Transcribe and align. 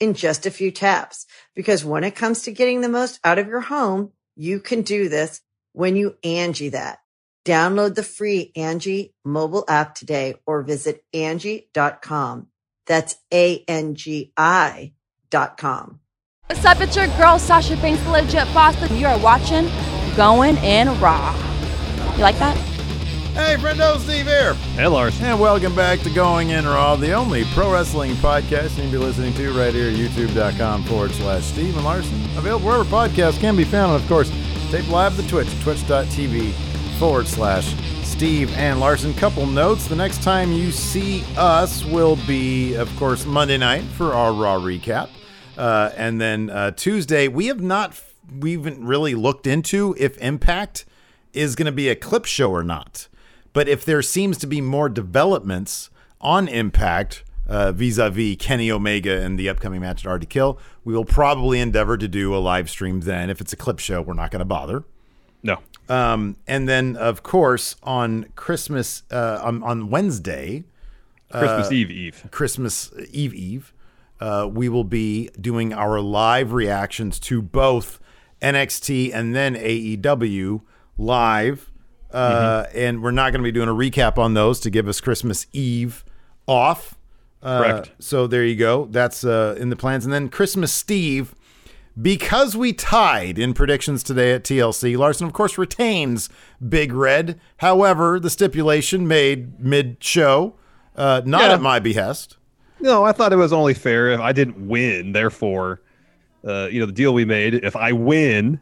in 0.00 0.14
just 0.14 0.46
a 0.46 0.50
few 0.50 0.70
taps. 0.70 1.26
Because 1.54 1.84
when 1.84 2.02
it 2.02 2.16
comes 2.16 2.42
to 2.42 2.52
getting 2.52 2.80
the 2.80 2.88
most 2.88 3.20
out 3.22 3.38
of 3.38 3.46
your 3.46 3.60
home, 3.60 4.12
you 4.34 4.58
can 4.58 4.82
do 4.82 5.08
this 5.08 5.42
when 5.72 5.94
you 5.94 6.16
Angie 6.24 6.70
that. 6.70 6.98
Download 7.44 7.94
the 7.94 8.02
free 8.02 8.52
Angie 8.56 9.14
mobile 9.24 9.64
app 9.68 9.94
today 9.94 10.34
or 10.46 10.62
visit 10.62 11.04
Angie.com. 11.14 12.48
That's 12.86 13.16
A-N-G-I 13.32 14.92
dot 15.30 15.56
com. 15.56 16.00
What's 16.46 16.64
up? 16.64 16.80
It's 16.80 16.96
your 16.96 17.06
girl 17.16 17.38
Sasha 17.38 17.76
Banks, 17.76 18.02
the 18.02 18.10
legit 18.10 18.52
boss. 18.52 18.90
You 18.90 19.06
are 19.06 19.18
watching 19.20 19.70
Going 20.16 20.56
in 20.58 20.88
Raw. 21.00 21.32
You 22.16 22.22
like 22.22 22.38
that? 22.38 22.69
Hey, 23.32 23.54
friendo, 23.56 23.96
Steve 24.00 24.26
here. 24.26 24.54
Hey, 24.74 24.88
Lars. 24.88 25.18
And 25.20 25.38
welcome 25.38 25.74
back 25.74 26.00
to 26.00 26.10
Going 26.10 26.50
In 26.50 26.66
Raw, 26.66 26.96
the 26.96 27.12
only 27.12 27.44
pro 27.54 27.72
wrestling 27.72 28.14
podcast 28.16 28.76
you 28.76 28.82
can 28.82 28.90
be 28.90 28.98
listening 28.98 29.32
to 29.34 29.52
right 29.52 29.72
here 29.72 29.88
at 29.88 29.94
youtube.com 29.94 30.82
forward 30.82 31.12
slash 31.12 31.44
Steve 31.44 31.76
and 31.76 31.84
Larson. 31.84 32.20
Available 32.36 32.66
wherever 32.66 32.84
podcasts 32.84 33.38
can 33.38 33.56
be 33.56 33.62
found. 33.62 33.92
And 33.92 34.02
of 34.02 34.08
course, 34.08 34.30
tape 34.70 34.88
live 34.90 35.16
the 35.16 35.22
Twitch, 35.24 35.48
twitch.tv 35.62 36.52
forward 36.98 37.28
slash 37.28 37.74
Steve 38.02 38.52
and 38.56 38.80
Larson. 38.80 39.14
Couple 39.14 39.46
notes. 39.46 39.86
The 39.86 39.96
next 39.96 40.24
time 40.24 40.52
you 40.52 40.72
see 40.72 41.24
us 41.36 41.84
will 41.84 42.16
be, 42.26 42.74
of 42.74 42.94
course, 42.96 43.24
Monday 43.24 43.58
night 43.58 43.82
for 43.82 44.12
our 44.12 44.32
Raw 44.32 44.58
recap. 44.58 45.08
Uh, 45.56 45.90
and 45.96 46.20
then 46.20 46.50
uh, 46.50 46.72
Tuesday, 46.72 47.28
we 47.28 47.46
have 47.46 47.60
not, 47.60 47.98
we 48.40 48.52
haven't 48.54 48.84
really 48.84 49.14
looked 49.14 49.46
into 49.46 49.94
if 49.98 50.18
Impact 50.18 50.84
is 51.32 51.54
going 51.54 51.66
to 51.66 51.72
be 51.72 51.88
a 51.88 51.94
clip 51.94 52.24
show 52.24 52.50
or 52.50 52.64
not. 52.64 53.06
But 53.52 53.68
if 53.68 53.84
there 53.84 54.02
seems 54.02 54.38
to 54.38 54.46
be 54.46 54.60
more 54.60 54.88
developments 54.88 55.90
on 56.20 56.48
Impact 56.48 57.24
vis 57.46 57.98
a 57.98 58.10
vis 58.10 58.36
Kenny 58.38 58.70
Omega 58.70 59.20
and 59.20 59.38
the 59.38 59.48
upcoming 59.48 59.80
match 59.80 60.04
at 60.04 60.08
Hard 60.08 60.20
to 60.20 60.26
Kill, 60.26 60.58
we 60.84 60.94
will 60.94 61.04
probably 61.04 61.60
endeavor 61.60 61.96
to 61.96 62.08
do 62.08 62.34
a 62.34 62.38
live 62.38 62.70
stream 62.70 63.00
then. 63.00 63.30
If 63.30 63.40
it's 63.40 63.52
a 63.52 63.56
clip 63.56 63.78
show, 63.78 64.00
we're 64.02 64.14
not 64.14 64.30
going 64.30 64.40
to 64.40 64.44
bother. 64.44 64.84
No. 65.42 65.58
Um, 65.88 66.36
and 66.46 66.68
then, 66.68 66.96
of 66.96 67.22
course, 67.22 67.76
on 67.82 68.26
Christmas, 68.36 69.02
uh, 69.10 69.40
on, 69.42 69.62
on 69.62 69.90
Wednesday, 69.90 70.64
Christmas 71.30 71.72
Eve 71.72 71.90
Eve. 71.90 72.28
Christmas 72.30 72.92
Eve 73.10 73.34
Eve, 73.34 73.74
uh, 74.20 74.48
we 74.50 74.68
will 74.68 74.84
be 74.84 75.30
doing 75.40 75.72
our 75.72 76.00
live 76.00 76.52
reactions 76.52 77.18
to 77.20 77.40
both 77.40 77.98
NXT 78.42 79.14
and 79.14 79.34
then 79.34 79.54
AEW 79.54 80.60
live. 80.98 81.69
Uh, 82.12 82.64
And 82.74 83.02
we're 83.02 83.10
not 83.10 83.32
going 83.32 83.40
to 83.40 83.44
be 83.44 83.52
doing 83.52 83.68
a 83.68 83.74
recap 83.74 84.18
on 84.18 84.34
those 84.34 84.60
to 84.60 84.70
give 84.70 84.88
us 84.88 85.00
Christmas 85.00 85.46
Eve 85.52 86.04
off. 86.46 86.94
Uh, 87.42 87.62
Correct. 87.62 87.90
So 87.98 88.26
there 88.26 88.44
you 88.44 88.56
go. 88.56 88.86
That's 88.86 89.24
uh, 89.24 89.56
in 89.58 89.70
the 89.70 89.76
plans. 89.76 90.04
And 90.04 90.12
then 90.12 90.28
Christmas 90.28 90.72
Steve, 90.72 91.34
because 92.00 92.56
we 92.56 92.72
tied 92.72 93.38
in 93.38 93.54
predictions 93.54 94.02
today 94.02 94.32
at 94.32 94.44
TLC, 94.44 94.96
Larson, 94.96 95.26
of 95.26 95.32
course, 95.32 95.56
retains 95.56 96.28
Big 96.66 96.92
Red. 96.92 97.40
However, 97.58 98.20
the 98.20 98.30
stipulation 98.30 99.06
made 99.08 99.58
mid 99.60 99.96
show, 100.02 100.54
uh, 100.96 101.22
not 101.24 101.42
Yeah. 101.42 101.54
at 101.54 101.62
my 101.62 101.78
behest. 101.78 102.36
No, 102.80 103.04
I 103.04 103.12
thought 103.12 103.32
it 103.32 103.36
was 103.36 103.52
only 103.52 103.74
fair 103.74 104.08
if 104.10 104.20
I 104.20 104.32
didn't 104.32 104.66
win. 104.68 105.12
Therefore, 105.12 105.80
uh, 106.46 106.68
you 106.70 106.80
know, 106.80 106.86
the 106.86 106.92
deal 106.92 107.12
we 107.14 107.24
made, 107.26 107.54
if 107.54 107.76
I 107.76 107.92
win, 107.92 108.58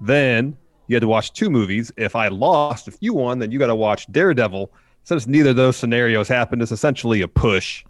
then 0.00 0.56
you 0.88 0.96
had 0.96 1.02
to 1.02 1.08
watch 1.08 1.32
two 1.32 1.48
movies. 1.50 1.92
If 1.96 2.16
I 2.16 2.28
lost, 2.28 2.88
if 2.88 2.96
you 3.00 3.14
won, 3.14 3.38
then 3.38 3.50
you 3.52 3.58
got 3.58 3.68
to 3.68 3.74
watch 3.76 4.10
Daredevil. 4.10 4.72
Since 5.04 5.26
neither 5.26 5.50
of 5.50 5.56
those 5.56 5.74
scenarios 5.76 6.28
happened, 6.28 6.60
it's 6.60 6.70
essentially 6.72 7.22
a 7.22 7.28
push, 7.28 7.82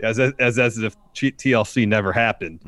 as, 0.00 0.18
as 0.18 0.58
as 0.58 0.78
if 0.78 0.96
TLC 1.14 1.86
never 1.86 2.12
happened. 2.14 2.60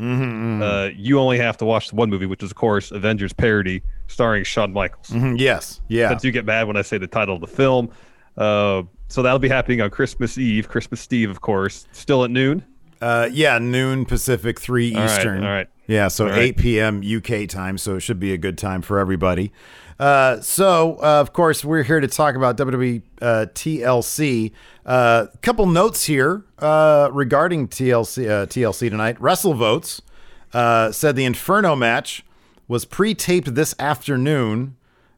Uh, 0.62 0.91
you 0.95 1.19
only 1.19 1.39
have 1.39 1.56
to 1.59 1.65
watch 1.65 1.89
the 1.89 1.97
one 1.97 2.11
movie, 2.11 2.27
which 2.27 2.43
is 2.43 2.50
of 2.50 2.56
course 2.56 2.91
Avengers 2.91 3.33
parody 3.33 3.83
starring 4.09 4.45
Shawn 4.45 4.75
Michaels. 4.75 5.09
Mhm, 5.09 5.39
Yes. 5.39 5.81
Yeah. 5.89 6.11
Since 6.11 6.25
you 6.25 6.33
get 6.33 6.45
mad 6.45 6.66
when 6.66 6.77
I 6.77 6.83
say 6.83 6.99
the 6.99 7.06
title 7.06 7.34
of 7.37 7.41
the 7.41 7.47
film, 7.47 7.89
uh, 8.37 8.83
so 9.09 9.22
that'll 9.22 9.39
be 9.39 9.49
happening 9.49 9.81
on 9.81 9.89
Christmas 9.91 10.37
Eve, 10.37 10.69
Christmas 10.69 11.11
Eve, 11.11 11.31
of 11.31 11.41
course, 11.41 11.87
still 11.93 12.25
at 12.25 12.31
noon. 12.31 12.62
Uh, 13.04 13.28
yeah, 13.31 13.59
noon 13.59 14.06
Pacific, 14.06 14.59
three 14.59 14.94
All 14.94 15.03
right, 15.03 15.10
Eastern. 15.10 15.44
all 15.44 15.50
right. 15.50 15.69
Yeah, 15.87 16.09
so 16.09 16.25
right. 16.25 16.38
8 16.38 16.56
p.m. 16.56 17.03
UK 17.04 17.47
time, 17.47 17.76
so 17.76 17.97
it 17.97 18.00
should 18.00 18.19
be 18.19 18.32
a 18.32 18.38
good 18.38 18.56
time 18.56 18.81
for 18.81 18.98
everybody. 18.98 19.53
Uh, 20.00 20.41
so, 20.41 20.97
uh, 21.03 21.20
of 21.20 21.34
course, 21.34 21.66
we're 21.66 21.82
here 21.82 22.00
to 22.00 22.09
talk 22.09 22.34
about 22.34 22.56
WWE 22.56 23.03
uh, 23.20 23.47
TLC. 23.53 24.53
A 24.87 24.88
uh, 24.88 25.26
couple 25.42 25.66
notes 25.66 26.04
here 26.04 26.44
uh, 26.60 27.10
regarding 27.12 27.69
TLC 27.69 28.26
uh, 28.26 28.47
TLC 28.47 28.88
tonight. 28.88 29.21
Wrestle 29.21 29.53
Votes 29.53 30.00
uh, 30.54 30.91
said 30.91 31.15
the 31.15 31.26
Inferno 31.26 31.76
match 31.76 32.25
was 32.69 32.86
pre-taped 32.86 33.54
this 33.54 33.75
afternoon, 33.78 34.76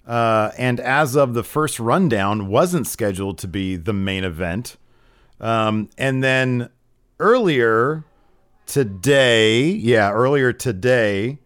uh, 0.09 0.51
and 0.59 0.81
as 0.81 1.15
of 1.15 1.35
the 1.35 1.45
first 1.45 1.79
rundown, 1.79 2.49
wasn't 2.49 2.89
scheduled 2.89 3.39
to 3.39 3.47
be 3.47 3.77
the 3.77 3.93
main 3.93 4.25
event. 4.25 4.77
Um, 5.41 5.91
and 5.97 6.25
then 6.25 6.71
earlier 7.19 8.05
today, 8.67 9.63
yeah, 9.69 10.11
earlier 10.13 10.53
today, 10.53 11.39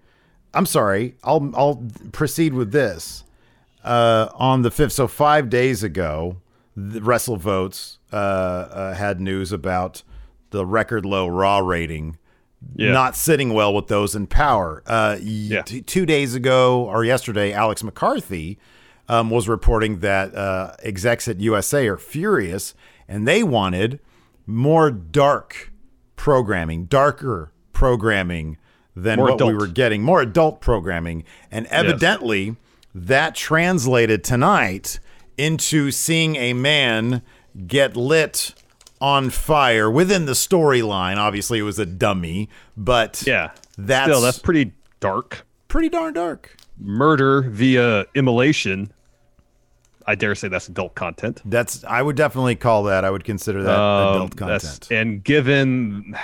I'm 0.54 0.66
sorry, 0.66 1.14
I'll 1.22 1.50
I'll 1.54 1.86
proceed 2.12 2.54
with 2.54 2.72
this. 2.72 3.24
Uh, 3.84 4.28
on 4.34 4.62
the 4.62 4.70
fifth, 4.70 4.92
so 4.92 5.08
five 5.08 5.48
days 5.48 5.82
ago, 5.82 6.36
the 6.76 7.00
Wrestle 7.00 7.36
Votes 7.36 7.98
uh, 8.12 8.16
uh, 8.16 8.94
had 8.94 9.20
news 9.20 9.52
about 9.52 10.02
the 10.50 10.66
record 10.66 11.06
low 11.06 11.26
Raw 11.28 11.58
rating 11.60 12.18
Yeah. 12.74 12.92
not 12.92 13.16
sitting 13.16 13.54
well 13.54 13.72
with 13.72 13.86
those 13.86 14.14
in 14.14 14.26
power. 14.26 14.82
Uh, 14.86 15.16
Yeah. 15.20 15.62
t- 15.62 15.80
two 15.80 16.04
days 16.04 16.34
ago 16.34 16.84
or 16.84 17.04
yesterday, 17.04 17.52
Alex 17.52 17.82
McCarthy 17.82 18.58
um, 19.08 19.30
was 19.30 19.48
reporting 19.48 20.00
that 20.00 20.34
uh, 20.34 20.72
execs 20.82 21.26
at 21.26 21.40
USA 21.40 21.86
are 21.88 21.96
furious 21.96 22.74
and 23.08 23.26
they 23.26 23.42
wanted 23.42 23.98
more 24.46 24.90
dark 24.90 25.72
programming, 26.16 26.84
darker 26.86 27.52
programming 27.72 28.58
than 28.94 29.18
More 29.18 29.30
what 29.30 29.46
we 29.46 29.54
were 29.54 29.66
getting, 29.66 30.02
more 30.02 30.20
adult 30.20 30.60
programming. 30.60 31.24
And 31.50 31.66
evidently, 31.68 32.56
that 32.94 33.34
translated 33.34 34.24
tonight 34.24 34.98
into 35.38 35.90
seeing 35.90 36.36
a 36.36 36.52
man 36.52 37.22
get 37.66 37.96
lit 37.96 38.54
on 39.00 39.30
fire 39.30 39.90
within 39.90 40.26
the 40.26 40.32
storyline. 40.32 41.16
Obviously, 41.16 41.58
it 41.58 41.62
was 41.62 41.78
a 41.78 41.86
dummy, 41.86 42.48
but 42.76 43.22
Yeah. 43.26 43.52
that's, 43.78 44.10
Still, 44.10 44.20
that's 44.20 44.38
pretty 44.38 44.72
dark. 44.98 45.46
pretty 45.68 45.88
darn 45.88 46.12
dark. 46.14 46.56
Murder 46.78 47.42
via 47.42 48.04
immolation. 48.14 48.92
I 50.06 50.14
dare 50.14 50.34
say 50.34 50.48
that's 50.48 50.68
adult 50.68 50.94
content. 50.94 51.40
That's 51.44 51.84
I 51.84 52.02
would 52.02 52.16
definitely 52.16 52.56
call 52.56 52.84
that. 52.84 53.04
I 53.04 53.10
would 53.10 53.24
consider 53.24 53.62
that 53.62 53.78
Um, 53.78 54.14
adult 54.16 54.36
content. 54.36 54.88
And 54.90 55.22
given 55.22 56.16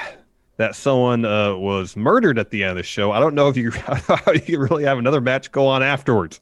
that 0.56 0.74
someone 0.74 1.24
uh, 1.24 1.54
was 1.56 1.96
murdered 1.96 2.38
at 2.38 2.50
the 2.50 2.62
end 2.62 2.70
of 2.70 2.76
the 2.76 2.82
show, 2.82 3.12
I 3.12 3.20
don't 3.20 3.34
know 3.34 3.48
if 3.48 3.56
you 3.56 3.70
how 3.72 4.32
you 4.32 4.40
can 4.40 4.58
really 4.60 4.84
have 4.84 4.98
another 4.98 5.20
match 5.20 5.52
go 5.52 5.66
on 5.66 5.82
afterwards. 5.82 6.40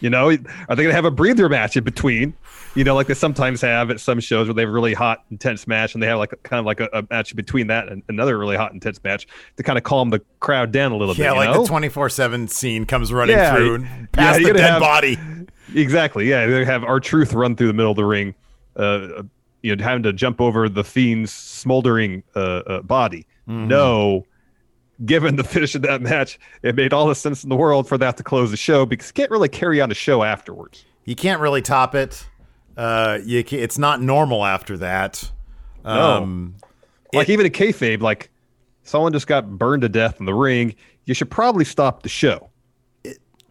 You 0.00 0.08
know, 0.08 0.30
are 0.30 0.36
they 0.36 0.82
going 0.82 0.88
to 0.88 0.94
have 0.94 1.04
a 1.04 1.10
breather 1.10 1.46
match 1.50 1.76
in 1.76 1.84
between? 1.84 2.32
You 2.74 2.84
know, 2.84 2.94
like 2.94 3.06
they 3.08 3.12
sometimes 3.14 3.60
have 3.60 3.90
at 3.90 4.00
some 4.00 4.18
shows 4.18 4.46
where 4.46 4.54
they 4.54 4.62
have 4.62 4.70
a 4.70 4.72
really 4.72 4.94
hot, 4.94 5.24
intense 5.30 5.66
match, 5.66 5.92
and 5.92 6.02
they 6.02 6.06
have 6.06 6.18
like 6.18 6.32
a, 6.32 6.36
kind 6.36 6.58
of 6.58 6.64
like 6.64 6.80
a, 6.80 6.88
a 6.94 7.04
match 7.10 7.36
between 7.36 7.66
that 7.66 7.88
and 7.88 8.02
another 8.08 8.38
really 8.38 8.56
hot, 8.56 8.72
intense 8.72 8.98
match 9.04 9.26
to 9.58 9.62
kind 9.62 9.76
of 9.76 9.82
calm 9.84 10.08
the 10.08 10.20
crowd 10.38 10.72
down 10.72 10.92
a 10.92 10.96
little 10.96 11.14
Yeah, 11.16 11.32
bit. 11.32 11.34
Yeah, 11.34 11.38
like 11.48 11.54
know? 11.54 11.62
the 11.62 11.68
twenty 11.68 11.90
four 11.90 12.08
seven 12.08 12.48
scene 12.48 12.86
comes 12.86 13.12
running 13.12 13.36
Yeah, 13.36 13.54
through 13.54 13.80
yeah, 13.82 13.92
and 13.94 14.12
past 14.12 14.40
you 14.40 14.46
the 14.46 14.52
dead 14.54 14.70
have- 14.70 14.80
body. 14.80 15.18
Exactly. 15.74 16.28
Yeah, 16.28 16.46
they 16.46 16.64
have 16.64 16.84
R-Truth 16.84 17.32
run 17.32 17.56
through 17.56 17.68
the 17.68 17.72
middle 17.72 17.92
of 17.92 17.96
the 17.96 18.04
ring, 18.04 18.34
uh, 18.76 19.22
you 19.62 19.74
know, 19.76 19.82
having 19.82 20.02
to 20.04 20.12
jump 20.12 20.40
over 20.40 20.68
the 20.68 20.84
fiend's 20.84 21.32
smoldering 21.32 22.22
uh, 22.34 22.38
uh, 22.38 22.82
body. 22.82 23.26
Mm-hmm. 23.48 23.68
No, 23.68 24.26
given 25.04 25.36
the 25.36 25.44
finish 25.44 25.74
of 25.74 25.82
that 25.82 26.02
match, 26.02 26.38
it 26.62 26.74
made 26.74 26.92
all 26.92 27.06
the 27.06 27.14
sense 27.14 27.42
in 27.42 27.50
the 27.50 27.56
world 27.56 27.88
for 27.88 27.98
that 27.98 28.16
to 28.16 28.22
close 28.22 28.50
the 28.50 28.56
show 28.56 28.86
because 28.86 29.08
you 29.08 29.14
can't 29.14 29.30
really 29.30 29.48
carry 29.48 29.80
on 29.80 29.90
a 29.90 29.94
show 29.94 30.22
afterwards. 30.22 30.84
You 31.04 31.16
can't 31.16 31.40
really 31.40 31.62
top 31.62 31.94
it. 31.94 32.26
Uh, 32.76 33.18
you 33.24 33.42
ca 33.42 33.58
it's 33.58 33.78
not 33.78 34.00
normal 34.00 34.44
after 34.44 34.76
that. 34.78 35.30
No. 35.84 35.90
Um, 35.90 36.54
Like 37.12 37.28
even 37.28 37.46
in 37.46 37.52
kayfabe, 37.52 38.00
like 38.00 38.30
someone 38.84 39.12
just 39.12 39.26
got 39.26 39.58
burned 39.58 39.82
to 39.82 39.88
death 39.88 40.20
in 40.20 40.26
the 40.26 40.34
ring, 40.34 40.74
you 41.06 41.14
should 41.14 41.30
probably 41.30 41.64
stop 41.64 42.02
the 42.02 42.08
show. 42.08 42.49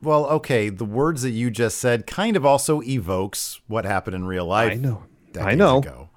Well, 0.02 0.26
okay, 0.28 0.70
the 0.70 0.86
words 0.86 1.22
that 1.24 1.32
you 1.32 1.50
just 1.52 1.78
said 1.78 2.08
kind 2.08 2.36
of 2.36 2.46
also 2.46 2.82
evokes 2.82 3.62
what 3.68 3.86
happened 3.86 4.16
in 4.16 4.26
real 4.26 4.46
life. 4.46 4.72
I 4.72 4.76
know. 4.76 5.04
I 5.40 5.56
know. 5.56 5.80
Ago. 5.80 6.09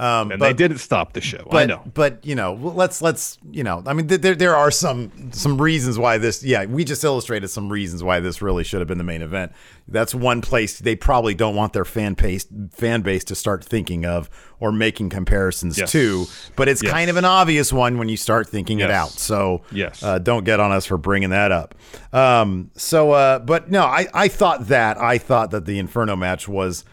Um, 0.00 0.30
And 0.30 0.38
but, 0.38 0.46
they 0.46 0.52
didn't 0.52 0.78
stop 0.78 1.12
the 1.12 1.20
show. 1.20 1.46
but 1.50 1.56
I 1.56 1.66
know. 1.66 1.82
but 1.92 2.24
you 2.24 2.36
know, 2.36 2.54
let's 2.54 3.02
let's 3.02 3.36
you 3.50 3.64
know, 3.64 3.82
I 3.84 3.94
mean, 3.94 4.06
th- 4.06 4.20
there 4.20 4.36
there 4.36 4.54
are 4.54 4.70
some 4.70 5.10
some 5.32 5.60
reasons 5.60 5.98
why 5.98 6.18
this. 6.18 6.44
Yeah, 6.44 6.66
we 6.66 6.84
just 6.84 7.02
illustrated 7.02 7.48
some 7.48 7.68
reasons 7.68 8.04
why 8.04 8.20
this 8.20 8.40
really 8.40 8.62
should 8.62 8.80
have 8.80 8.86
been 8.86 8.98
the 8.98 9.04
main 9.04 9.22
event. 9.22 9.50
That's 9.88 10.14
one 10.14 10.40
place 10.42 10.78
they 10.78 10.94
probably 10.94 11.34
don't 11.34 11.56
want 11.56 11.72
their 11.72 11.84
fan 11.84 12.14
base 12.14 12.46
fan 12.70 13.00
base 13.02 13.24
to 13.24 13.34
start 13.34 13.64
thinking 13.64 14.04
of 14.06 14.30
or 14.60 14.70
making 14.70 15.08
comparisons 15.08 15.78
Yes. 15.78 15.90
to. 15.92 16.26
But 16.56 16.68
it's 16.68 16.82
Yes. 16.82 16.92
kind 16.92 17.10
of 17.10 17.16
an 17.16 17.24
obvious 17.24 17.72
one 17.72 17.98
when 17.98 18.08
you 18.08 18.16
start 18.16 18.48
thinking 18.48 18.80
it 18.80 18.90
out. 18.90 19.10
So 19.10 19.62
Yes. 19.72 20.02
uh, 20.02 20.18
don't 20.18 20.44
get 20.44 20.60
on 20.60 20.70
us 20.72 20.84
for 20.86 20.98
bringing 20.98 21.30
that 21.30 21.50
up. 21.52 21.74
Um, 22.12 22.70
so, 22.76 23.12
uh, 23.12 23.38
but 23.40 23.70
no, 23.70 23.82
I, 23.84 24.06
I 24.14 24.28
thought 24.28 24.68
that 24.68 24.98
I 25.00 25.18
thought 25.18 25.50
that 25.52 25.64
the 25.64 25.78
Inferno 25.78 26.16
match 26.16 26.48
was 26.48 26.84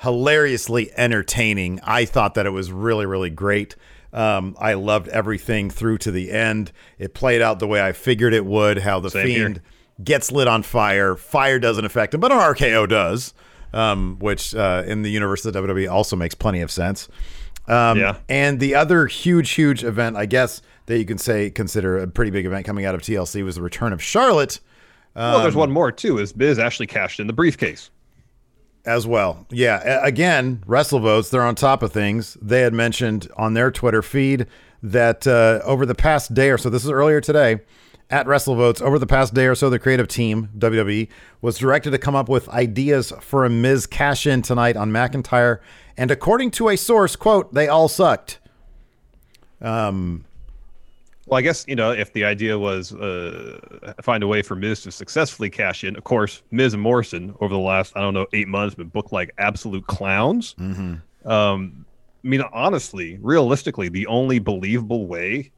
hilariously 0.00 0.90
entertaining. 0.96 1.80
I 1.82 2.04
thought 2.04 2.34
that 2.34 2.46
it 2.46 2.50
was 2.50 2.72
really, 2.72 3.06
really 3.06 3.30
great. 3.30 3.76
Um, 4.12 4.56
I 4.58 4.74
loved 4.74 5.08
everything 5.08 5.70
through 5.70 5.98
to 5.98 6.10
the 6.10 6.32
end. 6.32 6.72
It 6.98 7.14
played 7.14 7.42
out 7.42 7.58
the 7.58 7.66
way 7.66 7.80
I 7.80 7.92
figured 7.92 8.34
it 8.34 8.44
would. 8.44 8.78
How 8.78 9.00
the 9.00 9.10
Same 9.10 9.26
here. 9.26 9.46
fiend 9.46 9.60
gets 10.02 10.32
lit 10.32 10.48
on 10.48 10.62
fire. 10.62 11.16
Fire 11.16 11.58
doesn't 11.58 11.84
affect 11.84 12.14
him, 12.14 12.20
but 12.20 12.32
an 12.32 12.38
RKO 12.38 12.88
does, 12.88 13.34
um, 13.72 14.16
which 14.18 14.54
uh, 14.54 14.82
in 14.86 15.02
the 15.02 15.10
universe 15.10 15.44
of 15.44 15.54
WWE 15.54 15.90
also 15.90 16.16
makes 16.16 16.34
plenty 16.34 16.60
of 16.60 16.70
sense. 16.70 17.08
Um, 17.68 17.98
Yeah. 17.98 18.16
And 18.28 18.58
the 18.58 18.74
other 18.74 19.06
huge, 19.06 19.50
huge 19.50 19.84
event, 19.84 20.16
I 20.16 20.26
guess 20.26 20.60
that 20.86 20.98
you 20.98 21.04
can 21.04 21.18
say 21.18 21.50
consider 21.50 21.98
a 21.98 22.08
pretty 22.08 22.32
big 22.32 22.46
event 22.46 22.66
coming 22.66 22.84
out 22.84 22.96
of 22.96 23.02
TLC 23.02 23.44
was 23.44 23.54
the 23.54 23.62
return 23.62 23.92
of 23.92 24.02
Charlotte 24.02 24.58
well, 25.14 25.36
um, 25.36 25.42
there's 25.42 25.56
one 25.56 25.70
more 25.70 25.90
too. 25.90 26.18
Is 26.18 26.36
Miz 26.36 26.58
actually 26.58 26.86
cashed 26.86 27.20
in 27.20 27.26
the 27.26 27.32
briefcase? 27.32 27.90
As 28.84 29.06
well. 29.06 29.46
Yeah. 29.50 30.00
Again, 30.04 30.62
WrestleVotes, 30.66 31.30
they're 31.30 31.42
on 31.42 31.54
top 31.54 31.82
of 31.82 31.92
things. 31.92 32.36
They 32.40 32.60
had 32.60 32.72
mentioned 32.72 33.28
on 33.36 33.54
their 33.54 33.70
Twitter 33.70 34.02
feed 34.02 34.46
that 34.82 35.26
uh, 35.26 35.60
over 35.64 35.84
the 35.84 35.94
past 35.94 36.34
day 36.34 36.50
or 36.50 36.58
so, 36.58 36.70
this 36.70 36.84
is 36.84 36.90
earlier 36.90 37.20
today, 37.20 37.60
at 38.08 38.26
WrestleVotes, 38.26 38.82
over 38.82 38.98
the 38.98 39.06
past 39.06 39.34
day 39.34 39.46
or 39.46 39.54
so, 39.54 39.70
the 39.70 39.78
creative 39.78 40.08
team, 40.08 40.48
WWE, 40.58 41.08
was 41.40 41.58
directed 41.58 41.90
to 41.90 41.98
come 41.98 42.16
up 42.16 42.28
with 42.28 42.48
ideas 42.48 43.12
for 43.20 43.44
a 43.44 43.50
Miz 43.50 43.86
cash 43.86 44.26
in 44.26 44.42
tonight 44.42 44.76
on 44.76 44.90
McIntyre. 44.90 45.60
And 45.96 46.10
according 46.10 46.50
to 46.52 46.70
a 46.70 46.76
source, 46.76 47.14
quote, 47.14 47.54
they 47.54 47.68
all 47.68 47.88
sucked. 47.88 48.40
Well, 51.30 51.38
I 51.38 51.42
guess 51.42 51.64
you 51.68 51.76
know 51.76 51.92
if 51.92 52.12
the 52.12 52.24
idea 52.24 52.58
was 52.58 52.92
uh, 52.92 53.94
find 54.02 54.24
a 54.24 54.26
way 54.26 54.42
for 54.42 54.56
Miz 54.56 54.82
to 54.82 54.90
successfully 54.90 55.48
cash 55.48 55.84
in. 55.84 55.94
Of 55.96 56.02
course, 56.02 56.42
Miz 56.50 56.74
and 56.74 56.82
Morrison 56.82 57.36
over 57.40 57.54
the 57.54 57.60
last 57.60 57.92
I 57.96 58.00
don't 58.00 58.14
know 58.14 58.26
eight 58.32 58.48
months 58.48 58.74
been 58.74 58.88
booked 58.88 59.12
like 59.12 59.30
absolute 59.38 59.86
clowns. 59.86 60.56
Um, 61.24 61.86
I 62.24 62.28
mean, 62.28 62.42
honestly, 62.52 63.18
realistically, 63.22 63.88
the 63.88 64.08
only 64.08 64.40
believable 64.40 65.06
way 65.06 65.52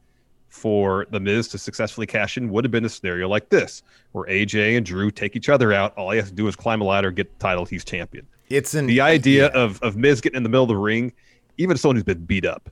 for 0.49 1.07
the 1.09 1.19
Miz 1.19 1.47
to 1.47 1.57
successfully 1.57 2.05
cash 2.05 2.37
in 2.37 2.49
would 2.49 2.63
have 2.63 2.71
been 2.71 2.85
a 2.85 2.89
scenario 2.89 3.27
like 3.27 3.49
this, 3.49 3.81
where 4.11 4.25
AJ 4.29 4.77
and 4.77 4.85
Drew 4.85 5.09
take 5.09 5.35
each 5.35 5.49
other 5.49 5.73
out. 5.73 5.97
All 5.97 6.11
he 6.11 6.19
has 6.19 6.29
to 6.29 6.35
do 6.35 6.47
is 6.47 6.55
climb 6.55 6.81
a 6.81 6.83
ladder, 6.83 7.09
get 7.09 7.33
the 7.39 7.43
title, 7.43 7.65
he's 7.65 7.83
champion. 7.83 8.27
It's 8.49 8.75
in 8.75 8.85
The 8.85 9.01
idea 9.01 9.49
yeah. 9.51 9.59
of 9.59 9.81
of 9.81 9.97
Miz 9.97 10.21
getting 10.21 10.37
in 10.37 10.43
the 10.43 10.49
middle 10.49 10.65
of 10.65 10.69
the 10.69 10.77
ring, 10.77 11.13
even 11.57 11.77
someone 11.77 11.95
who's 11.95 12.03
been 12.03 12.23
beat 12.25 12.45
up, 12.45 12.69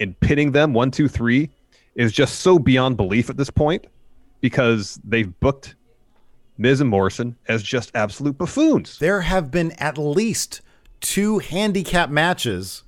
and 0.00 0.18
pinning 0.20 0.52
them 0.52 0.74
one, 0.74 0.90
two, 0.90 1.08
three, 1.08 1.48
is 1.94 2.12
just 2.12 2.40
so 2.40 2.58
beyond 2.58 2.96
belief 2.96 3.30
at 3.30 3.36
this 3.36 3.50
point, 3.50 3.86
because 4.40 5.00
they've 5.04 5.38
booked 5.40 5.74
Miz 6.58 6.80
and 6.80 6.90
Morrison 6.90 7.36
as 7.48 7.62
just 7.62 7.90
absolute 7.94 8.38
buffoons. 8.38 8.98
there 8.98 9.22
have 9.22 9.50
been 9.50 9.72
at 9.72 9.98
least 9.98 10.60
two 11.00 11.38
handicap 11.38 12.10
matches 12.10 12.82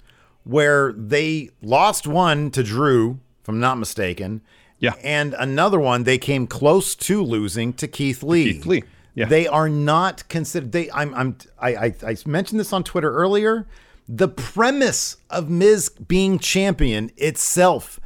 where 0.45 0.93
they 0.93 1.51
lost 1.63 2.07
one 2.07 2.51
to 2.51 2.63
Drew, 2.63 3.19
if 3.43 3.49
I'm 3.49 3.61
not 3.61 3.79
mistaken. 3.79 4.43
Yeah. 4.79 4.95
And 5.03 5.35
another 5.39 5.81
one 5.81 6.05
they 6.05 6.19
came 6.19 6.47
close 6.47 6.95
to 6.97 7.23
losing 7.23 7.73
to 7.75 7.89
Keith 7.89 8.23
Lee. 8.23 8.53
Keith 8.53 8.67
Lee, 8.67 8.85
yeah. 9.15 9.27
They 9.27 9.47
are 9.47 9.69
not 9.69 10.29
considered 10.29 10.73
they 10.73 10.91
I'm 10.91 11.15
I'm 11.15 11.39
I, 11.59 11.75
I 11.77 11.95
I 12.07 12.17
mentioned 12.27 12.61
this 12.61 12.73
on 12.73 12.85
Twitter 12.85 13.13
earlier. 13.13 13.67
The 14.07 14.29
premise 14.29 15.17
of 15.31 15.49
Miz 15.49 15.89
being 15.89 16.39
champion 16.39 17.11
itself 17.17 17.99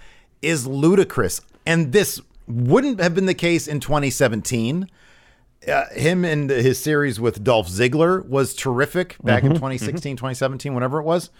is 0.43 0.67
ludicrous. 0.67 1.41
And 1.67 1.93
this 1.93 2.21
wouldn't 2.47 3.01
have 3.01 3.15
been 3.15 3.27
the 3.27 3.35
case 3.35 3.67
in 3.69 3.81
2017 3.81 4.89
uh, 5.67 5.87
him 5.91 6.25
and 6.25 6.51
his 6.51 6.79
series 6.79 7.19
with 7.21 7.43
Dolph 7.43 7.69
Ziggler 7.69 8.25
was 8.27 8.55
terrific 8.55 9.17
back 9.23 9.43
in 9.43 9.51
2016, 9.51 10.17
2017, 10.17 10.73
whatever 10.73 11.01
it 11.01 11.05
was. 11.05 11.31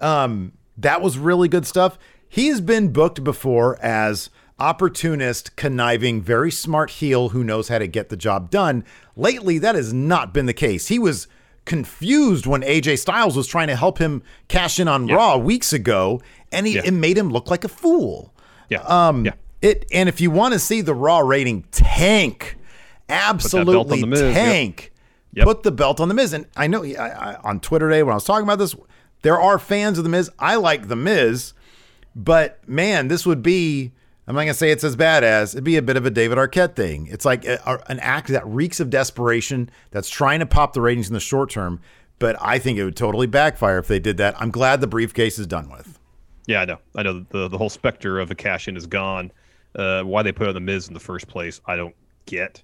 Um, 0.00 0.52
that 0.76 1.00
was 1.02 1.18
really 1.18 1.48
good 1.48 1.66
stuff. 1.66 1.98
He's 2.28 2.60
been 2.60 2.92
booked 2.92 3.24
before 3.24 3.78
as 3.82 4.30
opportunist, 4.58 5.56
conniving, 5.56 6.22
very 6.22 6.50
smart 6.50 6.90
heel 6.90 7.30
who 7.30 7.42
knows 7.42 7.68
how 7.68 7.78
to 7.78 7.88
get 7.88 8.08
the 8.08 8.16
job 8.16 8.50
done. 8.50 8.84
Lately, 9.16 9.58
that 9.58 9.74
has 9.74 9.92
not 9.92 10.32
been 10.32 10.46
the 10.46 10.52
case. 10.52 10.88
He 10.88 10.98
was 10.98 11.26
confused 11.64 12.46
when 12.46 12.62
AJ 12.62 12.98
Styles 12.98 13.36
was 13.36 13.46
trying 13.46 13.68
to 13.68 13.76
help 13.76 13.98
him 13.98 14.22
cash 14.48 14.78
in 14.78 14.86
on 14.86 15.06
Raw 15.06 15.36
weeks 15.36 15.72
ago, 15.72 16.20
and 16.52 16.66
he, 16.66 16.74
Yeah. 16.76 16.82
it 16.84 16.92
made 16.92 17.18
him 17.18 17.30
look 17.30 17.50
like 17.50 17.64
a 17.64 17.68
fool. 17.68 18.33
Yeah. 18.68 18.82
Um, 18.82 19.24
yeah. 19.24 19.32
It 19.62 19.86
and 19.92 20.08
if 20.08 20.20
you 20.20 20.30
want 20.30 20.52
to 20.52 20.58
see 20.58 20.80
the 20.80 20.94
Raw 20.94 21.20
rating 21.20 21.62
tank, 21.70 22.56
absolutely 23.08 24.04
Miz, 24.04 24.20
yep. 24.20 24.34
tank. 24.34 24.92
Yep. 25.32 25.44
Put 25.44 25.62
the 25.62 25.72
belt 25.72 26.00
on 26.00 26.08
the 26.08 26.14
Miz, 26.14 26.32
and 26.32 26.46
I 26.56 26.66
know 26.66 26.84
I, 26.84 26.92
I, 26.96 27.36
on 27.42 27.60
Twitter 27.60 27.88
today 27.88 28.02
when 28.02 28.12
I 28.12 28.14
was 28.14 28.24
talking 28.24 28.44
about 28.44 28.58
this, 28.58 28.76
there 29.22 29.40
are 29.40 29.58
fans 29.58 29.98
of 29.98 30.04
the 30.04 30.10
Miz. 30.10 30.30
I 30.38 30.56
like 30.56 30.88
the 30.88 30.96
Miz, 30.96 31.54
but 32.14 32.66
man, 32.68 33.08
this 33.08 33.26
would 33.26 33.42
be. 33.42 33.92
I'm 34.26 34.34
not 34.34 34.42
gonna 34.42 34.54
say 34.54 34.70
it's 34.70 34.84
as 34.84 34.96
bad 34.96 35.22
as 35.24 35.54
it'd 35.54 35.64
be 35.64 35.76
a 35.76 35.82
bit 35.82 35.96
of 35.96 36.06
a 36.06 36.10
David 36.10 36.38
Arquette 36.38 36.76
thing. 36.76 37.08
It's 37.10 37.24
like 37.24 37.44
a, 37.44 37.60
a- 37.66 37.90
an 37.90 38.00
act 38.00 38.28
that 38.28 38.46
reeks 38.46 38.80
of 38.80 38.88
desperation 38.90 39.70
that's 39.90 40.08
trying 40.08 40.40
to 40.40 40.46
pop 40.46 40.72
the 40.72 40.80
ratings 40.80 41.08
in 41.08 41.14
the 41.14 41.20
short 41.20 41.50
term. 41.50 41.80
But 42.18 42.36
I 42.40 42.58
think 42.58 42.78
it 42.78 42.84
would 42.84 42.96
totally 42.96 43.26
backfire 43.26 43.78
if 43.78 43.88
they 43.88 43.98
did 43.98 44.16
that. 44.18 44.40
I'm 44.40 44.50
glad 44.50 44.80
the 44.80 44.86
briefcase 44.86 45.38
is 45.38 45.46
done 45.46 45.68
with. 45.68 45.98
Yeah, 46.46 46.60
I 46.60 46.64
know. 46.64 46.78
I 46.96 47.02
know 47.02 47.24
the 47.30 47.48
the 47.48 47.58
whole 47.58 47.70
specter 47.70 48.20
of 48.20 48.30
a 48.30 48.34
cash 48.34 48.68
in 48.68 48.76
is 48.76 48.86
gone. 48.86 49.32
Uh, 49.74 50.02
why 50.02 50.22
they 50.22 50.32
put 50.32 50.46
on 50.46 50.54
the 50.54 50.60
Miz 50.60 50.88
in 50.88 50.94
the 50.94 51.00
first 51.00 51.26
place, 51.26 51.60
I 51.66 51.76
don't 51.76 51.94
get. 52.26 52.62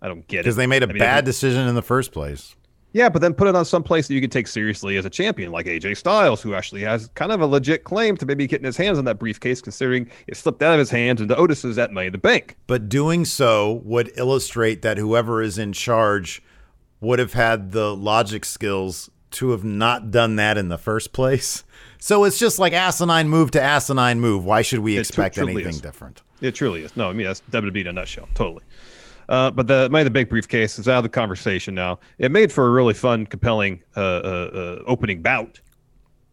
I 0.00 0.08
don't 0.08 0.26
get 0.28 0.40
it 0.40 0.42
Because 0.44 0.56
they 0.56 0.66
made 0.66 0.82
a 0.82 0.88
I 0.88 0.92
mean, 0.92 0.98
bad 0.98 1.24
decision 1.24 1.66
in 1.66 1.74
the 1.74 1.82
first 1.82 2.12
place. 2.12 2.56
Yeah, 2.92 3.08
but 3.08 3.22
then 3.22 3.32
put 3.32 3.48
it 3.48 3.56
on 3.56 3.64
some 3.64 3.82
place 3.82 4.06
that 4.06 4.14
you 4.14 4.20
can 4.20 4.28
take 4.28 4.46
seriously 4.46 4.96
as 4.98 5.06
a 5.06 5.10
champion, 5.10 5.50
like 5.50 5.64
AJ 5.66 5.96
Styles, 5.96 6.42
who 6.42 6.54
actually 6.54 6.82
has 6.82 7.08
kind 7.14 7.32
of 7.32 7.40
a 7.40 7.46
legit 7.46 7.84
claim 7.84 8.16
to 8.18 8.26
maybe 8.26 8.46
getting 8.46 8.66
his 8.66 8.76
hands 8.76 8.98
on 8.98 9.06
that 9.06 9.18
briefcase, 9.18 9.62
considering 9.62 10.10
it 10.26 10.36
slipped 10.36 10.62
out 10.62 10.74
of 10.74 10.78
his 10.78 10.90
hands 10.90 11.20
into 11.20 11.34
Otis's 11.34 11.78
at 11.78 11.90
Money 11.90 12.08
in 12.08 12.12
the 12.12 12.18
Bank. 12.18 12.56
But 12.66 12.90
doing 12.90 13.24
so 13.24 13.80
would 13.84 14.12
illustrate 14.16 14.82
that 14.82 14.98
whoever 14.98 15.40
is 15.40 15.56
in 15.56 15.72
charge 15.72 16.42
would 17.00 17.18
have 17.18 17.32
had 17.32 17.72
the 17.72 17.96
logic 17.96 18.44
skills 18.44 19.10
to 19.32 19.50
have 19.50 19.64
not 19.64 20.10
done 20.10 20.36
that 20.36 20.58
in 20.58 20.68
the 20.68 20.78
first 20.78 21.12
place. 21.14 21.64
So 22.04 22.24
it's 22.24 22.36
just 22.36 22.58
like 22.58 22.72
asinine 22.72 23.28
move 23.28 23.52
to 23.52 23.62
asinine 23.62 24.18
move. 24.18 24.44
Why 24.44 24.62
should 24.62 24.80
we 24.80 24.96
It 24.96 25.00
expect 25.00 25.36
truly 25.36 25.52
anything 25.52 25.70
is. 25.70 25.80
different? 25.80 26.22
It 26.40 26.52
truly 26.56 26.82
is. 26.82 26.96
No, 26.96 27.08
I 27.08 27.12
mean 27.12 27.28
that's 27.28 27.42
WWE 27.52 27.82
in 27.82 27.86
a 27.86 27.92
nutshell, 27.92 28.28
totally. 28.34 28.64
Uh, 29.28 29.52
but 29.52 29.68
the 29.68 29.88
Money 29.88 30.02
the 30.02 30.10
big 30.10 30.28
briefcase 30.28 30.80
is 30.80 30.88
out 30.88 30.96
of 30.98 31.02
the 31.04 31.08
conversation 31.08 31.76
now. 31.76 32.00
It 32.18 32.32
made 32.32 32.50
for 32.50 32.66
a 32.66 32.70
really 32.70 32.92
fun, 32.94 33.24
compelling 33.24 33.84
uh, 33.96 34.00
uh, 34.00 34.50
uh, 34.82 34.82
opening 34.88 35.22
bout, 35.22 35.60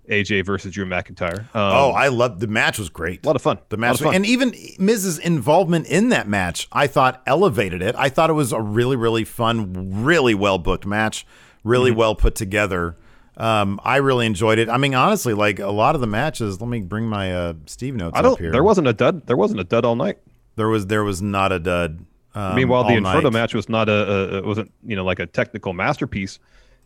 AJ 0.10 0.44
versus 0.44 0.74
Drew 0.74 0.86
McIntyre. 0.88 1.42
Um, 1.42 1.48
oh, 1.56 1.92
I 1.92 2.08
love 2.08 2.40
the 2.40 2.48
match 2.48 2.80
was 2.80 2.90
great. 2.90 3.24
a 3.24 3.28
lot 3.28 3.36
of 3.36 3.44
fun. 3.44 3.60
The 3.70 3.78
match, 3.78 4.02
fun. 4.02 4.16
and 4.16 4.26
even 4.26 4.56
Miz's 4.80 5.20
involvement 5.20 5.86
in 5.86 6.10
that 6.10 6.28
match, 6.28 6.68
I 6.72 6.88
thought 6.88 7.22
elevated 7.28 7.84
it. 7.84 7.94
I 7.96 8.10
thought 8.10 8.32
it 8.32 8.34
was 8.34 8.52
a 8.52 8.60
really, 8.60 8.96
really 8.96 9.24
fun, 9.24 10.02
really 10.04 10.34
well 10.34 10.58
booked 10.58 10.88
match, 10.88 11.28
really 11.64 11.92
Mm-hmm. 11.92 12.00
well 12.00 12.16
put 12.16 12.34
together. 12.34 12.98
Um, 13.40 13.80
I 13.84 13.98
really 13.98 14.26
enjoyed 14.26 14.60
it. 14.60 14.68
I 14.70 14.78
mean, 14.78 14.94
honestly, 14.94 15.34
like 15.34 15.60
a 15.60 15.72
lot 15.72 15.96
of 15.96 16.02
the 16.02 16.08
matches. 16.08 16.60
Let 16.60 16.70
me 16.70 16.82
bring 16.82 17.06
my 17.06 17.34
uh, 17.34 17.54
Steve 17.68 17.96
notes 17.96 18.18
I 18.18 18.22
don't. 18.22 18.34
up 18.34 18.40
here. 18.40 18.52
There 18.52 18.64
wasn't 18.64 18.88
a 18.88 18.94
dud. 18.94 19.26
There 19.28 19.38
wasn't 19.38 19.62
a 19.62 19.64
dud 19.64 19.86
all 19.86 19.96
night. 19.96 20.18
there 20.56 20.68
was, 20.68 20.88
there 20.88 21.04
was 21.04 21.22
not 21.22 21.52
a 21.52 21.60
dud. 21.60 22.06
Um, 22.36 22.56
Meanwhile, 22.56 22.84
the 22.84 22.96
Inferno 22.96 23.22
night. 23.30 23.34
match 23.34 23.56
was 23.56 23.70
not 23.70 23.90
a, 23.90 24.38
a 24.40 24.42
wasn't 24.44 24.72
you 24.86 24.96
know 24.96 25.04
like 25.04 25.20
a 25.20 25.26
technical 25.26 25.74
masterpiece 25.74 26.38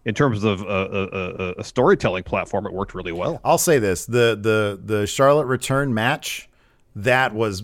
in 0.05 0.13
terms 0.13 0.43
of 0.43 0.62
a, 0.62 0.65
a, 0.65 1.07
a, 1.07 1.53
a 1.60 1.63
storytelling 1.63 2.24
platform. 2.24 2.65
It 2.65 2.74
worked 2.74 2.93
really 2.93 3.12
well. 3.12 3.41
I'll 3.43 3.57
say 3.57 3.79
this: 3.79 4.05
the 4.05 4.38
the 4.39 4.79
the 4.83 5.07
Charlotte 5.07 5.48
return 5.48 5.93
match 5.93 6.50
that 6.95 7.33
was 7.33 7.63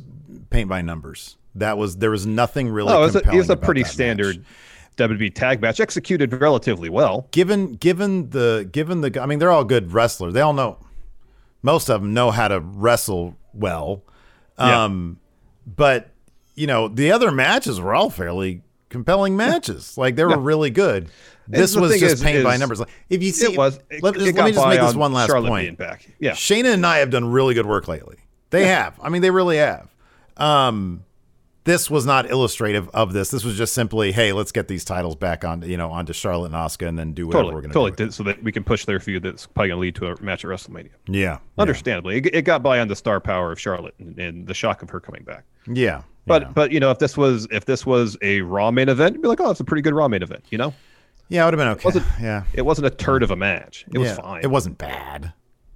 paint 0.49 0.67
by 0.67 0.81
numbers. 0.81 1.37
That 1.55 1.77
was 1.77 1.97
there 1.97 2.11
was 2.11 2.25
nothing 2.25 2.69
really. 2.69 2.91
Oh, 2.91 2.99
it 3.03 3.05
was 3.05 3.15
a, 3.15 3.19
it 3.19 3.37
was 3.37 3.49
a 3.49 3.55
pretty 3.57 3.83
standard. 3.83 4.37
match. 4.37 4.45
WWE 4.99 5.33
tag 5.33 5.61
match, 5.61 5.79
executed 5.79 6.33
relatively 6.33 6.89
well. 6.89 7.27
given 7.31 7.73
given 7.73 8.29
the 8.29 8.67
given 8.71 9.01
the 9.01 9.21
I 9.21 9.25
mean 9.25 9.39
they're 9.39 9.51
all 9.51 9.63
good 9.63 9.93
wrestlers. 9.93 10.33
They 10.33 10.41
all 10.41 10.53
know 10.53 10.77
most 11.61 11.89
of 11.89 12.01
them 12.01 12.13
know 12.13 12.31
how 12.31 12.47
to 12.49 12.59
wrestle 12.59 13.35
well. 13.53 14.03
Yeah. 14.57 14.83
Um 14.83 15.19
but 15.65 16.11
you 16.55 16.67
know, 16.67 16.87
the 16.87 17.11
other 17.11 17.31
matches 17.31 17.79
were 17.79 17.95
all 17.95 18.09
fairly 18.09 18.61
compelling 18.89 19.37
matches. 19.37 19.97
Like 19.97 20.15
they 20.15 20.25
were 20.25 20.37
really 20.37 20.69
good. 20.69 21.09
This 21.47 21.75
was 21.75 21.99
just 21.99 22.15
is- 22.15 22.21
paint 22.23 22.43
by 22.43 22.57
numbers. 22.57 22.79
Like, 22.79 22.89
If 23.09 23.23
you 23.23 23.31
see 23.31 23.53
it 23.53 23.57
was. 23.57 23.79
It, 23.89 24.03
let, 24.03 24.15
it 24.15 24.19
just- 24.19 24.35
let 24.35 24.45
me 24.45 24.51
just 24.51 24.67
make 24.67 24.79
this 24.79 24.95
one 24.95 25.13
last 25.13 25.29
Charlotte 25.29 25.49
point. 25.49 25.77
back. 25.79 26.07
Yeah, 26.19 26.31
Shayna 26.31 26.73
and 26.73 26.81
Nia 26.81 26.95
have 26.95 27.09
done 27.09 27.25
really 27.31 27.53
good 27.55 27.65
work 27.65 27.87
lately. 27.87 28.17
They 28.51 28.65
have. 28.67 28.99
I 29.01 29.09
mean, 29.09 29.21
they 29.23 29.31
really 29.31 29.57
have. 29.57 29.87
Um, 30.37 31.03
this 31.65 31.89
was 31.89 32.05
not 32.05 32.29
illustrative 32.29 32.89
of 32.89 33.13
this. 33.13 33.29
This 33.31 33.43
was 33.43 33.57
just 33.57 33.73
simply, 33.73 34.11
hey, 34.11 34.31
let's 34.33 34.51
get 34.51 34.67
these 34.67 34.83
titles 34.85 35.15
back 35.15 35.43
on, 35.43 35.61
you 35.61 35.77
know, 35.77 35.91
onto 35.91 36.13
Charlotte 36.13 36.47
and 36.47 36.55
Asuka, 36.55 36.87
and 36.87 36.97
then 36.97 37.13
do 37.13 37.27
whatever 37.27 37.45
we're 37.47 37.51
going 37.61 37.63
to 37.69 37.73
totally. 37.73 37.91
do. 37.91 38.05
Did, 38.05 38.13
so 38.13 38.23
that 38.23 38.41
we 38.43 38.51
can 38.51 38.63
push 38.63 38.85
their 38.85 38.99
feud. 38.99 39.23
That's 39.23 39.45
probably 39.45 39.69
going 39.69 39.77
to 39.77 39.81
lead 39.81 39.95
to 39.95 40.07
a 40.07 40.21
match 40.23 40.43
at 40.45 40.49
WrestleMania. 40.49 40.89
Yeah, 41.07 41.39
Understandably, 41.57 42.17
it, 42.17 42.25
it 42.33 42.41
got 42.43 42.63
by 42.63 42.79
on 42.79 42.87
the 42.87 42.95
star 42.95 43.19
power 43.19 43.51
of 43.51 43.59
Charlotte 43.59 43.93
and, 43.99 44.17
and 44.19 44.47
the 44.47 44.53
shock 44.53 44.81
of 44.81 44.89
her 44.89 44.99
coming 44.99 45.23
back. 45.23 45.43
yeah. 45.67 46.01
But 46.25 46.41
yeah. 46.43 46.51
but 46.53 46.71
you 46.71 46.79
know 46.79 46.91
if 46.91 46.99
this 46.99 47.17
was 47.17 47.47
if 47.49 47.65
this 47.65 47.87
was 47.87 48.15
a 48.21 48.41
Raw 48.41 48.69
main 48.69 48.87
event, 48.87 49.15
you'd 49.15 49.21
be 49.23 49.27
like, 49.27 49.39
oh, 49.41 49.49
it's 49.49 49.61
a 49.61 49.63
pretty 49.63 49.81
good 49.81 49.93
Raw 49.95 50.07
main 50.07 50.21
event. 50.21 50.43
You 50.51 50.59
know, 50.59 50.73
yeah, 51.27 51.41
it 51.41 51.45
would 51.45 51.53
have 51.55 51.59
been 51.59 51.67
okay. 51.69 51.81
wasn't- 51.85 52.05
yeah, 52.21 52.43
it 52.53 52.61
wasn't 52.61 52.85
a 52.85 52.91
turd 52.91 53.23
of 53.23 53.31
a 53.31 53.35
match. 53.35 53.85
It 53.91 53.97
was 53.97 54.09
Yeah. 54.09 54.15
fine. 54.15 54.41
It 54.43 54.47
wasn't 54.51 54.77
bad. 54.77 55.33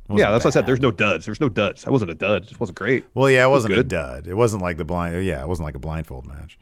Yeah, 0.10 0.32
that's 0.32 0.44
what 0.44 0.52
I 0.52 0.54
said. 0.54 0.66
There's 0.66 0.82
no 0.82 0.92
duds. 0.92 1.26
There's 1.26 1.40
no 1.40 1.50
duds. 1.50 1.84
That 1.84 1.92
wasn't 1.92 2.12
a 2.12 2.16
dud. 2.16 2.44
It 2.44 2.48
just 2.50 2.60
wasn't 2.60 2.78
great. 2.78 3.06
Well, 3.14 3.30
yeah, 3.30 3.46
it 3.46 3.50
wasn't 3.50 3.74
a 3.74 3.78
good. 3.78 3.88
dud. 3.88 4.28
It 4.28 4.36
wasn't 4.36 4.62
like 4.62 4.78
the 4.78 4.86
blind. 4.86 5.24
Yeah, 5.26 5.42
it 5.42 5.48
wasn't 5.48 5.66
like 5.66 5.76
a 5.76 5.80
blindfold 5.80 6.26
match. 6.28 6.58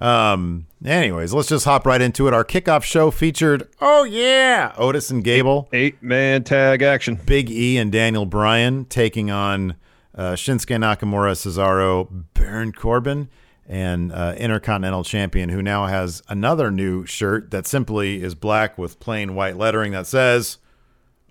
Um. 0.00 0.66
Anyways, 0.84 1.32
let's 1.32 1.48
just 1.48 1.64
hop 1.64 1.86
right 1.86 2.00
into 2.02 2.28
it. 2.28 2.34
Our 2.34 2.44
kickoff 2.44 2.82
show 2.82 3.10
featured. 3.10 3.68
Oh 3.80 4.04
yeah, 4.04 4.72
Otis 4.76 5.10
and 5.10 5.24
Gable. 5.24 5.68
Eight 5.72 6.02
man 6.02 6.44
tag 6.44 6.82
action. 6.82 7.18
Big 7.24 7.50
E 7.50 7.78
and 7.78 7.90
Daniel 7.90 8.26
Bryan 8.26 8.84
taking 8.86 9.30
on 9.30 9.76
uh, 10.14 10.32
Shinsuke 10.32 10.76
Nakamura, 10.76 11.32
Cesaro, 11.32 12.08
Baron 12.34 12.72
Corbin, 12.72 13.28
and 13.68 14.12
uh, 14.12 14.34
Intercontinental 14.36 15.02
Champion, 15.04 15.48
who 15.48 15.62
now 15.62 15.86
has 15.86 16.22
another 16.28 16.70
new 16.70 17.06
shirt 17.06 17.50
that 17.50 17.66
simply 17.66 18.22
is 18.22 18.34
black 18.34 18.76
with 18.76 19.00
plain 19.00 19.34
white 19.34 19.56
lettering 19.56 19.92
that 19.92 20.06
says, 20.06 20.58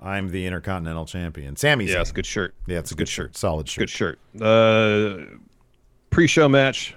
"I'm 0.06 0.30
the 0.30 0.46
Intercontinental 0.46 1.06
Champion." 1.06 1.56
Sami 1.56 1.86
Yeah, 1.86 2.02
it's 2.02 2.12
a 2.12 2.14
good 2.14 2.26
shirt. 2.26 2.54
Yeah, 2.68 2.80
it's 2.80 2.92
a 2.92 2.96
good 2.96 3.10
shirt. 3.10 3.36
Solid 3.36 3.68
shirt. 3.68 3.80
Good 3.80 3.90
shirt. 3.90 4.20
Uh, 4.40 5.38
pre-show 6.10 6.48
match. 6.48 6.96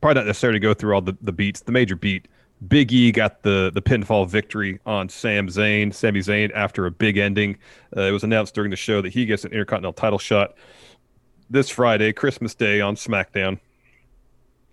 Probably 0.00 0.20
not 0.20 0.26
necessarily 0.26 0.58
to 0.58 0.62
go 0.62 0.74
through 0.74 0.94
all 0.94 1.00
the, 1.00 1.16
the 1.20 1.32
beats. 1.32 1.60
The 1.60 1.72
major 1.72 1.96
beat. 1.96 2.28
Big 2.68 2.92
E 2.92 3.12
got 3.12 3.42
the 3.42 3.70
the 3.74 3.82
pinfall 3.82 4.28
victory 4.28 4.78
on 4.86 5.08
Sam 5.08 5.48
Zayn. 5.48 5.92
Sami 5.92 6.20
Zayn 6.20 6.50
after 6.54 6.86
a 6.86 6.90
big 6.90 7.18
ending. 7.18 7.58
Uh, 7.96 8.02
it 8.02 8.12
was 8.12 8.22
announced 8.22 8.54
during 8.54 8.70
the 8.70 8.76
show 8.76 9.02
that 9.02 9.12
he 9.12 9.26
gets 9.26 9.44
an 9.44 9.52
Intercontinental 9.52 9.92
title 9.92 10.18
shot 10.18 10.54
this 11.50 11.68
Friday, 11.68 12.12
Christmas 12.12 12.54
Day 12.54 12.80
on 12.80 12.94
SmackDown. 12.94 13.58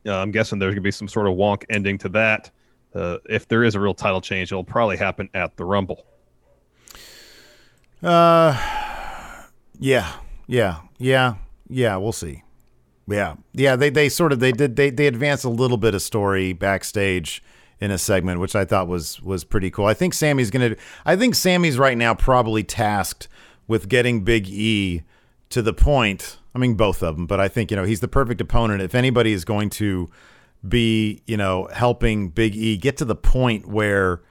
Uh, 0.05 0.15
I'm 0.15 0.31
guessing 0.31 0.60
there's 0.60 0.74
gonna 0.74 0.81
be 0.81 0.91
some 0.91 1.07
sort 1.07 1.27
of 1.27 1.33
wonk 1.33 1.63
ending 1.69 1.98
to 2.00 2.10
that. 2.10 2.51
Uh, 2.93 3.17
if 3.29 3.48
there 3.48 3.63
is 3.63 3.75
a 3.75 3.79
real 3.79 3.93
title 3.93 4.21
change, 4.21 4.51
it'll 4.51 4.63
probably 4.63 4.98
happen 4.98 5.29
at 5.33 5.55
the 5.57 5.65
Rumble. 5.65 6.05
Uh, 8.03 8.58
yeah, 9.79 10.13
yeah, 10.48 10.81
yeah, 10.98 11.36
yeah. 11.70 11.98
We'll 11.98 12.12
see. 12.12 12.43
Yeah, 13.08 13.36
yeah. 13.53 13.75
They 13.75 13.89
they 13.89 14.10
sort 14.10 14.31
of 14.31 14.39
they 14.39 14.51
did 14.51 14.75
they 14.75 14.89
they 14.89 15.08
advanced 15.08 15.43
a 15.43 15.50
little 15.50 15.77
bit 15.77 15.93
of 15.93 16.01
story 16.01 16.53
backstage 16.53 17.43
in 17.79 17.91
a 17.91 17.98
segment, 17.98 18.39
which 18.39 18.55
I 18.55 18.65
thought 18.65 18.88
was 18.88 19.22
was 19.22 19.43
pretty 19.43 19.70
cool. 19.70 19.86
I 19.86 19.93
think 19.93 20.13
Sami's 20.13 20.50
gonna. 20.50 20.75
I 21.05 21.15
think 21.15 21.36
Sami's 21.36 21.77
right 21.77 21.98
now 21.98 22.13
probably 22.13 22.63
tasked 22.63 23.27
with 23.67 23.89
getting 23.89 24.24
Big 24.24 24.48
E 24.48 25.03
to 25.50 25.62
the 25.62 25.74
point. 25.74 26.38
I 26.53 26.60
mean, 26.60 26.75
both 26.75 27.01
of 27.01 27.15
them, 27.15 27.27
but 27.27 27.39
I 27.39 27.48
think 27.48 27.72
you 27.72 27.77
know 27.77 27.84
he's 27.84 28.00
the 28.00 28.08
perfect 28.08 28.41
opponent. 28.41 28.81
If 28.81 28.96
anybody 28.96 29.34
is 29.34 29.46
going 29.46 29.70
to 29.72 30.10
be, 30.67 31.22
you 31.25 31.38
know, 31.38 31.67
helping 31.74 32.29
Big 32.29 32.55
E 32.55 32.77
get 32.77 32.98
to 32.98 33.05
the 33.05 33.15
point 33.15 33.67
where 33.67 34.22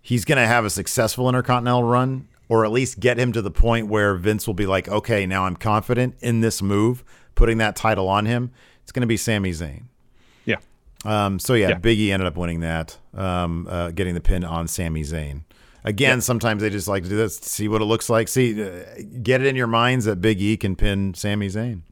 he's 0.00 0.24
going 0.24 0.38
to 0.38 0.46
have 0.46 0.64
a 0.64 0.70
successful 0.70 1.28
intercontinental 1.28 1.84
run 1.84 2.28
or 2.48 2.64
at 2.64 2.72
least 2.72 3.00
get 3.00 3.18
him 3.18 3.32
to 3.32 3.42
the 3.42 3.50
point 3.50 3.88
where 3.88 4.14
Vince 4.14 4.46
will 4.46 4.54
be 4.54 4.66
like, 4.66 4.88
okay, 4.88 5.26
now 5.26 5.44
I'm 5.44 5.56
confident 5.56 6.16
in 6.20 6.40
this 6.40 6.60
move, 6.62 7.04
putting 7.34 7.58
that 7.58 7.76
title 7.76 8.08
on 8.08 8.26
him. 8.26 8.50
It's 8.82 8.92
going 8.92 9.00
to 9.02 9.06
be 9.06 9.16
Sami 9.16 9.50
Zayn. 9.50 9.84
Yeah. 10.44 10.56
Um, 11.04 11.38
so 11.38 11.54
yeah, 11.54 11.70
Yeah. 11.70 11.78
Big 11.78 11.98
E 11.98 12.12
ended 12.12 12.26
up 12.26 12.36
winning 12.36 12.60
that, 12.60 12.98
um, 13.14 13.66
uh, 13.68 13.90
getting 13.90 14.14
the 14.14 14.20
pin 14.20 14.44
on 14.44 14.68
Sami 14.68 15.02
Zayn. 15.02 15.42
Again, 15.86 16.22
sometimes 16.22 16.62
they 16.62 16.70
just 16.70 16.88
like 16.88 17.02
to 17.02 17.08
do 17.10 17.16
this, 17.16 17.36
see 17.38 17.68
what 17.68 17.82
it 17.82 17.84
looks 17.84 18.08
like. 18.08 18.28
See, 18.28 18.62
uh, 18.62 18.84
get 19.22 19.42
it 19.42 19.46
in 19.46 19.54
your 19.54 19.66
minds 19.66 20.06
that 20.06 20.16
Big 20.20 20.40
E 20.40 20.56
can 20.56 20.76
pin 20.76 21.12
Sami 21.12 21.48
Zayn. 21.48 21.82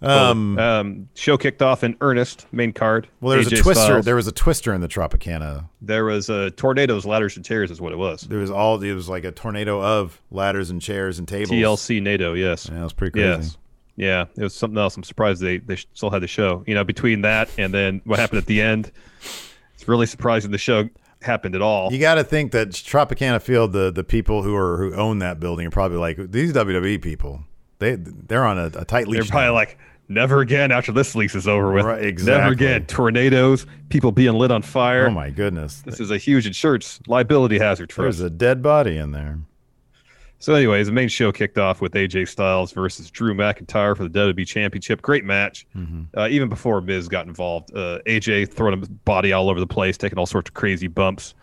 Um, 0.00 0.58
um, 0.58 1.08
show 1.14 1.36
kicked 1.36 1.62
off 1.62 1.84
in 1.84 1.96
earnest. 2.00 2.46
Main 2.52 2.72
card. 2.72 3.08
Well, 3.20 3.30
there 3.30 3.38
was 3.38 3.52
a 3.52 3.62
twister. 3.62 3.84
Styles. 3.84 4.04
There 4.04 4.16
was 4.16 4.26
a 4.26 4.32
twister 4.32 4.72
in 4.72 4.80
the 4.80 4.88
Tropicana. 4.88 5.68
There 5.80 6.04
was 6.04 6.30
uh, 6.30 6.50
tornadoes, 6.56 7.04
ladders, 7.04 7.36
and 7.36 7.44
chairs, 7.44 7.70
is 7.70 7.80
what 7.80 7.92
it 7.92 7.98
was. 7.98 8.22
There 8.22 8.38
was 8.38 8.50
all. 8.50 8.82
It 8.82 8.94
was 8.94 9.08
like 9.08 9.24
a 9.24 9.32
tornado 9.32 9.82
of 9.82 10.20
ladders 10.30 10.70
and 10.70 10.80
chairs 10.80 11.18
and 11.18 11.28
tables. 11.28 11.50
TLC 11.50 12.02
NATO, 12.02 12.34
yes. 12.34 12.68
Yeah, 12.70 12.80
it 12.80 12.84
was 12.84 12.92
pretty 12.92 13.12
crazy. 13.12 13.42
Yes. 13.42 13.56
Yeah, 13.96 14.26
it 14.36 14.42
was 14.44 14.54
something 14.54 14.78
else. 14.78 14.96
I'm 14.96 15.02
surprised 15.02 15.42
they, 15.42 15.58
they 15.58 15.74
still 15.74 16.10
had 16.10 16.22
the 16.22 16.28
show. 16.28 16.62
You 16.68 16.74
know, 16.74 16.84
between 16.84 17.22
that 17.22 17.50
and 17.58 17.74
then 17.74 18.00
what 18.04 18.20
happened 18.20 18.38
at 18.38 18.46
the 18.46 18.62
end, 18.62 18.92
it's 19.74 19.88
really 19.88 20.06
surprising 20.06 20.52
the 20.52 20.58
show 20.58 20.88
happened 21.20 21.56
at 21.56 21.62
all. 21.62 21.92
You 21.92 21.98
got 21.98 22.14
to 22.14 22.22
think 22.22 22.52
that 22.52 22.68
Tropicana 22.68 23.42
Field, 23.42 23.72
the 23.72 23.90
the 23.90 24.04
people 24.04 24.44
who 24.44 24.54
are 24.54 24.78
who 24.78 24.94
own 24.94 25.18
that 25.18 25.40
building 25.40 25.66
are 25.66 25.70
probably 25.70 25.98
like 25.98 26.30
these 26.30 26.52
WWE 26.52 27.02
people. 27.02 27.42
They 27.78 27.94
they're 27.96 28.44
on 28.44 28.58
a, 28.58 28.66
a 28.74 28.84
tight 28.84 29.08
leash. 29.08 29.22
They're 29.24 29.30
probably 29.30 29.46
now. 29.48 29.54
like, 29.54 29.78
never 30.08 30.40
again 30.40 30.72
after 30.72 30.90
this 30.92 31.14
lease 31.14 31.34
is 31.34 31.46
over 31.46 31.72
with. 31.72 31.84
Right, 31.84 32.04
exactly. 32.04 32.40
Never 32.40 32.52
again. 32.52 32.86
Tornadoes, 32.86 33.66
people 33.88 34.10
being 34.12 34.34
lit 34.34 34.50
on 34.50 34.62
fire. 34.62 35.06
oh 35.06 35.10
my 35.10 35.30
goodness, 35.30 35.82
This 35.82 36.00
is 36.00 36.10
a 36.10 36.18
huge 36.18 36.46
insurance 36.46 37.00
liability 37.06 37.58
hazard 37.58 37.92
for 37.92 38.08
us. 38.08 38.18
there's 38.18 38.26
a 38.26 38.30
dead 38.30 38.62
body 38.62 38.96
in 38.96 39.12
there. 39.12 39.38
So, 40.40 40.54
anyways, 40.54 40.86
the 40.86 40.92
main 40.92 41.08
show 41.08 41.32
kicked 41.32 41.58
off 41.58 41.80
with 41.80 41.92
AJ 41.94 42.28
Styles 42.28 42.70
versus 42.70 43.10
Drew 43.10 43.34
McIntyre 43.34 43.96
for 43.96 44.04
the 44.06 44.10
WWE 44.10 44.46
Championship. 44.46 45.02
Great 45.02 45.24
match. 45.24 45.66
Mm-hmm. 45.76 46.02
Uh, 46.16 46.28
even 46.28 46.48
before 46.48 46.80
Miz 46.80 47.08
got 47.08 47.26
involved, 47.26 47.74
uh, 47.74 47.98
AJ 48.06 48.52
throwing 48.52 48.78
his 48.78 48.88
body 48.88 49.32
all 49.32 49.50
over 49.50 49.58
the 49.58 49.66
place, 49.66 49.96
taking 49.96 50.16
all 50.16 50.26
sorts 50.26 50.48
of 50.48 50.54
crazy 50.54 50.86
bumps, 50.86 51.34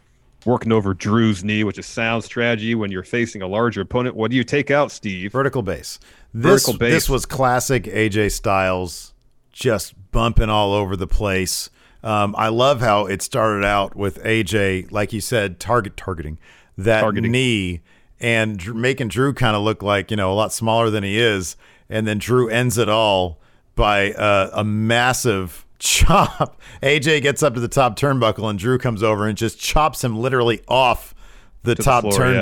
working 0.45 0.71
over 0.71 0.93
Drew's 0.93 1.43
knee, 1.43 1.65
which 1.65 1.77
is 1.77 1.85
sound 1.85 2.23
strategy 2.23 2.73
when 2.73 2.89
you're 2.89 3.03
facing 3.03 3.41
a 3.41 3.47
larger 3.47 3.81
opponent. 3.81 4.15
What 4.15 4.31
do 4.31 4.37
you 4.37 4.45
take 4.45 4.71
out, 4.71 4.93
Steve? 4.93 5.33
Vertical 5.33 5.61
base. 5.61 5.99
This 6.37 6.65
Vertical 6.65 6.77
base. 6.77 6.93
this 6.93 7.09
was 7.09 7.25
classic 7.25 7.85
AJ 7.85 8.33
Styles, 8.33 9.13
just 9.53 9.93
bumping 10.11 10.49
all 10.49 10.73
over 10.73 10.97
the 10.97 11.07
place. 11.07 11.69
Um, 12.03 12.35
I 12.37 12.49
love 12.49 12.81
how 12.81 13.05
it 13.05 13.21
started 13.21 13.65
out 13.65 13.95
with 13.95 14.21
AJ, 14.21 14.91
like 14.91 15.13
you 15.13 15.21
said, 15.21 15.61
target 15.61 15.95
targeting 15.95 16.37
that 16.77 16.99
Targeting. 16.99 17.31
knee 17.31 17.81
and 18.19 18.75
making 18.75 19.07
Drew 19.07 19.33
kind 19.33 19.55
of 19.55 19.61
look 19.63 19.81
like 19.81 20.11
you 20.11 20.17
know 20.17 20.29
a 20.29 20.35
lot 20.35 20.51
smaller 20.51 20.89
than 20.89 21.05
he 21.05 21.17
is, 21.17 21.55
and 21.89 22.05
then 22.05 22.17
Drew 22.17 22.49
ends 22.49 22.77
it 22.77 22.89
all 22.89 23.39
by 23.75 24.11
uh, 24.11 24.49
a 24.51 24.63
massive 24.65 25.65
chop. 25.79 26.59
AJ 26.83 27.21
gets 27.21 27.43
up 27.43 27.53
to 27.53 27.61
the 27.61 27.69
top 27.69 27.97
turnbuckle, 27.97 28.49
and 28.49 28.59
Drew 28.59 28.77
comes 28.77 29.01
over 29.01 29.25
and 29.25 29.37
just 29.37 29.57
chops 29.57 30.03
him 30.03 30.19
literally 30.19 30.61
off 30.67 31.15
the 31.63 31.75
the 31.75 31.81
top 31.83 32.01
floor, 32.01 32.13
yeah. 32.33 32.41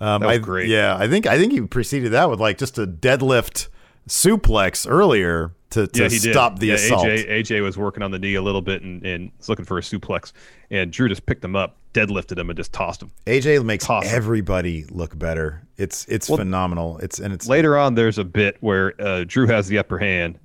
Um, 0.00 0.20
That 0.20 0.26
was 0.26 0.36
I, 0.36 0.38
great. 0.38 0.68
Yeah, 0.68 0.96
I 0.96 1.08
think 1.08 1.26
I 1.26 1.38
think 1.38 1.52
he 1.52 1.60
preceded 1.62 2.12
that 2.12 2.28
with 2.28 2.40
like 2.40 2.58
just 2.58 2.78
a 2.78 2.86
deadlift 2.86 3.68
suplex 4.08 4.86
earlier 4.88 5.52
to, 5.70 5.86
to 5.88 6.02
yeah, 6.02 6.08
stop 6.08 6.58
the 6.58 6.68
yeah, 6.68 6.74
assault. 6.74 7.06
AJ, 7.06 7.28
AJ 7.28 7.62
was 7.62 7.76
working 7.76 8.02
on 8.02 8.10
the 8.10 8.18
knee 8.18 8.34
a 8.34 8.42
little 8.42 8.62
bit 8.62 8.82
and, 8.82 9.04
and 9.04 9.32
was 9.38 9.48
looking 9.48 9.64
for 9.64 9.78
a 9.78 9.80
suplex, 9.80 10.32
and 10.70 10.92
Drew 10.92 11.08
just 11.08 11.26
picked 11.26 11.44
him 11.44 11.56
up, 11.56 11.76
deadlifted 11.92 12.38
him, 12.38 12.48
and 12.50 12.56
just 12.56 12.72
tossed 12.72 13.02
him. 13.02 13.10
AJ 13.26 13.64
makes 13.64 13.84
Toss 13.84 14.04
him. 14.04 14.14
everybody 14.14 14.84
look 14.90 15.18
better. 15.18 15.66
It's 15.76 16.04
it's 16.06 16.28
phenomenal. 16.28 16.98
It's 16.98 17.18
and 17.18 17.32
it's 17.34 17.48
Later 17.48 17.76
on, 17.76 17.94
there's 17.94 18.18
a 18.18 18.24
bit 18.24 18.56
where 18.60 18.94
uh, 19.00 19.24
Drew 19.26 19.46
has 19.48 19.68
the 19.68 19.78
upper 19.78 19.98
hand, 19.98 20.38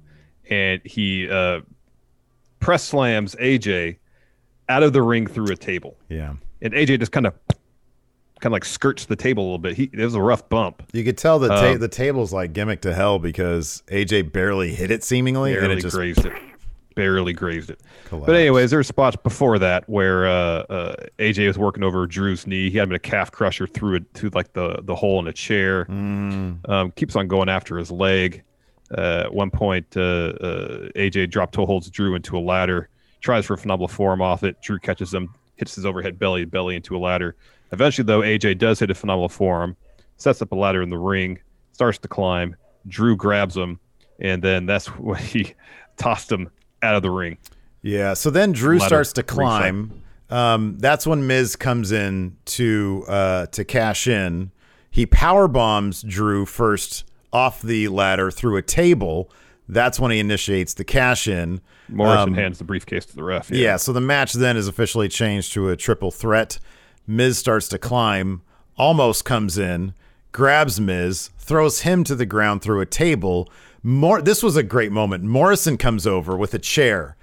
and 0.49 0.81
he 0.83 1.29
uh, 1.29 1.61
press 2.59 2.83
slams 2.83 3.35
AJ 3.35 3.97
out 4.67 4.83
of 4.83 4.93
the 4.93 5.01
ring 5.01 5.27
through 5.27 5.51
a 5.51 5.55
table, 5.55 5.97
yeah. 6.09 6.33
and 6.61 6.73
AJ 6.73 6.99
just 6.99 7.11
kind 7.11 7.27
of 7.27 7.33
kind 8.39 8.51
of 8.51 8.53
like 8.53 8.65
skirts 8.65 9.05
the 9.05 9.15
table 9.15 9.43
a 9.43 9.45
little 9.45 9.57
bit. 9.59 9.75
He 9.75 9.89
it 9.93 10.03
was 10.03 10.15
a 10.15 10.21
rough 10.21 10.47
bump. 10.49 10.83
You 10.93 11.03
could 11.03 11.17
tell 11.17 11.39
the 11.39 11.49
ta- 11.49 11.71
Um, 11.71 11.79
the 11.79 11.87
table's 11.87 12.31
like 12.33 12.53
gimmick 12.53 12.81
to 12.81 12.93
hell 12.93 13.19
because 13.19 13.83
AJ 13.87 14.31
barely 14.31 14.73
hit 14.73 14.91
it 14.91 15.03
seemingly, 15.03 15.51
and 15.53 15.61
barely 15.61 15.77
it 15.77 15.81
just 15.81 15.95
grazed 15.95 16.25
it. 16.25 16.33
Barely 16.95 17.31
grazed 17.33 17.69
it. 17.69 17.79
Collapsed. 18.05 18.25
But 18.27 18.35
anyways, 18.35 18.71
there 18.71 18.79
were 18.79 18.83
spots 18.83 19.15
before 19.15 19.57
that 19.59 19.87
where 19.87 20.27
uh, 20.27 20.31
uh, 20.69 20.95
AJ 21.17 21.47
was 21.47 21.57
working 21.57 21.83
over 21.83 22.05
Drew's 22.07 22.45
knee. 22.45 22.69
He 22.69 22.77
had 22.77 22.85
him 22.85 22.91
in 22.91 22.95
a 22.95 22.99
calf 22.99 23.31
crusher 23.31 23.67
through 23.67 23.95
it 23.97 24.03
through 24.13 24.31
like 24.33 24.51
the 24.53 24.79
the 24.83 24.95
hole 24.95 25.19
in 25.19 25.27
a 25.27 25.33
chair. 25.33 25.85
Mm. 25.85 26.67
Um, 26.67 26.91
keeps 26.91 27.15
on 27.15 27.27
going 27.27 27.47
after 27.47 27.77
his 27.77 27.89
leg. 27.91 28.43
Uh, 28.97 29.21
at 29.25 29.33
one 29.33 29.51
point, 29.51 29.85
uh, 29.95 30.01
uh, 30.01 30.89
AJ 30.95 31.29
drop 31.29 31.51
toe 31.51 31.65
holds 31.65 31.89
Drew 31.89 32.15
into 32.15 32.37
a 32.37 32.39
ladder. 32.41 32.89
Tries 33.21 33.45
for 33.45 33.53
a 33.53 33.57
phenomenal 33.57 33.87
forearm 33.87 34.21
off 34.21 34.43
it. 34.43 34.59
Drew 34.61 34.79
catches 34.79 35.13
him, 35.13 35.33
hits 35.57 35.75
his 35.75 35.85
overhead 35.85 36.17
belly 36.17 36.43
belly 36.45 36.75
into 36.75 36.97
a 36.97 36.99
ladder. 36.99 37.35
Eventually, 37.71 38.05
though, 38.05 38.21
AJ 38.21 38.57
does 38.57 38.79
hit 38.79 38.89
a 38.89 38.95
phenomenal 38.95 39.29
form, 39.29 39.75
sets 40.17 40.41
up 40.41 40.51
a 40.51 40.55
ladder 40.55 40.81
in 40.81 40.89
the 40.89 40.97
ring, 40.97 41.39
starts 41.71 41.97
to 41.99 42.07
climb. 42.07 42.55
Drew 42.87 43.15
grabs 43.15 43.55
him, 43.55 43.79
and 44.19 44.41
then 44.41 44.65
that's 44.65 44.87
when 44.97 45.21
he 45.21 45.53
tossed 45.97 46.31
him 46.31 46.49
out 46.81 46.95
of 46.95 47.01
the 47.01 47.11
ring. 47.11 47.37
Yeah. 47.81 48.13
So 48.13 48.29
then 48.29 48.51
Drew 48.51 48.77
Ladder 48.77 48.87
starts 48.87 49.13
to 49.13 49.23
climb. 49.23 50.01
Um, 50.29 50.77
that's 50.77 51.07
when 51.07 51.25
Miz 51.27 51.55
comes 51.55 51.91
in 51.91 52.37
to 52.45 53.03
uh, 53.07 53.45
to 53.47 53.63
cash 53.63 54.07
in. 54.07 54.51
He 54.91 55.05
power 55.05 55.47
bombs 55.47 56.01
Drew 56.01 56.45
first 56.45 57.05
off 57.31 57.61
the 57.61 57.87
ladder 57.87 58.31
through 58.31 58.57
a 58.57 58.61
table. 58.61 59.31
That's 59.67 59.99
when 59.99 60.11
he 60.11 60.19
initiates 60.19 60.73
the 60.73 60.83
cash 60.83 61.27
in. 61.27 61.61
Morrison 61.87 62.33
hands 62.33 62.57
the 62.57 62.63
briefcase 62.63 63.05
to 63.07 63.15
the 63.15 63.23
ref. 63.23 63.51
Um, 63.51 63.57
Yeah, 63.57 63.77
so 63.77 63.93
the 63.93 64.01
match 64.01 64.33
then 64.33 64.57
is 64.57 64.67
officially 64.67 65.07
changed 65.07 65.53
to 65.53 65.69
a 65.69 65.75
triple 65.75 66.11
threat. 66.11 66.59
Miz 67.09 67.39
starts 67.39 67.67
to 67.69 67.79
climb, 67.79 68.43
Omos 68.77 69.23
comes 69.23 69.57
in, 69.57 69.95
grabs 70.31 70.79
Miz, 70.79 71.31
throws 71.39 71.81
him 71.81 72.03
to 72.03 72.13
the 72.13 72.25
ground 72.25 72.61
through 72.61 72.81
a 72.81 72.85
table. 72.85 73.49
More 73.81 74.21
this 74.21 74.43
was 74.43 74.55
a 74.55 74.61
great 74.61 74.91
moment. 74.91 75.23
Morrison 75.23 75.75
comes 75.75 76.05
over 76.05 76.37
with 76.37 76.53
a 76.53 76.59
chair. 76.59 77.17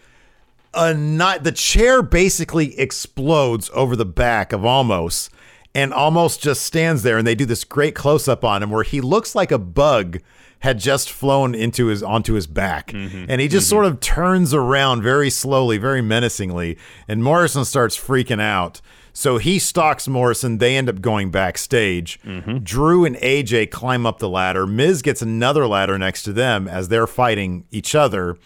A 0.75 0.93
not 0.93 1.45
the 1.45 1.53
chair 1.53 2.03
basically 2.03 2.77
explodes 2.81 3.71
over 3.73 3.95
the 3.95 4.05
back 4.05 4.53
of 4.53 4.63
Omos 4.63 5.31
and 5.73 5.93
Omos 5.93 6.41
just 6.41 6.63
stands 6.63 7.05
there 7.05 7.19
and 7.19 7.27
they 7.27 7.35
do 7.37 7.45
this 7.45 7.63
great 7.63 7.95
close 7.95 8.27
up 8.27 8.45
on 8.45 8.65
him 8.65 8.71
where 8.71 8.83
he 8.83 9.01
looks 9.01 9.37
like 9.37 9.53
a 9.53 9.59
bug 9.59 10.19
had 10.61 10.79
just 10.79 11.11
flown 11.11 11.55
into 11.55 11.87
his 11.87 12.03
onto 12.03 12.35
his 12.35 12.47
back. 12.47 12.89
Mm-hmm. 12.89 13.27
And 13.29 13.41
he 13.41 13.49
just 13.49 13.67
mm-hmm. 13.67 13.71
sort 13.71 13.85
of 13.85 14.01
turns 14.01 14.55
around 14.55 15.03
very 15.03 15.31
slowly 15.31 15.79
very 15.79 16.03
menacingly 16.03 16.79
and 17.07 17.23
morrison 17.23 17.65
starts 17.65 17.97
freaking 17.97 18.41
out. 18.41 18.81
So 19.13 19.39
he 19.39 19.59
stalks 19.59 20.07
morrison. 20.07 20.59
They 20.59 20.77
end 20.77 20.91
up 20.91 21.01
going 21.01 21.31
backstage. 21.31 22.21
Mm-hmm. 22.23 22.59
Drew 22.59 23.07
and 23.07 23.17
aj 23.17 23.71
climb 23.71 24.05
up 24.05 24.19
the 24.19 24.29
ladder. 24.29 24.67
Miz 24.67 25.01
gets 25.01 25.23
another 25.23 25.67
ladder 25.67 25.99
next 25.99 26.23
to 26.25 26.35
them 26.35 26.69
as 26.69 26.89
they're 26.89 27.07
fighting 27.07 27.65
each 27.71 27.95
other. 27.95 28.37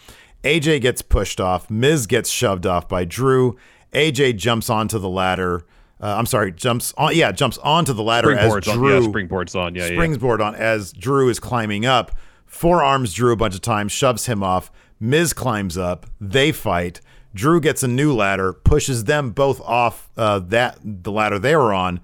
Aj 0.45 0.81
gets 0.81 1.03
pushed 1.03 1.41
off. 1.41 1.69
Miz 1.71 2.07
gets 2.07 2.31
shoved 2.31 2.67
off 2.67 2.89
by 2.89 3.05
drew. 3.05 3.57
Aj 3.93 4.37
jumps 4.37 4.71
onto 4.71 4.99
the 4.99 5.09
ladder 5.09 5.65
uh, 6.01 6.15
i'm 6.19 6.27
sorry 6.27 6.53
jumps 6.53 6.93
on 6.97 7.15
yeah 7.15 7.31
jumps 7.33 7.59
onto 7.59 7.93
the 7.93 8.03
ladder 8.03 8.33
as 8.37 8.65
drew 8.65 8.97
on. 8.97 9.03
Yeah, 9.03 9.09
springboard's 9.09 9.55
on. 9.55 9.75
Yeah, 9.75 9.87
yeah. 9.87 10.45
on 10.45 10.55
as 10.55 10.93
Drew 10.93 11.29
is 11.29 11.39
climbing 11.41 11.87
up. 11.87 12.13
Forearms 12.47 13.15
Drew 13.15 13.33
a 13.33 13.37
bunch 13.37 13.55
of 13.55 13.61
times, 13.61 13.93
shoves 13.93 14.27
him 14.27 14.43
off. 14.43 14.71
Miz 14.99 15.33
climbs 15.33 15.79
up. 15.79 16.07
They 16.21 16.53
fight. 16.53 17.01
Drew 17.33 17.61
gets 17.61 17.83
a 17.83 17.89
new 17.89 18.13
ladder, 18.13 18.53
pushes 18.53 19.05
them 19.05 19.31
both 19.31 19.61
off 19.61 20.11
uh, 20.17 20.41
that 20.41 20.79
the 20.83 21.13
ladder 21.13 21.39
they 21.39 21.55
were 21.55 21.73
on. 21.73 22.01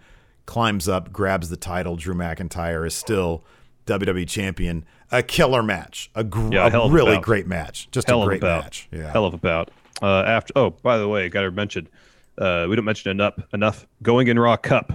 Climbs 0.47 0.89
up, 0.89 1.13
grabs 1.13 1.49
the 1.49 1.57
title. 1.57 1.97
Drew 1.97 2.15
McIntyre 2.15 2.87
is 2.87 2.95
still 2.95 3.43
WWE 3.87 4.29
champion. 4.29 4.85
A 5.11 5.23
killer 5.23 5.63
match. 5.63 6.11
A, 6.15 6.23
gr- 6.23 6.53
Yeah, 6.53 6.67
a 6.73 6.89
really 6.89 7.17
bout. 7.17 7.23
great 7.25 7.47
match. 7.49 7.89
Just 7.91 8.07
Hell 8.07 8.21
a 8.21 8.23
of 8.23 8.29
great 8.29 8.43
a 8.43 8.47
bout. 8.47 8.63
match. 8.65 8.89
Yeah. 8.93 9.11
Hell 9.11 9.25
of 9.27 9.35
a 9.35 9.39
bout. 9.39 9.71
Uh, 10.01 10.23
after 10.23 10.53
oh, 10.55 10.71
by 10.71 10.99
the 10.99 11.09
way, 11.09 11.29
got 11.29 11.43
to 11.43 11.51
mention. 11.51 11.89
Uh, 12.39 12.67
we 12.69 12.77
don't 12.77 12.85
mention 12.85 13.11
enough. 13.11 13.35
Enough 13.53 13.87
going 14.03 14.29
in 14.29 14.39
Raw 14.39 14.57
Cup. 14.57 14.93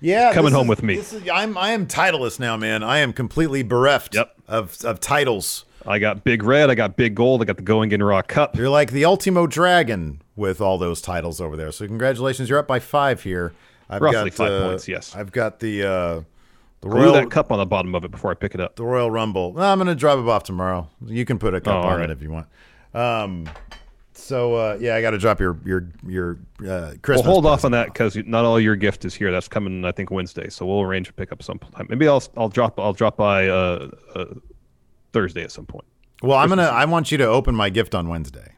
Yeah, 0.00 0.34
Coming 0.34 0.52
home 0.52 0.64
is- 0.64 0.68
with 0.70 0.82
me. 0.82 0.96
this 0.96 1.12
is- 1.12 1.28
I'm 1.32 1.56
I 1.56 1.70
am 1.70 1.86
titleless 1.86 2.38
now, 2.38 2.56
man. 2.56 2.82
I 2.82 2.98
am 2.98 3.12
completely 3.12 3.62
bereft 3.62 4.14
Yep. 4.14 4.34
of 4.48 4.76
of 4.84 5.00
titles. 5.00 5.64
I 5.86 5.98
got 5.98 6.24
Big 6.24 6.42
Red. 6.42 6.70
I 6.70 6.74
got 6.74 6.96
Big 6.96 7.14
Gold. 7.14 7.42
I 7.42 7.44
got 7.44 7.56
the 7.56 7.62
Going 7.62 7.92
in 7.92 8.02
Raw 8.02 8.22
Cup. 8.22 8.56
You're 8.56 8.70
like 8.70 8.90
the 8.90 9.04
Ultimo 9.04 9.46
Dragon 9.46 10.20
with 10.36 10.60
all 10.60 10.78
those 10.78 11.00
titles 11.02 11.40
over 11.40 11.56
there. 11.56 11.70
So 11.72 11.86
congratulations, 11.86 12.48
you're 12.50 12.58
up 12.58 12.66
by 12.66 12.80
five 12.80 13.22
here. 13.22 13.52
I've 13.88 14.00
Roughly 14.02 14.30
got, 14.30 14.34
five 14.36 14.50
uh, 14.52 14.68
points, 14.68 14.88
yes. 14.88 15.14
I've 15.14 15.30
got 15.30 15.60
the 15.60 15.82
uh, 15.84 16.20
the 16.80 16.88
Royal 16.88 17.12
that 17.14 17.30
cup 17.30 17.50
on 17.52 17.58
the 17.58 17.66
bottom 17.66 17.94
of 17.94 18.04
it 18.04 18.10
before 18.10 18.30
I 18.30 18.34
pick 18.34 18.54
it 18.54 18.60
up. 18.60 18.76
the 18.76 18.84
Royal 18.84 19.10
Rumble. 19.10 19.52
Well, 19.52 19.70
I'm 19.70 19.78
gonna 19.78 19.94
drop 19.94 20.18
it 20.18 20.26
off 20.28 20.42
tomorrow. 20.42 20.88
You 21.06 21.24
can 21.24 21.38
put 21.38 21.54
a 21.54 21.60
cup 21.60 21.74
Oh, 21.74 21.78
on 21.78 21.84
alright. 21.92 22.10
it 22.10 22.12
if 22.16 22.22
you 22.22 22.30
want. 22.30 22.46
Um, 22.94 23.48
so 24.14 24.54
uh, 24.54 24.78
yeah, 24.80 24.94
I 24.96 25.02
got 25.02 25.10
to 25.10 25.18
drop 25.18 25.40
your 25.40 25.58
your 25.64 25.88
your 26.06 26.38
uh, 26.66 26.94
Christmas. 27.02 27.24
We'll 27.24 27.32
hold 27.34 27.46
off 27.46 27.60
present 27.60 27.74
on 27.74 27.80
that 27.80 27.92
because 27.92 28.16
not 28.16 28.44
all 28.44 28.58
your 28.60 28.76
gift 28.76 29.04
is 29.04 29.14
here. 29.14 29.30
That's 29.32 29.48
coming, 29.48 29.84
I 29.84 29.92
think, 29.92 30.10
Wednesday. 30.10 30.48
So 30.48 30.64
we'll 30.66 30.82
arrange 30.82 31.08
a 31.08 31.12
pickup 31.12 31.42
sometime. 31.42 31.86
Maybe 31.88 32.06
I'll 32.08 32.22
I'll 32.36 32.48
drop 32.48 32.78
I'll 32.78 32.92
drop 32.92 33.16
by 33.16 33.48
uh, 33.48 33.90
uh, 34.14 34.24
Thursday 35.12 35.42
at 35.42 35.52
some 35.52 35.66
point. 35.66 35.84
Well, 36.22 36.38
I'm 36.38 36.48
gonna. 36.48 36.62
I 36.62 36.84
want 36.86 37.12
you 37.12 37.18
to 37.18 37.26
open 37.26 37.54
my 37.54 37.70
gift 37.70 37.94
on 37.94 38.08
Wednesday. 38.08 38.52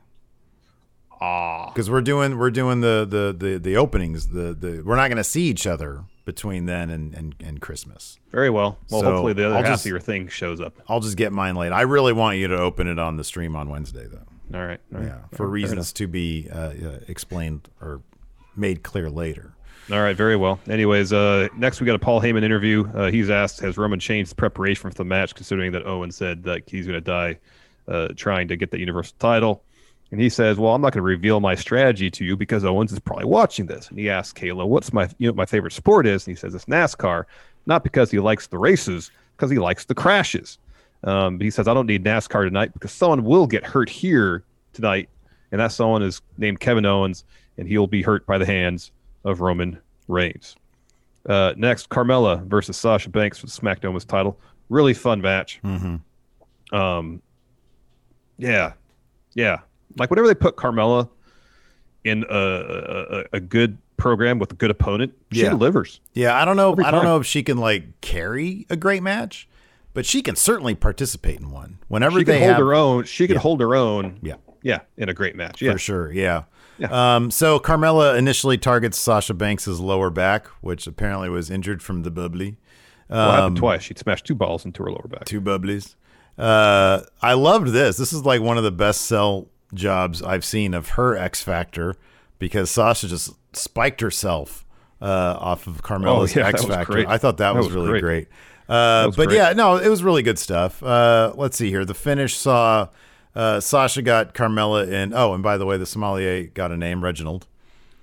Ah, 1.18 1.70
because 1.70 1.88
we're 1.88 2.02
doing 2.02 2.36
we're 2.38 2.50
doing 2.50 2.82
the 2.82 3.06
the 3.08 3.34
the, 3.36 3.58
the 3.58 3.76
openings. 3.76 4.28
The 4.28 4.52
the 4.54 4.82
we're 4.84 4.96
not 4.96 5.08
going 5.08 5.16
to 5.16 5.24
see 5.24 5.44
each 5.44 5.66
other 5.66 6.04
between 6.26 6.66
then 6.66 6.90
and 6.90 7.14
and, 7.14 7.34
and 7.42 7.60
Christmas. 7.60 8.18
very 8.30 8.50
well. 8.50 8.78
Well, 8.90 9.00
So, 9.00 9.06
hopefully 9.12 9.32
the 9.32 9.46
other 9.46 9.56
I'll 9.56 9.62
half 9.62 9.72
just- 9.72 9.86
of 9.86 9.90
your 9.90 10.00
thing 10.00 10.28
shows 10.28 10.60
up. 10.60 10.74
I'll 10.88 11.00
just 11.00 11.16
get 11.16 11.32
mine 11.32 11.56
late. 11.56 11.72
I 11.72 11.82
really 11.82 12.12
want 12.12 12.36
you 12.36 12.48
to 12.48 12.58
open 12.58 12.86
it 12.86 12.98
on 12.98 13.16
the 13.16 13.24
stream 13.24 13.56
on 13.56 13.70
Wednesday, 13.70 14.06
though. 14.06 14.26
All 14.54 14.64
right. 14.64 14.80
all 14.94 15.00
right. 15.00 15.08
Yeah, 15.08 15.18
for 15.32 15.48
reasons 15.48 15.92
to 15.94 16.06
be 16.06 16.48
uh, 16.52 16.58
uh, 16.58 16.98
explained 17.08 17.68
or 17.80 18.00
made 18.56 18.82
clear 18.82 19.10
later. 19.10 19.52
All 19.90 20.00
right, 20.00 20.16
very 20.16 20.34
well. 20.36 20.58
Anyways, 20.68 21.12
uh, 21.12 21.48
next 21.56 21.80
we 21.80 21.86
got 21.86 21.94
a 21.94 21.98
Paul 22.00 22.20
Heyman 22.20 22.42
interview. 22.42 22.88
Uh, 22.92 23.10
he's 23.10 23.30
asked, 23.30 23.60
has 23.60 23.76
Roman 23.76 24.00
changed 24.00 24.32
the 24.32 24.34
preparation 24.34 24.90
for 24.90 24.96
the 24.96 25.04
match, 25.04 25.34
considering 25.34 25.70
that 25.72 25.86
Owen 25.86 26.10
said 26.10 26.42
that 26.42 26.62
he's 26.66 26.86
going 26.86 26.98
to 26.98 27.00
die 27.00 27.38
uh, 27.86 28.08
trying 28.16 28.48
to 28.48 28.56
get 28.56 28.72
the 28.72 28.80
Universal 28.80 29.16
title? 29.20 29.62
And 30.10 30.20
he 30.20 30.28
says, 30.28 30.56
"Well, 30.56 30.74
I'm 30.74 30.80
not 30.80 30.92
going 30.92 31.02
to 31.02 31.06
reveal 31.06 31.40
my 31.40 31.54
strategy 31.54 32.10
to 32.10 32.24
you 32.24 32.36
because 32.36 32.64
Owens 32.64 32.92
is 32.92 32.98
probably 32.98 33.26
watching 33.26 33.66
this." 33.66 33.88
And 33.88 33.98
he 33.98 34.10
asks 34.10 34.38
Kayla, 34.40 34.66
"What's 34.66 34.92
my 34.92 35.08
you 35.18 35.28
know 35.28 35.34
my 35.34 35.46
favorite 35.46 35.72
sport 35.72 36.06
is?" 36.06 36.26
And 36.26 36.36
he 36.36 36.40
says, 36.40 36.54
"It's 36.54 36.64
NASCAR, 36.66 37.24
not 37.66 37.84
because 37.84 38.10
he 38.10 38.18
likes 38.18 38.46
the 38.46 38.58
races, 38.58 39.10
because 39.36 39.50
he 39.50 39.58
likes 39.58 39.84
the 39.84 39.94
crashes." 39.94 40.58
Um, 41.06 41.38
but 41.38 41.44
he 41.44 41.50
says, 41.50 41.66
"I 41.68 41.72
don't 41.74 41.86
need 41.86 42.04
NASCAR 42.04 42.44
tonight 42.44 42.72
because 42.74 42.92
someone 42.92 43.22
will 43.24 43.46
get 43.46 43.64
hurt 43.64 43.88
here 43.88 44.42
tonight, 44.74 45.08
and 45.52 45.60
that 45.60 45.72
someone 45.72 46.02
is 46.02 46.20
named 46.36 46.60
Kevin 46.60 46.84
Owens, 46.84 47.24
and 47.56 47.66
he'll 47.68 47.86
be 47.86 48.02
hurt 48.02 48.26
by 48.26 48.36
the 48.38 48.44
hands 48.46 48.90
of 49.24 49.40
Roman 49.40 49.78
Reigns." 50.08 50.56
Uh, 51.28 51.54
next, 51.56 51.88
Carmella 51.88 52.44
versus 52.46 52.76
Sasha 52.76 53.08
Banks 53.08 53.38
for 53.38 53.46
the 53.46 53.52
SmackDown 53.52 53.84
Women's 53.84 54.04
title. 54.04 54.38
Really 54.68 54.94
fun 54.94 55.20
match. 55.20 55.60
Um, 56.72 57.22
yeah, 58.38 58.72
yeah. 59.34 59.60
Like 59.98 60.10
whenever 60.10 60.26
they 60.28 60.34
put 60.34 60.56
Carmella 60.56 61.08
in 62.04 62.24
a, 62.28 62.36
a, 62.36 63.18
a- 63.20 63.24
a 63.34 63.40
good 63.40 63.78
program 63.96 64.38
with 64.38 64.52
a 64.52 64.54
good 64.54 64.70
opponent, 64.70 65.14
she 65.32 65.42
Yeah. 65.42 65.50
delivers. 65.50 66.00
Yeah, 66.14 66.40
I 66.40 66.44
don't 66.44 66.56
know. 66.56 66.76
I 66.84 66.90
don't 66.90 67.04
know 67.04 67.18
if 67.18 67.26
she 67.26 67.42
can 67.42 67.56
like 67.58 68.00
carry 68.00 68.66
a 68.68 68.76
great 68.76 69.02
match, 69.02 69.48
but 69.96 70.06
she 70.06 70.22
can 70.22 70.36
certainly 70.36 70.74
participate 70.76 71.40
in 71.40 71.50
one. 71.50 71.78
Whenever 71.88 72.18
She 72.20 72.24
they 72.24 72.34
can 72.34 72.42
hold 72.42 72.50
have, 72.50 72.58
her 72.58 72.74
own. 72.74 73.04
She 73.04 73.26
can 73.26 73.34
Yeah. 73.34 73.40
hold 73.40 73.60
her 73.60 73.74
own. 73.74 74.18
Yeah. 74.22 74.34
yeah, 74.62 74.80
in 74.96 75.08
a 75.08 75.14
great 75.14 75.34
match. 75.34 75.60
Yeah, 75.62 75.72
for 75.72 75.78
sure. 75.78 76.12
Yeah. 76.12 76.42
Yeah. 76.78 76.88
Um, 77.16 77.30
so 77.30 77.58
Carmella 77.58 78.16
initially 78.18 78.58
targets 78.58 78.98
Sasha 78.98 79.32
Banks's 79.32 79.80
lower 79.80 80.10
back, 80.10 80.46
which 80.60 80.86
apparently 80.86 81.30
was 81.30 81.50
injured 81.50 81.82
from 81.82 82.02
the 82.02 82.10
bubbly. 82.10 82.58
well, 83.08 83.32
happened 83.32 83.56
twice. 83.56 83.82
She'd 83.84 83.98
smashed 83.98 84.26
two 84.26 84.34
balls 84.34 84.64
into 84.66 84.82
her 84.84 84.90
lower 84.90 85.08
back. 85.08 85.20
Um, 85.22 85.24
Two 85.24 85.40
bubblies. 85.40 85.94
Uh, 86.38 87.00
I 87.22 87.32
loved 87.32 87.68
this. 87.68 87.96
This 87.96 88.12
is 88.12 88.24
like 88.26 88.42
one 88.42 88.58
of 88.58 88.64
the 88.64 88.70
best 88.70 89.00
sell 89.02 89.48
jobs 89.72 90.20
I've 90.22 90.44
seen 90.44 90.74
of 90.74 90.90
her 90.90 91.16
X 91.16 91.42
Factor 91.42 91.96
because 92.38 92.70
Sasha 92.70 93.08
just 93.08 93.32
spiked 93.54 94.02
herself 94.02 94.66
uh, 95.00 95.36
off 95.40 95.66
of 95.66 95.82
Carmella's 95.82 96.36
Oh, 96.36 96.40
yeah, 96.40 96.48
X 96.48 96.64
Factor. 96.66 97.08
I 97.08 97.16
thought 97.16 97.38
that, 97.38 97.54
That 97.54 97.56
was, 97.56 97.66
was 97.68 97.74
really 97.74 97.88
great. 97.88 98.02
great. 98.02 98.28
Uh, 98.68 99.10
but 99.16 99.28
great. 99.28 99.36
yeah, 99.36 99.52
no, 99.52 99.76
it 99.76 99.88
was 99.88 100.02
really 100.02 100.22
good 100.22 100.38
stuff. 100.38 100.82
Uh, 100.82 101.32
let's 101.36 101.56
see 101.56 101.70
here. 101.70 101.84
The 101.84 101.94
finish 101.94 102.34
saw 102.36 102.88
uh, 103.34 103.60
Sasha 103.60 104.02
got 104.02 104.34
Carmella 104.34 104.90
in. 104.90 105.12
Oh, 105.14 105.34
and 105.34 105.42
by 105.42 105.56
the 105.56 105.66
way, 105.66 105.76
the 105.76 105.86
sommelier 105.86 106.44
got 106.44 106.72
a 106.72 106.76
name, 106.76 107.04
Reginald. 107.04 107.46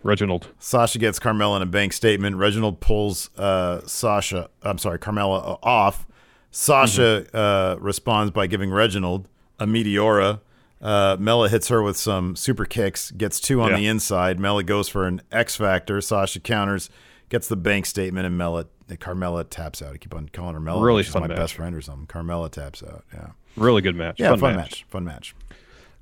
Reginald. 0.03 0.47
Sasha 0.59 0.99
gets 0.99 1.19
Carmella 1.19 1.57
in 1.57 1.61
a 1.61 1.65
bank 1.65 1.93
statement. 1.93 2.35
Reginald 2.35 2.79
pulls 2.81 3.29
uh, 3.37 3.81
Sasha, 3.85 4.49
I'm 4.61 4.77
sorry, 4.77 4.99
Carmella 4.99 5.59
off. 5.63 6.05
Sasha 6.51 7.25
uh, 7.35 7.77
responds 7.79 8.31
by 8.31 8.47
giving 8.47 8.69
Reginald 8.69 9.27
a 9.59 9.65
Meteora. 9.65 10.39
Uh, 10.81 11.15
Mela 11.19 11.47
hits 11.49 11.69
her 11.69 11.81
with 11.81 11.95
some 11.97 12.35
super 12.35 12.65
kicks, 12.65 13.11
gets 13.11 13.39
two 13.39 13.61
on 13.61 13.71
Yeah. 13.71 13.77
the 13.77 13.87
inside. 13.87 14.39
Mela 14.39 14.63
goes 14.63 14.89
for 14.89 15.07
an 15.07 15.21
X 15.31 15.55
Factor. 15.55 16.01
Sasha 16.01 16.39
counters, 16.41 16.89
gets 17.29 17.47
the 17.47 17.55
bank 17.55 17.85
statement, 17.85 18.25
and 18.27 18.37
Mela, 18.37 18.65
Carmella 18.89 19.45
taps 19.49 19.81
out. 19.81 19.93
I 19.93 19.97
keep 19.97 20.13
on 20.13 20.29
calling 20.29 20.53
her 20.53 20.59
Mela. 20.59 20.81
Really 20.81 21.03
She's 21.03 21.13
fun 21.13 21.21
my 21.23 21.27
match. 21.27 21.37
best 21.37 21.53
friend 21.55 21.75
or 21.75 21.81
something. 21.81 22.07
Carmella 22.07 22.49
taps 22.51 22.83
out. 22.83 23.03
Yeah. 23.13 23.27
Really 23.55 23.81
good 23.81 23.95
match. 23.95 24.19
Yeah, 24.19 24.35
fun, 24.35 24.55
match. 24.55 24.85
Fun 24.89 25.03
match. 25.03 25.35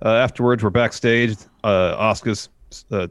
Uh, 0.03 0.15
afterwards, 0.15 0.63
we're 0.63 0.69
backstage. 0.69 1.35
Uh, 1.63 1.95
Asuka's 1.97 2.49
uh, 2.91 3.07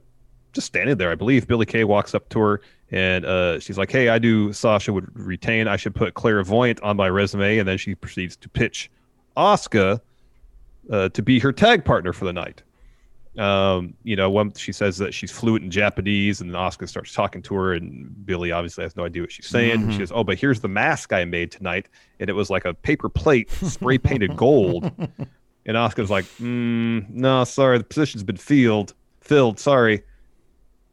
just 0.52 0.66
standing 0.66 0.96
there. 0.96 1.11
I 1.11 1.14
believe 1.14 1.46
Billy 1.46 1.66
Kay 1.66 1.85
walks 1.85 2.14
up 2.14 2.28
to 2.30 2.40
her 2.40 2.61
and 2.90 3.24
uh, 3.24 3.61
she's 3.61 3.78
like, 3.78 3.92
"Hey, 3.92 4.09
I 4.09 4.18
do. 4.18 4.52
Sasha 4.52 4.92
would 4.92 5.09
retain. 5.16 5.68
I 5.68 5.76
should 5.76 5.94
put 5.94 6.14
clairvoyant 6.14 6.80
on 6.83 6.96
my 6.96 7.09
resume." 7.09 7.59
And 7.59 7.68
then 7.68 7.78
she 7.78 7.94
proceeds 7.94 8.35
to 8.37 8.48
pitch 8.48 8.90
Asuka 9.37 10.00
uh, 10.90 11.09
to 11.11 11.22
be 11.22 11.38
her 11.38 11.52
tag 11.52 11.85
partner 11.85 12.12
for 12.12 12.24
the 12.24 12.33
night. 12.33 12.62
Um, 13.40 13.94
you 14.05 14.16
know, 14.16 14.29
when 14.29 14.53
she 14.55 14.70
says 14.72 14.98
that 14.98 15.14
she's 15.14 15.31
fluent 15.31 15.64
in 15.64 15.70
Japanese, 15.70 16.40
and 16.40 16.50
then 16.53 16.61
Asuka 16.61 16.88
starts 16.88 17.14
talking 17.14 17.40
to 17.42 17.55
her, 17.55 17.72
and 17.72 18.26
Billy 18.26 18.53
obviously 18.53 18.85
has 18.85 18.94
no 18.96 19.05
idea 19.05 19.22
what 19.22 19.33
she's 19.33 19.46
saying. 19.46 19.90
She 19.92 19.98
says, 19.98 20.12
"Oh, 20.14 20.22
but 20.24 20.38
here's 20.38 20.61
the 20.61 20.68
mask 20.68 21.12
I 21.12 21.24
made 21.24 21.50
tonight, 21.50 21.88
and 22.18 22.29
it 22.29 22.35
was 22.35 22.50
like 22.50 22.64
a 22.66 22.74
paper 22.74 23.09
plate, 23.09 23.50
spray 23.50 23.98
painted 23.98 24.37
gold." 24.37 24.90
And 25.66 25.76
Asuka's 25.76 26.11
like, 26.11 26.24
mm, 26.40 27.09
"No, 27.11 27.44
sorry, 27.44 27.76
the 27.76 27.85
position's 27.85 28.22
been 28.22 28.38
filled. 28.38 28.94
Filled. 29.20 29.61
Sorry, 29.61 30.03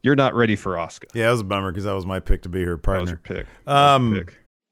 you're 0.02 0.14
not 0.14 0.34
ready 0.34 0.56
for 0.56 0.74
Asuka." 0.74 1.06
Yeah, 1.14 1.28
it 1.28 1.32
was 1.32 1.40
a 1.40 1.44
bummer 1.44 1.72
because 1.72 1.84
that 1.84 1.94
was 1.94 2.04
my 2.04 2.20
pick 2.20 2.42
to 2.42 2.48
be 2.50 2.62
her 2.64 2.76
That 2.76 3.00
was 3.00 3.10
your 3.10 3.16
partner. 3.18 3.44
pick. 3.44 3.46
That 3.64 3.72
was 3.72 3.96
Um, 3.96 4.14
your 4.14 4.24
pick. 4.26 4.34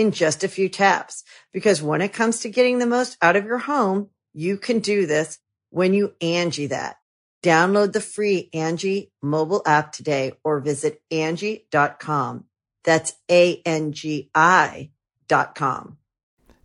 in 0.00 0.12
just 0.12 0.42
a 0.42 0.48
few 0.48 0.70
taps. 0.70 1.24
Because 1.52 1.82
when 1.82 2.00
it 2.00 2.14
comes 2.14 2.40
to 2.40 2.48
getting 2.48 2.78
the 2.78 2.86
most 2.86 3.18
out 3.20 3.36
of 3.36 3.44
your 3.44 3.58
home, 3.58 4.08
you 4.32 4.56
can 4.56 4.78
do 4.78 5.04
this 5.04 5.38
when 5.68 5.92
you 5.92 6.14
Angie 6.22 6.68
that. 6.68 6.96
Download 7.42 7.92
the 7.92 8.00
free 8.00 8.48
Angie 8.54 9.12
mobile 9.22 9.62
app 9.66 9.92
today 9.92 10.32
or 10.42 10.60
visit 10.60 11.02
Angie.com. 11.10 12.44
That's 12.82 13.12
A-N-G-I 13.30 14.90
dot 15.28 15.54
com. 15.54 15.98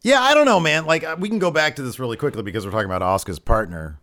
Yeah, 0.01 0.21
I 0.21 0.33
don't 0.33 0.45
know, 0.45 0.61
man. 0.61 0.85
Like 0.85 1.03
uh, 1.03 1.17
we 1.19 1.27
can 1.27 1.39
go 1.39 1.51
back 1.51 1.75
to 1.75 1.81
this 1.81 1.99
really 1.99 2.15
quickly 2.15 2.41
because 2.41 2.65
we're 2.65 2.71
talking 2.71 2.89
about 2.89 3.01
Asuka's 3.01 3.39
partner. 3.39 3.99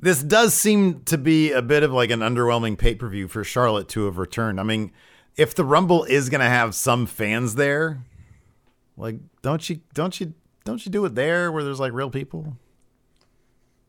This 0.00 0.20
does 0.20 0.52
seem 0.52 1.02
to 1.04 1.16
be 1.16 1.52
a 1.52 1.62
bit 1.62 1.84
of 1.84 1.92
like 1.92 2.10
an 2.10 2.20
underwhelming 2.20 2.76
pay 2.76 2.96
per 2.96 3.08
view 3.08 3.28
for 3.28 3.44
Charlotte 3.44 3.88
to 3.90 4.06
have 4.06 4.18
returned. 4.18 4.58
I 4.58 4.64
mean, 4.64 4.90
if 5.36 5.54
the 5.54 5.64
Rumble 5.64 6.04
is 6.04 6.28
going 6.28 6.40
to 6.40 6.48
have 6.48 6.74
some 6.74 7.06
fans 7.06 7.54
there, 7.54 8.00
like 8.96 9.16
don't 9.42 9.68
you 9.68 9.80
don't 9.94 10.18
you 10.20 10.34
don't 10.64 10.84
you 10.86 10.90
do 10.92 11.04
it 11.04 11.14
there 11.14 11.50
where 11.52 11.62
there's 11.64 11.80
like 11.80 11.92
real 11.92 12.10
people? 12.10 12.56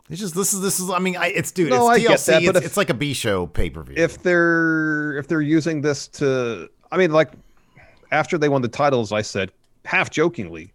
It's 0.10 0.20
just 0.20 0.36
this 0.36 0.54
is 0.54 0.62
this 0.62 0.80
is 0.80 0.90
I 0.90 1.00
mean 1.00 1.18
I, 1.18 1.28
it's 1.28 1.52
dude 1.52 1.70
No, 1.72 1.88
I 1.88 1.96
it's 1.96 2.04
get 2.08 2.20
TLC 2.20 2.26
that, 2.26 2.46
but 2.46 2.56
it's, 2.58 2.58
if- 2.60 2.66
it's 2.66 2.78
like 2.78 2.90
a 2.90 2.94
B 2.94 3.14
show 3.14 3.48
pay 3.48 3.70
per 3.70 3.82
view. 3.84 3.96
if 3.98 4.22
they're 4.22 5.18
if 5.18 5.28
they're 5.28 5.42
using 5.42 5.82
this 5.82 6.08
to 6.10 6.70
i 6.92 6.98
mean 6.98 7.12
like 7.12 7.32
after 8.12 8.38
they 8.38 8.48
won 8.48 8.62
the 8.62 8.68
titles 8.68 9.12
i 9.12 9.22
said 9.24 9.52
half 9.84 10.12
jokingly 10.12 10.72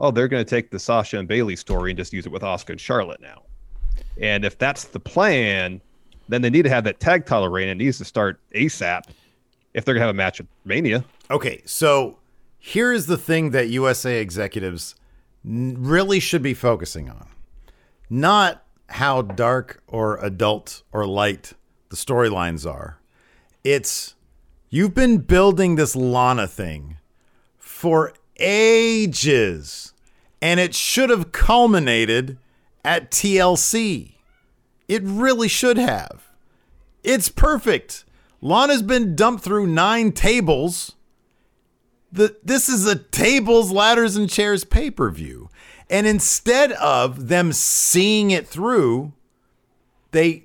oh 0.00 0.10
they're 0.10 0.26
going 0.26 0.44
to 0.44 0.48
take 0.48 0.70
the 0.72 0.78
sasha 0.80 1.16
and 1.18 1.28
Bayley 1.28 1.54
story 1.54 1.92
and 1.92 1.96
just 1.96 2.12
use 2.12 2.26
it 2.26 2.32
with 2.32 2.42
Asuka 2.42 2.70
and 2.70 2.80
charlotte 2.80 3.20
now 3.20 3.42
and 4.20 4.44
if 4.44 4.58
that's 4.58 4.84
the 4.84 4.98
plan 4.98 5.80
then 6.28 6.42
they 6.42 6.50
need 6.50 6.62
to 6.62 6.68
have 6.68 6.82
that 6.84 6.98
tag 6.98 7.24
title 7.24 7.48
reign 7.48 7.68
and 7.68 7.80
it 7.80 7.84
needs 7.84 7.98
to 7.98 8.04
start 8.04 8.40
asap 8.56 9.04
if 9.74 9.84
they're 9.84 9.94
going 9.94 10.00
to 10.02 10.06
have 10.06 10.14
a 10.14 10.16
match 10.16 10.40
at 10.40 10.46
mania 10.64 11.04
Okay, 11.30 11.62
so 11.64 12.18
here 12.64 12.92
is 12.92 13.06
the 13.06 13.16
thing 13.16 13.50
that 13.50 13.70
USA 13.70 14.20
executives 14.20 14.94
really 15.42 16.20
should 16.20 16.42
be 16.42 16.54
focusing 16.54 17.10
on. 17.10 17.26
Not 18.08 18.64
how 18.88 19.22
dark 19.22 19.82
or 19.88 20.16
adult 20.24 20.84
or 20.92 21.04
light 21.04 21.54
the 21.88 21.96
storylines 21.96 22.64
are. 22.64 23.00
It's 23.64 24.14
you've 24.70 24.94
been 24.94 25.18
building 25.18 25.74
this 25.74 25.96
Lana 25.96 26.46
thing 26.46 26.98
for 27.58 28.14
ages, 28.38 29.92
and 30.40 30.60
it 30.60 30.72
should 30.72 31.10
have 31.10 31.32
culminated 31.32 32.38
at 32.84 33.10
TLC. 33.10 34.18
It 34.86 35.02
really 35.02 35.48
should 35.48 35.78
have. 35.78 36.30
It's 37.02 37.28
perfect. 37.28 38.04
Lana's 38.40 38.82
been 38.82 39.16
dumped 39.16 39.42
through 39.42 39.66
nine 39.66 40.12
tables. 40.12 40.94
The, 42.12 42.36
this 42.44 42.68
is 42.68 42.86
a 42.86 42.96
tables, 42.96 43.70
ladders, 43.72 44.16
and 44.16 44.28
chairs 44.28 44.64
pay 44.64 44.90
per 44.90 45.10
view. 45.10 45.48
And 45.88 46.06
instead 46.06 46.72
of 46.72 47.28
them 47.28 47.52
seeing 47.52 48.30
it 48.30 48.46
through, 48.46 49.12
they, 50.10 50.44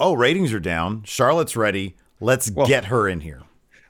oh, 0.00 0.14
ratings 0.14 0.52
are 0.52 0.60
down. 0.60 1.02
Charlotte's 1.04 1.56
ready. 1.56 1.94
Let's 2.20 2.50
Well- 2.50 2.66
get 2.66 2.86
her 2.86 3.08
in 3.08 3.20
here. 3.20 3.42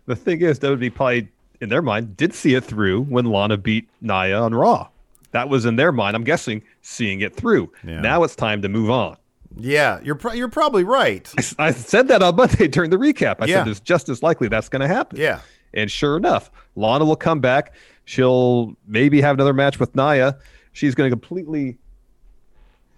the 0.06 0.16
thing 0.16 0.40
is 0.40 0.58
that 0.58 0.68
would 0.70 0.94
probably 0.94 1.28
in 1.60 1.68
their 1.68 1.80
mind 1.82 2.16
did 2.16 2.34
see 2.34 2.54
it 2.56 2.64
through 2.64 3.02
when 3.02 3.24
lana 3.26 3.56
beat 3.56 3.88
Nia 4.00 4.36
on 4.36 4.52
raw 4.52 4.88
that 5.30 5.48
was 5.48 5.64
in 5.64 5.76
their 5.76 5.92
mind 5.92 6.16
i'm 6.16 6.24
guessing 6.24 6.60
seeing 6.80 7.20
it 7.20 7.36
through 7.36 7.70
Yeah. 7.86 8.00
now 8.00 8.24
it's 8.24 8.34
time 8.34 8.62
to 8.62 8.68
move 8.68 8.90
on 8.90 9.16
Yeah, 9.56 10.00
you're 10.02 10.16
pro- 10.16 10.32
you're 10.32 10.48
probably 10.48 10.82
right. 10.82 11.32
I 11.58 11.70
said 11.70 12.08
that 12.08 12.20
on 12.20 12.34
Monday 12.34 12.66
during 12.66 12.90
the 12.90 12.96
recap. 12.96 13.36
I 13.38 13.44
Yeah. 13.46 13.58
said 13.62 13.68
it's 13.68 13.78
just 13.80 14.08
as 14.08 14.22
likely 14.24 14.48
that's 14.48 14.68
going 14.68 14.80
to 14.80 14.88
happen. 14.88 15.20
Yeah. 15.20 15.38
And 15.74 15.90
sure 15.90 16.16
enough, 16.16 16.50
Lana 16.76 17.04
will 17.04 17.16
come 17.16 17.40
back. 17.40 17.74
She'll 18.04 18.76
maybe 18.86 19.20
have 19.20 19.36
another 19.36 19.52
match 19.54 19.78
with 19.80 19.94
Nia. 19.94 20.36
She's 20.72 20.94
going 20.94 21.08
to 21.08 21.12
completely 21.12 21.78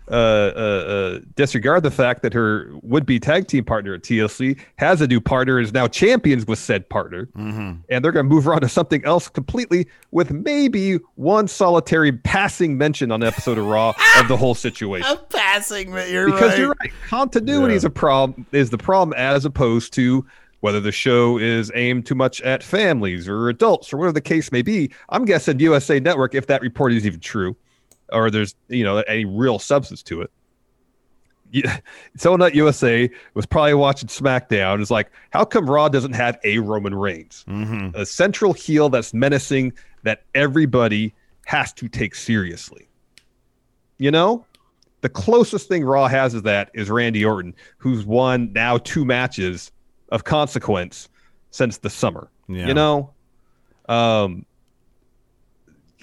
uh, 0.06 0.12
uh, 0.14 0.16
uh, 0.16 1.20
disregard 1.34 1.82
the 1.82 1.90
fact 1.90 2.20
that 2.22 2.34
her 2.34 2.68
would-be 2.82 3.18
tag 3.18 3.46
team 3.48 3.64
partner 3.64 3.94
at 3.94 4.02
TLC 4.02 4.58
has 4.76 5.00
a 5.00 5.06
new 5.06 5.18
partner, 5.18 5.58
is 5.58 5.72
now 5.72 5.86
champions 5.88 6.46
with 6.46 6.58
said 6.58 6.86
partner, 6.90 7.26
and 7.34 7.82
they're 7.88 8.12
going 8.12 8.28
to 8.28 8.34
move 8.34 8.44
her 8.44 8.52
on 8.54 8.60
to 8.60 8.68
something 8.68 9.02
else 9.06 9.30
completely, 9.30 9.86
with 10.10 10.30
maybe 10.30 10.96
one 11.14 11.48
solitary 11.48 12.12
passing 12.12 12.76
mention 12.76 13.10
on 13.10 13.22
an 13.22 13.28
episode 13.28 13.56
of 13.56 13.64
Raw 13.64 13.94
of 14.18 14.28
the 14.28 14.36
whole 14.36 14.54
situation 14.54 15.16
passing, 15.30 15.90
you're 16.10 16.26
because 16.26 16.58
you're 16.58 16.74
right. 16.80 16.92
Continuity 17.08 17.72
Yeah. 17.72 17.76
is 17.78 17.84
a 17.84 17.90
problem. 17.90 18.46
Is 18.52 18.68
the 18.68 18.78
problem 18.78 19.14
as 19.16 19.46
opposed 19.46 19.94
to 19.94 20.26
whether 20.64 20.80
the 20.80 20.90
show 20.90 21.36
is 21.36 21.70
aimed 21.74 22.06
too 22.06 22.14
much 22.14 22.40
at 22.40 22.62
families 22.62 23.28
or 23.28 23.50
adults 23.50 23.92
or 23.92 23.98
whatever 23.98 24.14
the 24.14 24.20
case 24.22 24.50
may 24.50 24.62
be. 24.62 24.90
I'm 25.10 25.26
guessing 25.26 25.60
USA 25.60 26.00
Network, 26.00 26.34
if 26.34 26.46
that 26.46 26.62
report 26.62 26.94
is 26.94 27.04
even 27.04 27.20
true, 27.20 27.54
or 28.10 28.30
there's 28.30 28.54
you 28.68 28.82
know 28.82 29.00
any 29.00 29.26
real 29.26 29.58
substance 29.58 30.02
to 30.04 30.22
it. 30.22 30.30
Yeah, 31.50 31.78
someone 32.16 32.42
at 32.42 32.56
USA 32.56 33.08
was 33.34 33.46
probably 33.46 33.74
watching 33.74 34.08
SmackDown. 34.08 34.80
Is 34.80 34.90
like, 34.90 35.12
how 35.30 35.44
come 35.44 35.70
Raw 35.70 35.88
doesn't 35.88 36.14
have 36.14 36.36
a 36.42 36.58
Roman 36.58 36.96
Reigns, 36.96 37.44
mm-hmm. 37.46 37.94
a 37.94 38.04
central 38.04 38.52
heel 38.54 38.88
that's 38.88 39.14
menacing 39.14 39.72
that 40.02 40.24
everybody 40.34 41.14
has 41.44 41.72
to 41.74 41.88
take 41.88 42.16
seriously? 42.16 42.88
You 43.98 44.10
know, 44.10 44.46
The 45.02 45.10
closest 45.10 45.68
thing 45.68 45.84
Raw 45.84 46.08
has 46.08 46.34
is 46.34 46.42
that 46.42 46.70
is 46.72 46.90
Randy 46.90 47.24
Orton, 47.24 47.54
who's 47.76 48.04
won 48.04 48.52
now 48.52 48.78
two 48.78 49.04
matches 49.04 49.70
of 50.14 50.24
consequence 50.24 51.08
since 51.50 51.78
the 51.78 51.90
summer. 51.90 52.30
Yeah. 52.48 52.66
You 52.68 52.74
know, 52.74 53.10
um, 53.88 54.46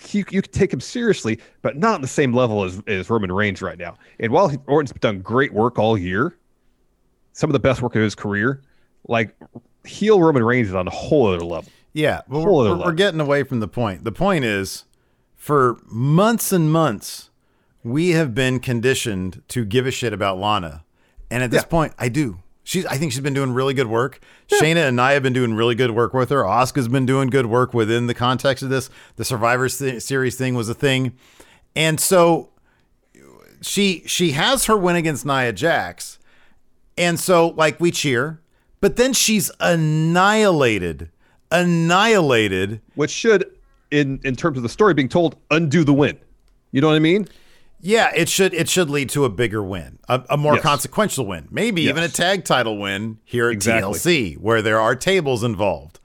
you, 0.09 0.25
you 0.29 0.41
can 0.41 0.51
take 0.51 0.73
him 0.73 0.81
seriously, 0.81 1.39
but 1.61 1.77
not 1.77 1.95
on 1.95 2.01
the 2.01 2.07
same 2.07 2.33
level 2.33 2.63
as, 2.63 2.81
as 2.87 3.09
Roman 3.09 3.31
Reigns 3.31 3.61
right 3.61 3.77
now. 3.77 3.95
And 4.19 4.31
while 4.31 4.47
he, 4.47 4.57
Orton's 4.67 4.91
done 4.99 5.21
great 5.21 5.53
work 5.53 5.77
all 5.79 5.97
year, 5.97 6.35
some 7.33 7.49
of 7.49 7.53
the 7.53 7.59
best 7.59 7.81
work 7.81 7.95
of 7.95 8.01
his 8.01 8.15
career, 8.15 8.61
like 9.07 9.35
heel 9.85 10.19
Roman 10.21 10.43
Reigns 10.43 10.69
is 10.69 10.75
on 10.75 10.87
a 10.87 10.91
whole 10.91 11.27
other 11.27 11.45
level. 11.45 11.69
Yeah, 11.93 12.21
well, 12.27 12.41
Whole 12.43 12.55
we're, 12.57 12.61
other 12.61 12.69
we're, 12.71 12.75
we're 12.77 12.79
level. 12.85 12.93
getting 12.93 13.19
away 13.19 13.43
from 13.43 13.59
the 13.59 13.67
point. 13.67 14.03
The 14.03 14.11
point 14.11 14.43
is, 14.45 14.85
for 15.35 15.77
months 15.87 16.51
and 16.51 16.71
months, 16.71 17.29
we 17.83 18.09
have 18.11 18.33
been 18.33 18.59
conditioned 18.59 19.41
to 19.49 19.65
give 19.65 19.85
a 19.87 19.91
shit 19.91 20.13
about 20.13 20.37
Lana, 20.39 20.83
and 21.29 21.43
at 21.43 21.51
this 21.51 21.63
Yeah. 21.63 21.67
point, 21.67 21.93
I 21.99 22.09
do. 22.09 22.39
She's. 22.63 22.85
I 22.85 22.97
think 22.97 23.11
she's 23.11 23.21
been 23.21 23.33
doing 23.33 23.53
really 23.53 23.73
good 23.73 23.87
work. 23.87 24.19
Shayna 24.47 24.87
and 24.87 24.95
Nia 24.95 25.13
have 25.13 25.23
been 25.23 25.33
doing 25.33 25.53
really 25.55 25.73
good 25.75 25.91
work 25.91 26.13
with 26.13 26.29
her. 26.29 26.43
Asuka's 26.43 26.87
been 26.87 27.05
doing 27.07 27.29
good 27.29 27.47
work 27.47 27.73
within 27.73 28.07
the 28.07 28.13
context 28.13 28.61
of 28.63 28.69
this. 28.69 28.89
The 29.15 29.25
Survivor 29.25 29.67
Se- 29.67 29.99
Series 29.99 30.35
thing 30.35 30.53
was 30.53 30.69
a 30.69 30.73
thing, 30.75 31.13
and 31.75 31.99
so 31.99 32.49
she 33.61 34.03
she 34.05 34.31
has 34.31 34.65
her 34.65 34.77
win 34.77 34.95
against 34.95 35.25
Nia 35.25 35.53
Jax, 35.53 36.19
and 36.97 37.19
so 37.19 37.47
like 37.49 37.79
we 37.79 37.89
cheer, 37.89 38.41
but 38.79 38.95
then 38.95 39.13
she's 39.13 39.49
annihilated, 39.59 41.09
annihilated. 41.51 42.81
which 42.95 43.11
should, 43.11 43.45
in 43.89 44.19
in 44.23 44.35
terms 44.35 44.57
of 44.57 44.63
the 44.63 44.69
story 44.69 44.93
being 44.93 45.09
told, 45.09 45.35
undo 45.49 45.83
the 45.83 45.93
win. 45.93 46.17
You 46.71 46.81
know 46.81 46.87
what 46.87 46.95
I 46.95 46.99
mean? 46.99 47.27
Yeah, 47.81 48.11
it 48.15 48.29
should 48.29 48.53
it 48.53 48.69
should 48.69 48.89
lead 48.89 49.09
to 49.09 49.25
a 49.25 49.29
bigger 49.29 49.63
win, 49.63 49.97
a, 50.07 50.23
a 50.29 50.37
more 50.37 50.53
Yes. 50.55 50.63
consequential 50.63 51.25
win, 51.25 51.47
maybe 51.49 51.81
even 51.83 52.03
a 52.03 52.09
tag 52.09 52.45
title 52.45 52.77
win 52.77 53.17
here 53.25 53.47
at 53.47 53.53
Exactly. 53.53 53.93
TLC, 53.93 54.37
where 54.37 54.61
there 54.61 54.79
are 54.79 54.95
tables 54.95 55.43
involved. 55.43 55.99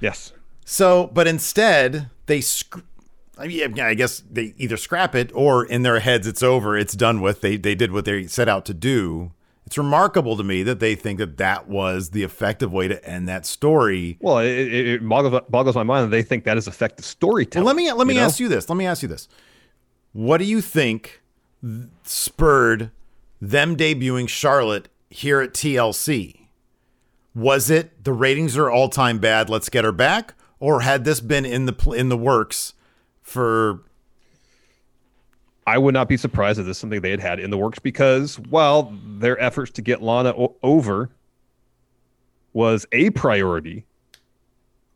Yes. 0.00 0.32
So, 0.64 1.08
but 1.12 1.26
instead 1.26 2.10
they. 2.26 2.40
Sc- 2.40 2.80
I 3.38 3.46
mean, 3.48 3.78
I 3.78 3.92
guess 3.94 4.22
they 4.30 4.54
either 4.56 4.76
scrap 4.78 5.14
it 5.14 5.30
or 5.34 5.64
in 5.66 5.82
their 5.82 6.00
heads 6.00 6.26
it's 6.26 6.42
over, 6.42 6.76
it's 6.76 6.94
done 6.94 7.20
with. 7.20 7.40
They 7.42 7.56
they 7.56 7.74
did 7.74 7.92
what 7.92 8.04
they 8.06 8.26
set 8.26 8.48
out 8.48 8.64
to 8.66 8.74
do. 8.74 9.32
It's 9.66 9.76
remarkable 9.76 10.36
to 10.36 10.44
me 10.44 10.62
that 10.62 10.78
they 10.80 10.94
think 10.94 11.18
that 11.18 11.36
that 11.38 11.68
was 11.68 12.10
the 12.10 12.22
effective 12.22 12.72
way 12.72 12.86
to 12.88 13.04
end 13.08 13.28
that 13.28 13.44
story. 13.44 14.16
Well, 14.20 14.38
it, 14.38 14.46
it, 14.48 14.86
it 14.86 15.08
boggles, 15.08 15.40
boggles 15.48 15.74
my 15.74 15.82
mind 15.82 16.04
that 16.06 16.10
they 16.16 16.22
think 16.22 16.44
that 16.44 16.56
is 16.56 16.66
effective 16.68 17.04
storytelling. 17.04 17.64
Well, 17.64 17.74
let 17.74 17.76
me 17.76 17.92
let 17.92 18.06
me 18.06 18.14
you 18.14 18.20
know? 18.20 18.26
ask 18.26 18.40
you 18.40 18.48
this. 18.48 18.68
Let 18.68 18.76
me 18.76 18.86
ask 18.86 19.02
you 19.02 19.08
this. 19.08 19.28
What 20.16 20.38
do 20.38 20.44
you 20.44 20.62
think 20.62 21.20
spurred 22.02 22.90
them 23.38 23.76
debuting 23.76 24.26
Charlotte 24.30 24.88
here 25.10 25.42
at 25.42 25.52
TLC? 25.52 26.46
Was 27.34 27.68
it 27.68 28.02
the 28.02 28.14
ratings 28.14 28.56
are 28.56 28.70
all 28.70 28.88
time 28.88 29.18
bad? 29.18 29.50
Let's 29.50 29.68
get 29.68 29.84
her 29.84 29.92
back, 29.92 30.32
or 30.58 30.80
had 30.80 31.04
this 31.04 31.20
been 31.20 31.44
in 31.44 31.66
the 31.66 31.90
in 31.90 32.08
the 32.08 32.16
works 32.16 32.72
for? 33.22 33.82
I 35.66 35.76
would 35.76 35.92
not 35.92 36.08
be 36.08 36.16
surprised 36.16 36.58
if 36.58 36.64
this 36.64 36.78
is 36.78 36.80
something 36.80 37.02
they 37.02 37.10
had 37.10 37.20
had 37.20 37.38
in 37.38 37.50
the 37.50 37.58
works 37.58 37.78
because 37.78 38.38
while 38.38 38.96
their 39.18 39.38
efforts 39.38 39.70
to 39.72 39.82
get 39.82 40.00
Lana 40.00 40.30
o- 40.30 40.56
over 40.62 41.10
was 42.54 42.86
a 42.90 43.10
priority, 43.10 43.84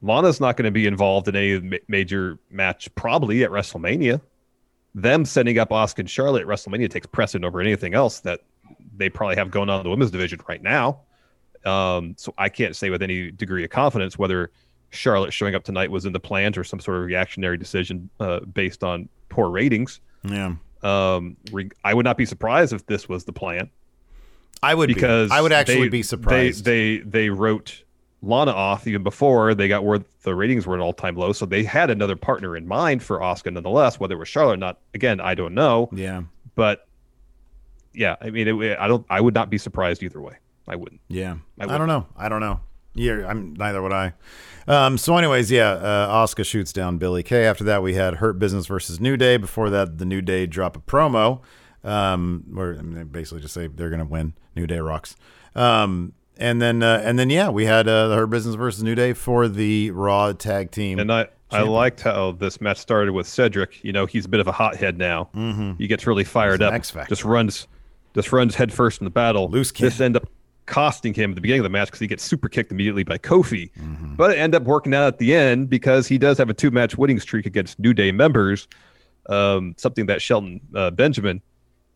Lana's 0.01 0.41
not 0.41 0.57
going 0.57 0.65
to 0.65 0.71
be 0.71 0.87
involved 0.87 1.29
in 1.29 1.37
any 1.37 1.61
ma- 1.61 1.77
major 1.89 2.39
match 2.49 2.89
probably 2.95 3.45
at 3.45 3.51
WrestleMania. 3.51 4.23
Them 4.95 5.25
setting 5.25 5.59
up 5.59 5.71
Asuka 5.71 6.01
and 6.01 6.11
Charlotte 6.11 6.43
at 6.43 6.47
WrestleMania 6.49 6.91
takes 6.91 7.07
precedent 7.07 7.45
over 7.45 7.61
anything 7.61 7.95
else 7.95 8.21
that 8.21 8.41
they 8.97 9.09
probably 9.09 9.37
have 9.37 9.51
going 9.51 9.69
on 9.71 9.79
in 9.81 9.85
the 9.85 9.91
women's 9.91 10.11
division 10.11 10.41
right 10.49 10.63
now. 10.63 11.01
Um, 11.65 12.15
so 12.17 12.35
I 12.39 12.49
can't 12.49 12.75
say 12.75 12.91
with 12.91 13.03
any 13.03 13.31
degree 13.31 13.63
of 13.65 13.71
confidence 13.71 14.19
whether 14.19 14.51
Charlotte 14.91 15.33
showing 15.33 15.55
up 15.55 15.63
tonight 15.63 15.91
was 15.91 16.07
in 16.07 16.13
the 16.13 16.19
plans 16.21 16.57
or 16.59 16.65
some 16.65 16.81
sort 16.81 16.97
of 16.99 17.05
reactionary 17.05 17.57
decision 17.57 18.11
uh, 18.19 18.41
based 18.41 18.83
on 18.83 19.09
poor 19.29 19.49
ratings. 19.51 20.01
Yeah, 20.25 20.55
Um, 20.83 21.37
re- 21.53 21.71
I 21.85 21.95
would 21.95 22.05
not 22.05 22.17
be 22.17 22.27
surprised 22.27 22.73
if 22.73 22.85
this 22.87 23.09
was 23.09 23.25
the 23.25 23.33
plan 23.33 23.71
I 24.63 24.75
would 24.75 24.89
because 24.89 25.31
be. 25.31 25.37
I 25.37 25.41
would 25.41 25.53
actually 25.53 25.83
they- 25.83 25.89
be 25.89 26.03
surprised. 26.03 26.65
They, 26.65 26.99
they 26.99 27.05
they 27.05 27.31
wrote 27.31 27.85
Lana 28.23 28.51
off 28.53 28.87
even 28.87 29.03
before 29.03 29.55
they 29.55 29.67
got 29.69 29.85
where 29.85 30.01
the 30.23 30.35
ratings 30.35 30.67
were 30.67 30.75
at 30.75 30.81
all 30.81 30.93
time 30.93 31.17
low, 31.17 31.33
so 31.33 31.47
they 31.47 31.65
had 31.65 31.89
another 31.91 32.17
partner 32.17 32.57
in 32.57 32.67
mind 32.69 33.03
for 33.03 33.19
Asuka 33.21 33.53
nonetheless. 33.53 33.99
Whether 33.99 34.15
it 34.15 34.19
was 34.19 34.29
Charlotte 34.29 34.55
or 34.55 34.57
not, 34.59 34.79
again, 34.95 35.21
I 35.21 35.35
don't 35.35 35.55
know. 35.55 35.89
yeah, 35.93 36.23
But 36.55 36.87
yeah, 37.95 38.17
I 38.21 38.31
mean, 38.31 38.47
it, 38.49 38.79
I 38.79 38.87
don't. 38.89 39.05
I 39.11 39.21
would 39.21 39.35
not 39.35 39.51
be 39.51 39.59
surprised 39.59 40.03
either 40.03 40.21
way. 40.21 40.35
I 40.69 40.77
wouldn't. 40.77 41.01
yeah. 41.09 41.37
I, 41.59 41.67
would- 41.67 41.79
don't 41.79 41.89
know. 41.89 42.07
I 42.17 42.29
don't 42.29 42.41
know. 42.41 42.61
Yeah, 42.95 43.25
I'm 43.27 43.55
neither 43.55 43.81
would 43.83 43.93
I. 43.93 44.13
Um, 44.67 44.99
so, 44.99 45.17
anyways, 45.17 45.51
yeah, 45.51 45.71
uh, 45.71 46.27
Asuka 46.27 46.45
shoots 46.45 46.73
down 46.73 46.99
Billy 46.99 47.23
Kay. 47.23 47.45
After 47.47 47.63
that, 47.65 47.83
we 47.83 47.95
had 47.95 48.17
Hurt 48.17 48.39
Business 48.39 48.67
versus 48.67 49.01
New 49.01 49.17
Day. 49.17 49.37
Before 49.37 49.71
that, 49.71 49.99
the 49.99 50.05
New 50.05 50.21
Day 50.21 50.47
drop 50.47 50.77
a 50.77 50.81
promo 50.81 51.41
um, 51.85 52.45
where 52.53 52.73
I 52.77 52.83
mean, 52.83 52.95
they 52.95 53.03
basically 53.05 53.41
just 53.43 53.55
say 53.55 53.69
they're 53.69 53.91
going 53.91 54.01
to 54.01 54.05
win. 54.05 54.35
New 54.57 54.67
Day 54.67 54.81
rocks. 54.81 55.15
Um, 55.55 56.13
and 56.41 56.61
then, 56.61 56.83
uh, 56.83 57.03
and 57.05 57.19
then, 57.19 57.31
yeah, 57.31 57.51
we 57.51 57.67
had 57.67 57.87
uh, 57.87 58.09
the 58.09 58.17
Hurt 58.17 58.27
Business 58.29 58.55
versus 58.55 58.83
New 58.83 58.95
Day 58.95 59.13
for 59.13 59.47
the 59.47 59.91
Raw 59.91 60.33
Tag 60.33 60.71
Team. 60.71 60.99
And 60.99 61.13
I, 61.13 61.29
I 61.51 61.63
liked 61.63 62.01
how 62.01 62.33
this 62.33 62.61
match 62.61 62.79
started 62.79 63.13
with 63.13 63.27
Cedric. 63.27 63.85
You 63.85 63.93
know, 63.93 64.07
he's 64.07 64.25
a 64.25 64.29
bit 64.29 64.41
of 64.41 64.47
a 64.47 64.53
hothead 64.53 64.99
now. 64.99 65.29
Mm-hmm. 65.35 65.73
He 65.79 65.87
gets 65.87 66.07
really 66.07 66.25
fired 66.25 66.63
up. 66.63 66.73
Just 67.09 67.25
runs, 67.25 67.69
just 68.15 68.33
runs 68.33 68.55
headfirst 68.55 69.01
in 69.01 69.05
the 69.05 69.11
battle. 69.11 69.49
Loose 69.49 69.71
This 69.71 70.01
end 70.01 70.17
up 70.17 70.29
costing 70.67 71.13
him 71.13 71.33
at 71.33 71.35
the 71.35 71.41
beginning 71.41 71.61
of 71.61 71.65
the 71.65 71.71
match 71.71 71.89
because 71.89 72.01
he 72.01 72.07
gets 72.07 72.23
super 72.23 72.49
kicked 72.49 72.71
immediately 72.71 73.03
by 73.03 73.19
Kofi. 73.19 73.71
Mm-hmm. 73.73 74.15
But 74.15 74.31
it 74.31 74.39
end 74.39 74.55
up 74.55 74.63
working 74.63 74.95
out 74.95 75.07
at 75.07 75.19
the 75.19 75.35
end 75.35 75.69
because 75.69 76.07
he 76.07 76.17
does 76.17 76.39
have 76.39 76.49
a 76.49 76.55
two 76.55 76.71
match 76.71 76.97
winning 76.97 77.21
streak 77.21 77.45
against 77.45 77.79
New 77.79 77.93
Day 77.93 78.13
members. 78.13 78.69
Um, 79.29 79.75
something 79.77 80.07
that 80.07 80.23
Shelton 80.23 80.61
uh, 80.75 80.91
Benjamin 80.91 81.43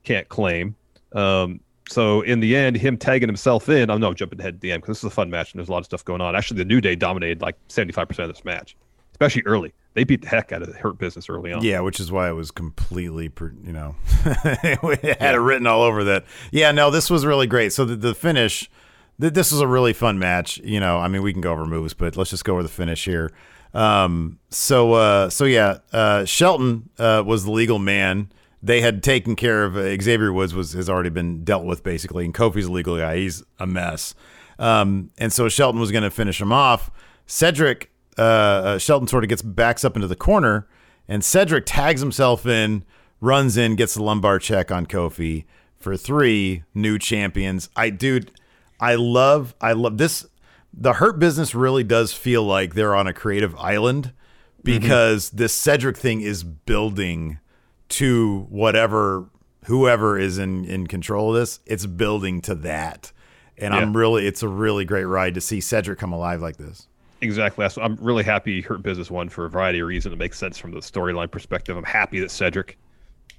can't 0.02 0.28
claim. 0.28 0.74
Um, 1.12 1.60
so 1.88 2.22
in 2.22 2.40
the 2.40 2.56
end, 2.56 2.76
him 2.76 2.96
tagging 2.96 3.28
himself 3.28 3.68
in, 3.68 3.90
I'm 3.90 4.00
no 4.00 4.14
jumping 4.14 4.40
ahead 4.40 4.54
at 4.54 4.60
the 4.60 4.72
end 4.72 4.82
because 4.82 4.96
this 4.96 5.04
is 5.04 5.12
a 5.12 5.14
fun 5.14 5.30
match 5.30 5.52
and 5.52 5.58
there's 5.58 5.68
a 5.68 5.72
lot 5.72 5.78
of 5.78 5.84
stuff 5.84 6.04
going 6.04 6.20
on. 6.20 6.34
Actually, 6.34 6.58
the 6.58 6.64
New 6.64 6.80
Day 6.80 6.94
dominated 6.96 7.42
like 7.42 7.56
75% 7.68 8.18
of 8.20 8.28
this 8.28 8.44
match, 8.44 8.76
especially 9.12 9.42
early. 9.42 9.72
They 9.92 10.02
beat 10.02 10.22
the 10.22 10.28
heck 10.28 10.50
out 10.50 10.62
of 10.62 10.72
the 10.72 10.78
Hurt 10.78 10.98
Business 10.98 11.28
early 11.28 11.52
on. 11.52 11.62
Yeah, 11.62 11.80
which 11.80 12.00
is 12.00 12.10
why 12.10 12.28
it 12.28 12.32
was 12.32 12.50
completely, 12.50 13.30
you 13.62 13.72
know, 13.72 13.94
had 14.24 15.34
it 15.34 15.40
written 15.40 15.66
all 15.66 15.82
over 15.82 16.02
that. 16.04 16.24
Yeah, 16.50 16.72
no, 16.72 16.90
this 16.90 17.10
was 17.10 17.24
really 17.24 17.46
great. 17.46 17.72
So 17.72 17.84
the, 17.84 17.94
the 17.94 18.14
finish, 18.14 18.68
th- 19.20 19.34
this 19.34 19.52
was 19.52 19.60
a 19.60 19.68
really 19.68 19.92
fun 19.92 20.18
match. 20.18 20.58
You 20.58 20.80
know, 20.80 20.98
I 20.98 21.06
mean, 21.06 21.22
we 21.22 21.32
can 21.32 21.42
go 21.42 21.52
over 21.52 21.64
moves, 21.64 21.94
but 21.94 22.16
let's 22.16 22.30
just 22.30 22.44
go 22.44 22.54
over 22.54 22.64
the 22.64 22.68
finish 22.68 23.04
here. 23.04 23.30
Um, 23.72 24.38
so, 24.50 24.94
uh, 24.94 25.30
so 25.30 25.44
yeah, 25.44 25.78
uh, 25.92 26.24
Shelton 26.24 26.88
uh, 26.98 27.22
was 27.24 27.44
the 27.44 27.52
legal 27.52 27.78
man. 27.78 28.30
They 28.64 28.80
had 28.80 29.02
taken 29.02 29.36
care 29.36 29.64
of 29.64 29.76
uh, 29.76 30.00
Xavier 30.00 30.32
Woods 30.32 30.54
was 30.54 30.72
has 30.72 30.88
already 30.88 31.10
been 31.10 31.44
dealt 31.44 31.64
with 31.64 31.82
basically, 31.82 32.24
and 32.24 32.32
Kofi's 32.32 32.64
a 32.64 32.72
legal 32.72 32.96
guy. 32.96 33.18
He's 33.18 33.42
a 33.58 33.66
mess. 33.66 34.14
Um, 34.58 35.10
and 35.18 35.32
so 35.32 35.48
Shelton 35.48 35.80
was 35.80 35.92
going 35.92 36.04
to 36.04 36.10
finish 36.10 36.40
him 36.40 36.52
off. 36.52 36.90
Cedric 37.26 37.90
uh, 38.18 38.22
uh, 38.22 38.78
Shelton 38.78 39.08
sort 39.08 39.24
of 39.24 39.28
gets 39.28 39.42
backs 39.42 39.84
up 39.84 39.96
into 39.96 40.08
the 40.08 40.16
corner, 40.16 40.66
and 41.08 41.24
Cedric 41.24 41.64
tags 41.66 42.00
himself 42.00 42.46
in, 42.46 42.84
runs 43.20 43.56
in, 43.56 43.76
gets 43.76 43.94
the 43.94 44.02
lumbar 44.02 44.38
check 44.38 44.70
on 44.70 44.86
Kofi 44.86 45.44
for 45.78 45.96
three 45.96 46.64
new 46.72 46.98
champions. 46.98 47.68
I 47.76 47.90
dude, 47.90 48.30
I 48.80 48.94
love, 48.94 49.54
I 49.60 49.72
love 49.72 49.98
this. 49.98 50.26
The 50.72 50.94
Hurt 50.94 51.18
Business 51.18 51.54
really 51.54 51.84
does 51.84 52.12
feel 52.12 52.42
like 52.42 52.74
they're 52.74 52.96
on 52.96 53.06
a 53.06 53.12
creative 53.12 53.54
island 53.56 54.12
because 54.62 55.30
this 55.30 55.52
Cedric 55.52 55.96
thing 55.96 56.20
is 56.20 56.42
building 56.42 57.38
to 57.90 58.46
whatever 58.50 59.28
whoever 59.66 60.18
is 60.18 60.38
in 60.38 60.64
in 60.64 60.86
control 60.86 61.30
of 61.30 61.40
this. 61.40 61.60
It's 61.66 61.86
building 61.86 62.40
to 62.42 62.54
that, 62.56 63.12
and 63.58 63.74
I'm 63.74 63.96
really, 63.96 64.26
it's 64.26 64.42
a 64.42 64.48
really 64.48 64.84
great 64.84 65.04
ride 65.04 65.34
to 65.34 65.40
see 65.40 65.60
Cedric 65.60 65.98
come 65.98 66.12
alive 66.12 66.42
like 66.42 66.56
this. 66.56 66.88
Exactly. 67.20 67.68
So 67.70 67.80
I'm 67.80 67.96
really 67.96 68.24
happy 68.24 68.60
Hurt 68.60 68.82
Business 68.82 69.10
won 69.10 69.28
for 69.28 69.46
a 69.46 69.50
variety 69.50 69.80
of 69.80 69.86
reasons. 69.86 70.12
It 70.12 70.16
makes 70.16 70.38
sense 70.38 70.58
from 70.58 70.72
the 70.72 70.80
storyline 70.80 71.30
perspective. 71.30 71.76
I'm 71.76 71.84
happy 71.84 72.20
that 72.20 72.30
Cedric 72.30 72.76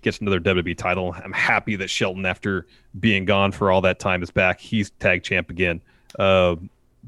gets 0.02 0.20
another 0.20 0.40
WWE 0.40 0.78
title. 0.78 1.16
I'm 1.24 1.34
happy 1.34 1.76
that 1.76 1.90
Shelton, 1.90 2.26
after 2.26 2.66
being 3.00 3.26
gone 3.26 3.52
for 3.52 3.72
all 3.72 3.82
that 3.82 4.00
time, 4.00 4.24
is 4.24 4.32
back. 4.32 4.60
He's 4.60 4.90
tag 4.92 5.24
champ 5.24 5.50
again. 5.50 5.82
Uh, 6.18 6.56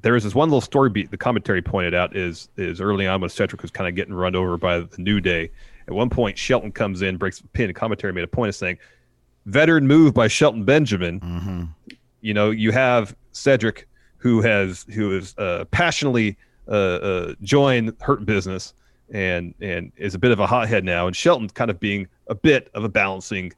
there 0.02 0.16
is 0.16 0.24
this 0.24 0.36
one 0.36 0.50
little 0.50 0.62
story 0.62 0.90
beat 0.90 1.10
the 1.10 1.18
commentary 1.18 1.62
pointed 1.62 1.96
out 1.96 2.16
is 2.16 2.50
is 2.58 2.80
early 2.82 3.08
on 3.08 3.22
when 3.22 3.30
Cedric 3.30 3.62
was 3.62 3.72
kind 3.72 3.88
of 3.88 3.96
getting 3.96 4.14
run 4.14 4.36
over 4.36 4.58
by 4.58 4.80
the 4.80 5.02
New 5.02 5.20
Day. 5.20 5.50
At 5.88 5.94
one 5.94 6.10
point, 6.10 6.38
Shelton 6.38 6.72
comes 6.72 7.02
in, 7.02 7.18
breaks 7.18 7.40
the 7.40 7.48
pin, 7.50 7.66
and 7.66 7.76
commentary 7.76 8.14
made 8.14 8.24
a 8.24 8.28
point 8.28 8.50
of 8.50 8.56
saying, 8.56 8.78
"Veteran 9.46 9.88
move 9.88 10.14
by 10.14 10.28
Shelton 10.28 10.64
Benjamin." 10.64 11.74
You 12.22 12.34
know, 12.34 12.50
you 12.52 12.72
have 12.72 13.16
Cedric 13.32 13.88
who 14.18 14.42
has 14.42 14.86
who 14.94 15.16
is 15.16 15.38
uh, 15.38 15.66
passionately 15.72 16.38
uh, 16.68 16.72
uh, 16.72 17.34
joined 17.42 17.94
Hurt 18.02 18.26
Business 18.26 18.74
and 19.14 19.54
and 19.62 19.92
is 19.98 20.16
a 20.16 20.20
bit 20.20 20.32
of 20.32 20.40
a 20.40 20.48
hothead 20.48 20.84
now, 20.84 21.08
and 21.08 21.16
Shelton 21.16 21.48
kind 21.50 21.72
of 21.72 21.80
being 21.80 22.08
a 22.28 22.36
bit 22.36 22.70
of 22.74 22.84
a 22.84 22.90
balancing 22.90 23.54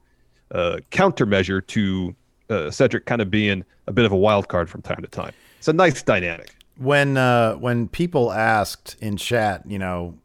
uh, 0.52 0.78
countermeasure 0.92 1.66
to 1.68 2.16
uh, 2.50 2.70
Cedric 2.70 3.06
kind 3.06 3.22
of 3.22 3.32
being 3.32 3.64
a 3.88 3.92
bit 3.92 4.06
of 4.06 4.12
a 4.12 4.18
wild 4.18 4.48
card 4.48 4.70
from 4.70 4.82
time 4.82 5.02
to 5.02 5.08
time. 5.08 5.34
It's 5.58 5.68
a 5.68 5.74
nice 5.74 6.04
dynamic. 6.04 6.56
When 6.78 7.18
uh, 7.18 7.56
when 7.56 7.88
people 7.88 8.32
asked 8.32 8.96
in 9.02 9.18
chat, 9.18 9.64
you 9.66 9.80
know, 9.80 10.16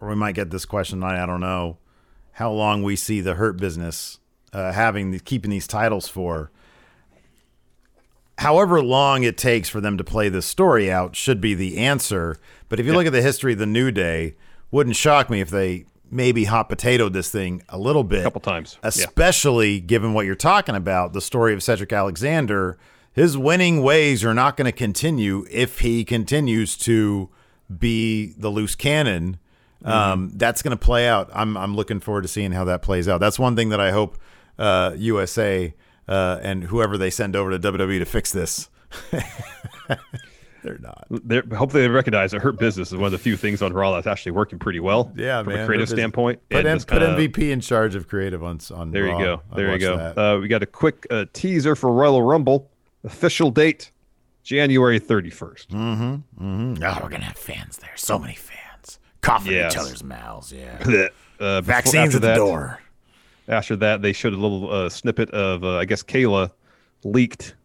or 0.00 0.08
we 0.08 0.14
might 0.14 0.34
get 0.34 0.50
this 0.50 0.64
question, 0.64 1.02
I, 1.02 1.22
I 1.22 1.26
don't 1.26 1.40
know, 1.40 1.78
how 2.32 2.50
long 2.50 2.82
we 2.82 2.96
see 2.96 3.20
the 3.20 3.34
Hurt 3.34 3.56
Business 3.56 4.18
uh, 4.52 4.72
having 4.72 5.10
the, 5.10 5.18
keeping 5.20 5.50
these 5.50 5.66
titles 5.66 6.08
for. 6.08 6.50
However 8.38 8.82
long 8.82 9.22
it 9.22 9.36
takes 9.38 9.68
for 9.68 9.80
them 9.80 9.96
to 9.96 10.04
play 10.04 10.28
this 10.28 10.46
story 10.46 10.90
out 10.90 11.14
should 11.14 11.40
be 11.40 11.54
the 11.54 11.78
answer. 11.78 12.36
But 12.68 12.80
if 12.80 12.86
you 12.86 12.92
look 12.92 13.06
at 13.06 13.12
the 13.12 13.22
history 13.22 13.52
of 13.52 13.58
the 13.60 13.66
New 13.66 13.92
Day, 13.92 14.34
wouldn't 14.70 14.96
shock 14.96 15.30
me 15.30 15.40
if 15.40 15.50
they 15.50 15.84
maybe 16.10 16.44
hot 16.44 16.68
potatoed 16.68 17.12
this 17.12 17.30
thing 17.30 17.62
a 17.68 17.78
little 17.78 18.04
bit, 18.04 18.20
A 18.20 18.24
couple 18.24 18.40
times. 18.40 18.78
Yeah. 18.82 18.88
especially 18.88 19.80
given 19.80 20.14
what 20.14 20.26
you're 20.26 20.34
talking 20.34 20.74
about 20.74 21.12
the 21.12 21.20
story 21.20 21.54
of 21.54 21.62
Cedric 21.62 21.92
Alexander. 21.92 22.76
His 23.12 23.38
winning 23.38 23.82
ways 23.82 24.24
are 24.24 24.34
not 24.34 24.56
going 24.56 24.66
to 24.66 24.72
continue 24.72 25.46
if 25.50 25.80
he 25.80 26.04
continues 26.04 26.76
to 26.78 27.30
be 27.78 28.32
the 28.36 28.50
loose 28.50 28.74
cannon. 28.74 29.38
Um, 29.84 30.30
that's 30.34 30.62
going 30.62 30.76
to 30.76 30.82
play 30.82 31.06
out. 31.08 31.30
I'm 31.34 31.56
I'm 31.56 31.76
looking 31.76 32.00
forward 32.00 32.22
to 32.22 32.28
seeing 32.28 32.52
how 32.52 32.64
that 32.64 32.82
plays 32.82 33.08
out. 33.08 33.18
That's 33.20 33.38
one 33.38 33.54
thing 33.56 33.68
that 33.68 33.80
I 33.80 33.90
hope 33.90 34.16
uh, 34.58 34.94
USA 34.96 35.74
uh, 36.08 36.38
and 36.42 36.64
whoever 36.64 36.96
they 36.98 37.10
send 37.10 37.36
over 37.36 37.50
to 37.56 37.58
WWE 37.72 37.98
to 37.98 38.04
fix 38.04 38.32
this. 38.32 38.68
They're 40.62 40.78
not. 40.78 41.06
They're, 41.10 41.42
hopefully 41.54 41.82
they 41.82 41.88
recognize 41.90 42.30
that 42.30 42.40
Hurt 42.40 42.58
Business 42.58 42.88
is 42.90 42.96
one 42.96 43.04
of 43.04 43.12
the 43.12 43.18
few 43.18 43.36
things 43.36 43.60
on 43.60 43.74
Raw 43.74 43.92
that's 43.92 44.06
actually 44.06 44.32
working 44.32 44.58
pretty 44.58 44.80
well. 44.80 45.12
Yeah, 45.14 45.42
from 45.42 45.52
man. 45.52 45.64
a 45.64 45.66
creative 45.66 45.90
standpoint. 45.90 46.40
Put, 46.48 46.64
M- 46.64 46.78
put 46.78 46.88
kinda- 46.88 47.06
MVP 47.16 47.50
in 47.50 47.60
charge 47.60 47.94
of 47.94 48.08
creative 48.08 48.42
on 48.42 48.60
on. 48.74 48.90
There 48.90 49.04
you 49.04 49.12
Raw. 49.12 49.18
go. 49.18 49.42
I 49.52 49.56
There 49.56 49.72
you 49.74 49.78
go. 49.78 49.94
Uh, 49.96 50.38
we 50.40 50.48
got 50.48 50.62
a 50.62 50.66
quick 50.66 51.06
uh, 51.10 51.26
teaser 51.34 51.76
for 51.76 51.92
Royal 51.92 52.22
Rumble. 52.22 52.70
Official 53.04 53.50
date, 53.50 53.90
January 54.42 54.98
31st. 54.98 55.66
Mm-hmm. 55.66 56.82
Oh, 56.82 56.98
we're 57.02 57.10
gonna 57.10 57.24
have 57.24 57.36
fans 57.36 57.76
there. 57.76 57.92
So 57.96 58.18
many 58.18 58.34
fans 58.34 58.60
coughing 59.24 59.52
in 59.52 59.58
Yes. 59.58 59.72
each 59.72 59.78
other's 59.78 60.04
mouths. 60.04 60.52
Yeah. 60.52 61.08
Uh, 61.40 61.60
before- 61.60 61.62
Vaccines 61.62 61.96
after 62.14 62.16
at 62.18 62.22
the 62.22 62.26
that- 62.28 62.36
door. 62.36 62.80
After 63.48 63.74
that, 63.76 64.00
they 64.02 64.12
showed 64.12 64.32
a 64.34 64.36
little 64.36 64.72
uh, 64.72 64.88
snippet 64.88 65.28
of, 65.32 65.64
uh, 65.64 65.78
I 65.78 65.84
guess, 65.84 66.02
Kayla 66.02 66.50
leaked 67.02 67.56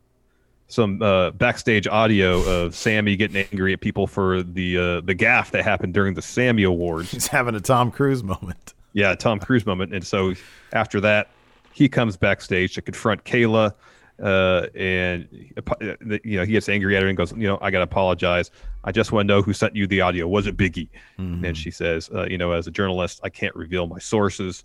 some 0.68 1.02
uh, 1.04 1.30
backstage 1.32 1.88
audio 1.88 2.42
of 2.42 2.76
Sami 2.76 3.16
getting 3.16 3.38
angry 3.38 3.74
at 3.74 3.80
people 3.80 4.08
for 4.08 4.42
the 4.44 4.78
uh, 4.78 5.02
the 5.02 5.14
gaff 5.14 5.52
that 5.52 5.64
happened 5.64 5.94
during 5.94 6.16
the 6.16 6.22
Sami 6.22 6.64
Awards. 6.64 7.12
He's 7.12 7.28
having 7.28 7.54
a 7.56 7.60
Tom 7.62 7.92
Cruise 7.92 8.24
moment. 8.24 8.74
Yeah, 8.94 9.14
Tom 9.16 9.40
Cruise 9.40 9.66
moment. 9.68 9.94
And 9.94 10.06
so 10.06 10.34
after 10.74 11.00
that, 11.02 11.30
he 11.72 11.88
comes 11.88 12.18
backstage 12.18 12.74
to 12.74 12.82
confront 12.82 13.24
Kayla, 13.24 13.74
uh, 14.22 14.68
and 14.76 15.28
uh, 15.58 15.86
you 16.24 16.38
know 16.38 16.46
he 16.46 16.52
gets 16.54 16.70
angry 16.70 16.96
at 16.96 17.04
her 17.04 17.10
and 17.10 17.18
goes, 17.18 17.32
you 17.32 17.48
know, 17.48 17.58
I 17.62 17.72
gotta 17.72 17.84
apologize. 17.84 18.52
I 18.84 18.92
just 18.92 19.12
want 19.12 19.28
to 19.28 19.34
know 19.34 19.42
who 19.42 19.54
sent 19.54 19.76
you 19.76 19.88
the 19.88 20.02
audio. 20.02 20.28
Was 20.28 20.48
it 20.48 20.58
Biggie? 20.58 20.90
And 21.18 21.58
she 21.58 21.70
says, 21.72 22.10
uh, 22.14 22.26
you 22.30 22.38
know, 22.38 22.52
as 22.52 22.68
a 22.68 22.72
journalist, 22.72 23.20
I 23.24 23.30
can't 23.30 23.56
reveal 23.56 23.88
my 23.88 24.00
sources. 24.00 24.64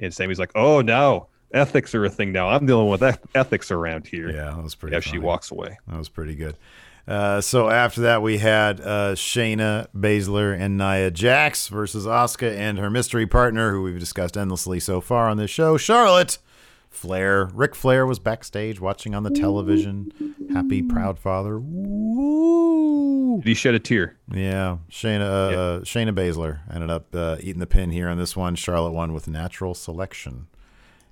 And 0.00 0.12
Sami's 0.12 0.38
like, 0.40 0.50
oh 0.56 0.80
no, 0.80 1.28
ethics 1.52 1.94
are 1.94 2.04
a 2.04 2.10
thing 2.10 2.32
now. 2.32 2.48
I'm 2.48 2.66
dealing 2.66 2.88
with 2.88 3.02
eth- 3.02 3.24
ethics 3.34 3.70
around 3.70 4.06
here. 4.06 4.28
Yeah, 4.30 4.50
that 4.54 4.62
was 4.62 4.74
pretty. 4.74 4.96
Good. 4.96 5.06
Yeah, 5.06 5.12
she 5.12 5.18
walks 5.18 5.50
away. 5.50 5.78
That 5.86 5.98
was 5.98 6.08
pretty 6.08 6.34
good. 6.34 6.56
Uh, 7.06 7.40
so 7.40 7.68
after 7.68 8.00
that, 8.00 8.22
we 8.22 8.38
had 8.38 8.80
uh, 8.80 9.12
Shayna 9.14 9.88
Baszler 9.94 10.58
and 10.58 10.78
Nia 10.78 11.10
Jax 11.10 11.68
versus 11.68 12.06
Asuka 12.06 12.56
and 12.56 12.78
her 12.78 12.88
mystery 12.88 13.26
partner, 13.26 13.72
who 13.72 13.82
we've 13.82 14.00
discussed 14.00 14.36
endlessly 14.36 14.80
so 14.80 15.00
far 15.02 15.28
on 15.28 15.36
this 15.36 15.50
show, 15.50 15.76
Charlotte 15.76 16.38
Flair. 16.94 17.50
Ric 17.52 17.74
Flair 17.74 18.06
was 18.06 18.18
backstage 18.18 18.80
watching 18.80 19.14
on 19.14 19.22
the 19.22 19.30
television. 19.30 20.12
Happy, 20.52 20.82
proud 20.82 21.18
father. 21.18 21.58
Woo! 21.58 23.38
Did 23.38 23.48
he 23.48 23.54
shed 23.54 23.74
a 23.74 23.78
tear? 23.78 24.16
Yeah, 24.32 24.78
Shayna 24.90 25.20
uh, 25.22 25.50
Yeah. 25.50 25.58
Uh, 25.58 25.80
Shayna 25.80 26.14
Baszler 26.14 26.60
ended 26.72 26.90
up 26.90 27.14
uh, 27.14 27.36
eating 27.40 27.60
the 27.60 27.66
pin 27.66 27.90
here 27.90 28.08
on 28.08 28.18
this 28.18 28.36
one. 28.36 28.54
Charlotte 28.54 28.92
won 28.92 29.12
with 29.12 29.26
natural 29.28 29.74
selection, 29.74 30.46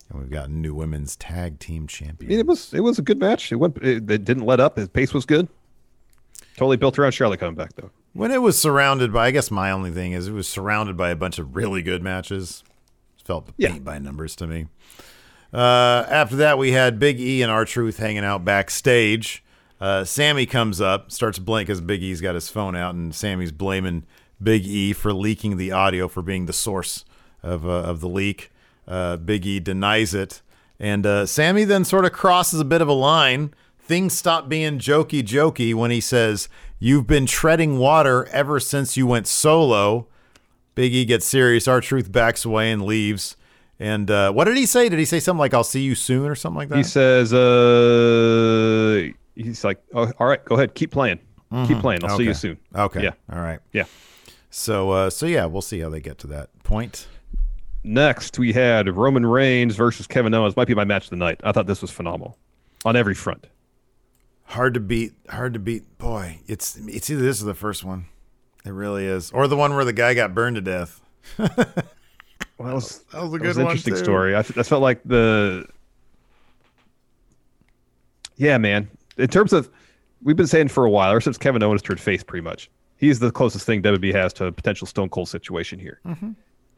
and 0.09 0.21
we've 0.21 0.31
got 0.31 0.51
new 0.51 0.75
women's 0.75 1.17
tag 1.17 1.59
team 1.59 1.75
I 1.77 1.81
mean, 1.81 1.89
champion. 1.89 2.33
it 2.33 2.47
was 2.47 2.73
it 2.73 2.81
was 2.81 2.99
a 2.99 3.03
good 3.03 3.19
match. 3.19 3.51
It 3.53 3.57
went. 3.57 3.77
It, 3.79 4.09
it 4.11 4.25
didn't 4.25 4.47
let 4.47 4.61
up. 4.61 4.77
His 4.77 4.89
pace 4.89 5.13
was 5.13 5.25
good. 5.27 5.49
Totally 6.57 6.77
built 6.77 6.99
around 6.99 7.13
Charlotte 7.13 7.41
coming 7.41 7.55
back 7.57 7.75
though. 7.75 7.91
When 8.13 8.31
it 8.31 8.43
was 8.43 8.59
surrounded 8.59 9.13
by, 9.13 9.29
I 9.29 9.31
guess 9.31 9.51
my 9.51 9.71
only 9.71 9.91
thing 9.91 10.13
is 10.13 10.29
it 10.29 10.33
was 10.33 10.47
surrounded 10.47 10.97
by 10.97 11.11
a 11.11 11.17
bunch 11.17 11.39
of 11.39 11.57
really 11.57 11.83
good 11.83 12.03
matches. 12.03 12.63
Felt 13.25 13.49
Yeah. 13.57 13.71
paint 13.71 13.85
by 13.85 13.99
numbers 13.99 14.37
to 14.37 14.47
me. 14.47 14.67
Uh, 15.53 16.07
after 16.09 16.37
that, 16.37 16.57
we 16.57 16.73
had 16.73 16.99
Big 16.99 17.21
E 17.21 17.43
and 17.43 17.51
R-Truth 17.51 17.99
hanging 17.99 18.25
out 18.25 18.45
backstage. 18.45 19.45
Uh, 19.81 20.05
Sami 20.05 20.47
comes 20.47 20.81
up, 20.81 21.11
starts 21.11 21.39
blank 21.39 21.67
because 21.67 21.81
Big 21.81 22.03
E's 22.03 22.21
got 22.21 22.35
his 22.35 22.49
phone 22.49 22.77
out, 22.77 22.95
and 22.95 23.15
Sami's 23.15 23.53
blaming 23.53 24.05
Big 24.43 24.65
E 24.67 24.93
for 24.93 25.13
leaking 25.13 25.57
the 25.57 25.73
audio 25.73 26.09
for 26.09 26.23
being 26.23 26.47
the 26.47 26.53
source 26.53 27.05
of 27.43 27.67
uh, 27.67 27.83
of 27.83 28.01
the 28.01 28.09
leak. 28.09 28.51
Uh, 28.87 29.17
Big 29.17 29.45
E 29.45 29.61
denies 29.61 30.15
it, 30.15 30.41
and 30.79 31.05
uh, 31.05 31.27
Sammy 31.27 31.65
then 31.65 31.85
sort 31.85 32.05
of 32.05 32.13
crosses 32.13 32.61
a 32.61 32.65
bit 32.65 32.81
of 32.81 32.89
a 32.89 32.93
line. 32.93 33.53
Things 33.79 34.13
stop 34.15 34.49
being 34.49 34.79
jokey 34.79 35.23
jokey 35.23 35.75
when 35.75 35.91
he 35.91 36.01
says, 36.01 36.49
"You've 36.79 37.07
been 37.07 37.27
treading 37.27 37.79
water 37.79 38.27
ever 38.27 38.59
since 38.61 38.97
you 38.97 39.07
went 39.07 39.27
solo." 39.27 40.07
Big 40.75 40.95
E 40.95 41.05
gets 41.05 41.27
serious. 41.27 41.69
R-Truth 41.69 42.11
backs 42.11 42.45
away 42.45 42.73
and 42.73 42.83
leaves. 42.83 43.37
And 43.83 44.09
uh, 44.13 44.31
what 44.31 44.45
did 44.45 44.57
he 44.57 44.65
say? 44.65 44.89
Did 44.89 45.01
he 45.01 45.05
say 45.05 45.19
something 45.19 45.41
like 45.41 45.53
"I'll 45.55 45.65
see 45.65 45.81
you 45.81 45.97
soon" 45.97 46.29
or 46.29 46.37
something 46.37 46.57
like 46.57 46.69
that? 46.69 46.77
He 46.77 46.85
says, 46.85 47.33
uh, 47.35 49.09
he's 49.35 49.65
like, 49.65 49.83
oh, 49.93 50.09
all 50.21 50.29
right, 50.29 50.43
go 50.45 50.55
ahead, 50.55 50.77
keep 50.77 50.93
playing, 50.93 51.19
keep 51.67 51.81
playing. 51.81 52.05
I'll 52.05 52.17
see 52.17 52.23
you 52.23 52.33
soon. 52.35 52.59
Okay. 52.77 53.03
Yeah. 53.03 53.11
All 53.33 53.41
right. 53.41 53.59
Yeah. 53.73 53.87
So, 54.51 54.91
uh, 54.91 55.11
so 55.11 55.27
yeah, 55.27 55.47
we'll 55.47 55.63
see 55.63 55.81
how 55.81 55.89
they 55.89 55.99
get 55.99 56.19
to 56.19 56.29
that 56.29 56.51
point. 56.63 57.09
Next, 57.83 58.39
we 58.39 58.53
had 58.53 58.89
Roman 58.89 59.27
Reigns 59.27 59.75
versus 59.75 60.07
Kevin 60.07 60.33
Owens. 60.33 60.57
Might 60.57 60.69
be 60.69 60.77
my 60.77 60.85
match 60.85 61.05
of 61.05 61.11
the 61.11 61.17
night. 61.17 61.41
I 61.43 61.51
thought 61.51 61.67
this 61.67 61.83
was 61.83 61.91
phenomenal 61.91 62.39
on 62.85 62.95
every 62.95 63.15
front. 63.15 63.49
Hard 64.45 64.75
to 64.75 64.81
beat. 64.81 65.15
Hard 65.29 65.55
to 65.55 65.59
beat. 65.59 65.99
Boy, 65.99 66.39
it's 66.47 66.77
it's 66.77 67.11
either 67.11 67.23
this 67.23 67.43
or 67.43 67.47
the 67.47 67.55
first 67.55 67.83
one. 67.83 68.05
It 68.65 68.71
really 68.71 69.07
is, 69.07 69.33
or 69.33 69.49
the 69.49 69.57
one 69.57 69.75
where 69.75 69.85
the 69.85 69.93
guy 69.93 70.15
got 70.15 70.37
burned 70.37 70.55
to 70.55 70.63
death. 70.63 71.01
Well, 72.63 72.69
that 72.71 72.75
was, 72.75 72.99
That 73.13 73.23
was 73.23 73.35
a 73.35 73.39
good 73.39 73.49
was 73.49 73.57
an 73.57 73.63
interesting 73.65 73.95
too. 73.95 74.01
story. 74.01 74.37
I 74.37 74.43
felt 74.43 74.83
like 74.83 75.01
the, 75.05 75.67
yeah, 78.37 78.59
man. 78.59 78.89
In 79.19 79.29
terms 79.29 79.53
of, 79.53 79.69
we've 80.23 80.37
been 80.37 80.47
saying 80.47 80.69
for 80.69 80.85
a 80.85 80.91
while, 80.91 81.11
ever 81.11 81.21
since 81.21 81.37
Kevin 81.39 81.63
Owens 81.63 81.83
turned 81.83 82.01
face, 82.01 82.23
pretty 82.23 82.43
much, 82.43 82.71
he's 82.97 83.19
the 83.19 83.31
closest 83.31 83.67
thing 83.67 83.83
WWE 83.83 84.13
has 84.15 84.33
to 84.35 84.47
a 84.47 84.53
potential 84.53 84.87
Stone 84.87 85.09
Cold 85.11 85.29
situation 85.29 85.79
here. 85.79 86.01
Mm-hmm. 86.07 86.31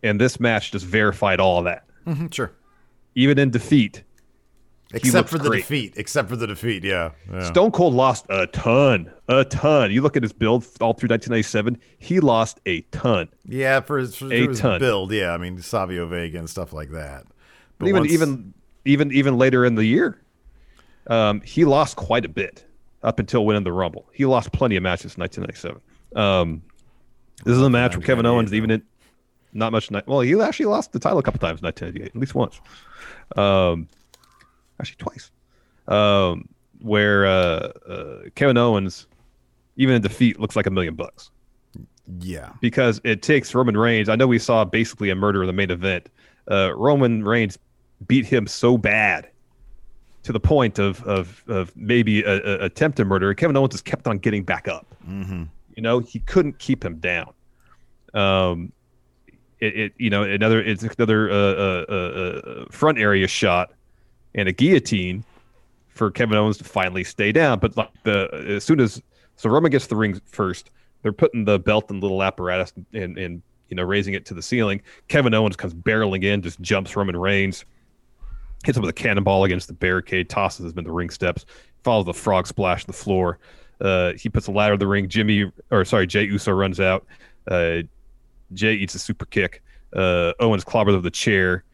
And 0.03 0.21
this 0.21 0.41
match 0.41 0.73
just 0.73 0.85
verified 0.87 1.41
all 1.41 1.59
of 1.59 1.65
that. 1.65 1.85
Sure. 2.33 2.53
Even 3.15 3.39
in 3.39 3.51
defeat, 3.51 4.03
Except 4.97 5.29
for 5.29 5.39
the 5.39 5.49
great. 5.49 5.59
defeat. 5.63 5.95
Except 5.97 6.29
for 6.29 6.37
the 6.37 6.47
defeat. 6.47 6.85
Yeah. 6.85 7.11
yeah. 7.33 7.45
Stone 7.45 7.71
Cold 7.73 7.95
lost 7.95 8.27
a 8.29 8.47
ton, 8.49 9.11
a 9.29 9.45
ton. 9.45 9.91
You 9.91 10.03
look 10.03 10.17
at 10.17 10.23
his 10.23 10.33
build 10.33 10.63
all 10.81 10.93
through 10.93 11.09
1997, 11.09 11.79
he 11.99 12.21
lost 12.21 12.61
a 12.67 12.83
ton. 12.93 13.29
Yeah, 13.47 13.81
for 13.81 13.99
his, 13.99 14.17
for 14.17 14.33
A 14.33 14.47
his 14.49 14.61
ton. 14.61 14.79
build. 14.81 15.13
Yeah, 15.13 15.33
I 15.33 15.39
mean 15.39 15.61
Savio 15.61 16.07
Vega 16.07 16.39
and 16.39 16.49
stuff 16.49 16.73
like 16.73 16.91
that. 16.91 17.25
But 17.79 17.89
even 17.89 18.03
once- 18.03 18.13
even 18.13 18.55
even 18.85 19.13
even 19.13 19.37
later 19.39 19.65
in 19.65 19.75
the 19.75 19.85
year, 19.85 20.21
um, 21.09 21.41
he 21.41 21.65
lost 21.65 21.97
quite 21.97 22.25
a 22.25 22.29
bit 22.29 22.65
up 23.03 23.19
until 23.19 23.45
winning 23.45 23.65
the 23.65 23.73
Rumble. 23.73 24.07
He 24.13 24.25
lost 24.27 24.53
plenty 24.53 24.77
of 24.77 24.83
matches 24.83 25.15
in 25.17 25.21
1997. 25.21 25.81
Um, 26.17 26.63
this 27.45 27.57
is 27.57 27.63
a 27.63 27.69
match 27.71 27.97
with 27.97 28.07
Kevin 28.07 28.25
Owens, 28.27 28.55
even 28.55 28.71
in 28.71 28.83
not 29.53 29.73
much. 29.73 29.91
Well, 30.07 30.21
he 30.21 30.41
actually 30.41 30.67
lost 30.67 30.93
the 30.93 30.99
title 30.99 31.19
a 31.19 31.23
couple 31.23 31.39
times 31.41 31.61
in 31.61 31.65
1998, 31.65 32.15
at 32.15 32.21
least 32.21 32.35
once. 32.35 32.61
Um, 33.37 33.89
actually 34.81 34.97
twice. 34.97 35.31
Um, 35.89 36.49
where 36.81 37.27
uh, 37.27 37.73
uh, 37.89 38.17
Kevin 38.35 38.57
Owens, 38.57 39.07
even 39.77 39.95
in 39.95 40.03
defeat, 40.03 40.39
looks 40.39 40.57
like 40.57 40.67
a 40.67 40.71
million 40.71 40.95
bucks 40.95 41.31
yeah, 42.21 42.51
because 42.61 43.01
it 43.05 43.23
takes 43.23 43.55
Roman 43.55 43.77
Reigns. 43.77 44.09
I 44.09 44.17
know 44.17 44.27
we 44.27 44.39
saw 44.39 44.65
basically 44.65 45.11
a 45.11 45.15
murder 45.15 45.43
in 45.43 45.47
the 45.47 45.53
main 45.53 45.71
event. 45.71 46.09
Uh, 46.51 46.75
Roman 46.77 47.25
Reigns 47.25 47.59
beat 48.07 48.27
him 48.27 48.47
so 48.47 48.77
bad 48.77 49.29
to 50.23 50.33
the 50.33 50.41
point 50.41 50.79
of 50.79 51.03
of, 51.05 51.43
of 51.49 51.75
maybe 51.77 52.23
a, 52.23 52.35
a 52.35 52.65
attempted 52.67 53.07
murder. 53.07 53.33
Kevin 53.35 53.57
Owens 53.57 53.73
just 53.73 53.85
kept 53.85 54.07
on 54.07 54.19
getting 54.19 54.43
back 54.43 54.69
up. 54.69 54.87
Mm-hmm. 55.09 55.45
You 55.77 55.83
know, 55.83 56.01
he 56.01 56.19
couldn't 56.21 56.59
keep 56.59 56.85
him 56.85 56.99
down. 56.99 57.33
Um, 58.13 58.73
it, 59.61 59.77
it 59.77 59.93
you 59.97 60.11
know 60.11 60.25
another 60.25 60.63
it's 60.63 60.83
another 60.83 61.31
uh, 61.31 61.35
uh, 61.35 61.85
uh, 61.89 61.95
uh, 61.95 62.65
front 62.71 62.99
area 62.99 63.27
shot 63.27 63.73
and 64.35 64.49
a 64.49 64.53
guillotine 64.53 65.25
for 65.89 66.11
Kevin 66.11 66.37
Owens 66.37 66.59
to 66.59 66.65
finally 66.65 67.05
stay 67.05 67.33
down. 67.33 67.59
But 67.59 67.77
like 67.77 67.91
the 68.03 68.29
as 68.49 68.65
soon 68.65 68.81
as 68.81 69.01
so 69.37 69.49
Roman 69.49 69.71
gets 69.71 69.87
the 69.87 69.97
ring 69.97 70.21
first, 70.27 70.71
they're 71.03 71.13
putting 71.13 71.45
the 71.45 71.59
belt 71.59 71.91
and 71.91 72.03
little 72.03 72.23
apparatus 72.23 72.73
and 72.93 73.17
and 73.19 73.43
you 73.69 73.77
know 73.77 73.83
raising 73.83 74.15
it 74.15 74.27
to 74.27 74.35
the 74.35 74.43
ceiling. 74.43 74.83
Kevin 75.09 75.35
Owens 75.35 75.57
comes 75.57 75.75
barreling 75.75 76.25
in, 76.25 76.43
just 76.43 76.61
jumps 76.61 76.95
Roman 76.97 77.17
Reigns, 77.17 77.65
hits 78.65 78.77
him 78.77 78.83
with 78.83 78.91
a 78.91 78.95
cannonball 78.95 79.45
against 79.45 79.69
the 79.69 79.75
barricade, 79.75 80.29
tosses 80.29 80.73
him 80.73 80.79
in 80.79 80.85
the 80.85 80.93
ring 80.93 81.11
steps, 81.11 81.47
follows 81.83 82.07
the 82.07 82.15
frog 82.15 82.47
splash 82.47 82.83
to 82.83 82.87
the 82.89 82.93
floor. 82.93 83.39
Uh, 83.81 84.13
he 84.13 84.29
puts 84.29 84.47
a 84.47 84.53
ladder 84.53 84.75
in 84.75 84.79
the 84.79 84.87
ring. 84.87 85.09
Jimmy, 85.09 85.51
or 85.71 85.85
sorry, 85.85 86.07
Jey 86.07 86.25
Uso 86.25 86.53
runs 86.53 86.81
out. 86.81 87.07
Uh, 87.51 87.79
Jey 88.53 88.75
eats 88.75 88.95
a 88.95 88.99
super 88.99 89.27
kick. 89.27 89.63
Uh, 89.95 90.33
Owens 90.41 90.65
clobbers 90.65 90.95
with 90.95 91.03
the 91.03 91.11
chair, 91.11 91.65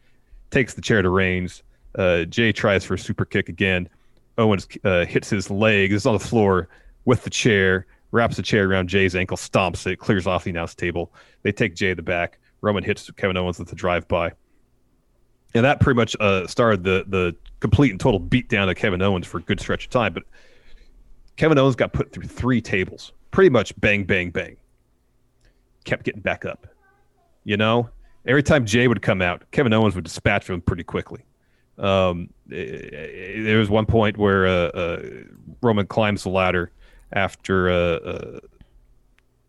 takes 0.49 0.73
the 0.73 0.81
chair 0.81 1.01
to 1.01 1.09
Reigns. 1.09 1.63
Uh, 1.97 2.23
Jey 2.25 2.51
tries 2.51 2.85
for 2.85 2.93
a 2.93 2.99
super 2.99 3.25
kick 3.25 3.49
again. 3.49 3.89
Owens 4.37 4.67
uh, 4.83 5.05
hits 5.05 5.29
his 5.29 5.49
leg. 5.49 5.91
Is 5.91 6.05
on 6.05 6.13
the 6.13 6.19
floor 6.19 6.69
with 7.05 7.23
the 7.23 7.29
chair, 7.29 7.85
wraps 8.11 8.37
the 8.37 8.41
chair 8.41 8.69
around 8.69 8.89
Jey's 8.89 9.15
ankle, 9.15 9.37
stomps 9.37 9.85
it, 9.87 9.97
clears 9.97 10.27
off 10.27 10.43
the 10.43 10.51
announce 10.51 10.75
table. 10.75 11.13
They 11.43 11.51
take 11.51 11.75
Jey 11.75 11.93
the 11.93 12.01
back. 12.01 12.39
Roman 12.61 12.83
hits 12.83 13.09
Kevin 13.11 13.37
Owens 13.37 13.59
with 13.59 13.69
the 13.69 13.75
drive 13.75 14.07
by. 14.07 14.31
And 15.53 15.65
that 15.65 15.81
pretty 15.81 15.97
much 15.97 16.15
uh, 16.19 16.47
started 16.47 16.83
the 16.83 17.03
the 17.07 17.35
complete 17.59 17.91
and 17.91 17.99
total 17.99 18.19
beatdown 18.19 18.69
of 18.69 18.75
Kevin 18.77 19.01
Owens 19.01 19.27
for 19.27 19.39
a 19.39 19.41
good 19.41 19.59
stretch 19.59 19.85
of 19.85 19.89
time. 19.91 20.13
But 20.13 20.23
Kevin 21.35 21.57
Owens 21.57 21.75
got 21.75 21.91
put 21.91 22.11
through 22.13 22.27
three 22.27 22.61
tables, 22.61 23.11
pretty 23.31 23.49
much 23.49 23.77
bang, 23.81 24.03
bang, 24.05 24.29
bang. 24.29 24.55
Kept 25.83 26.03
getting 26.03 26.21
back 26.21 26.45
up. 26.45 26.67
You 27.43 27.57
know, 27.57 27.89
every 28.25 28.43
time 28.43 28.65
Jay 28.65 28.87
would 28.87 29.01
come 29.01 29.21
out, 29.21 29.43
Kevin 29.51 29.73
Owens 29.73 29.95
would 29.95 30.03
dispatch 30.03 30.49
him 30.49 30.61
pretty 30.61 30.83
quickly. 30.83 31.25
Um, 31.81 32.29
it, 32.49 32.93
it, 32.93 33.43
there 33.43 33.57
was 33.57 33.69
one 33.69 33.85
point 33.85 34.17
where 34.17 34.47
uh, 34.47 34.67
uh, 34.67 35.03
Roman 35.61 35.87
climbs 35.87 36.23
the 36.23 36.29
ladder 36.29 36.71
after 37.11 37.69
uh, 37.69 37.73
uh 37.73 38.39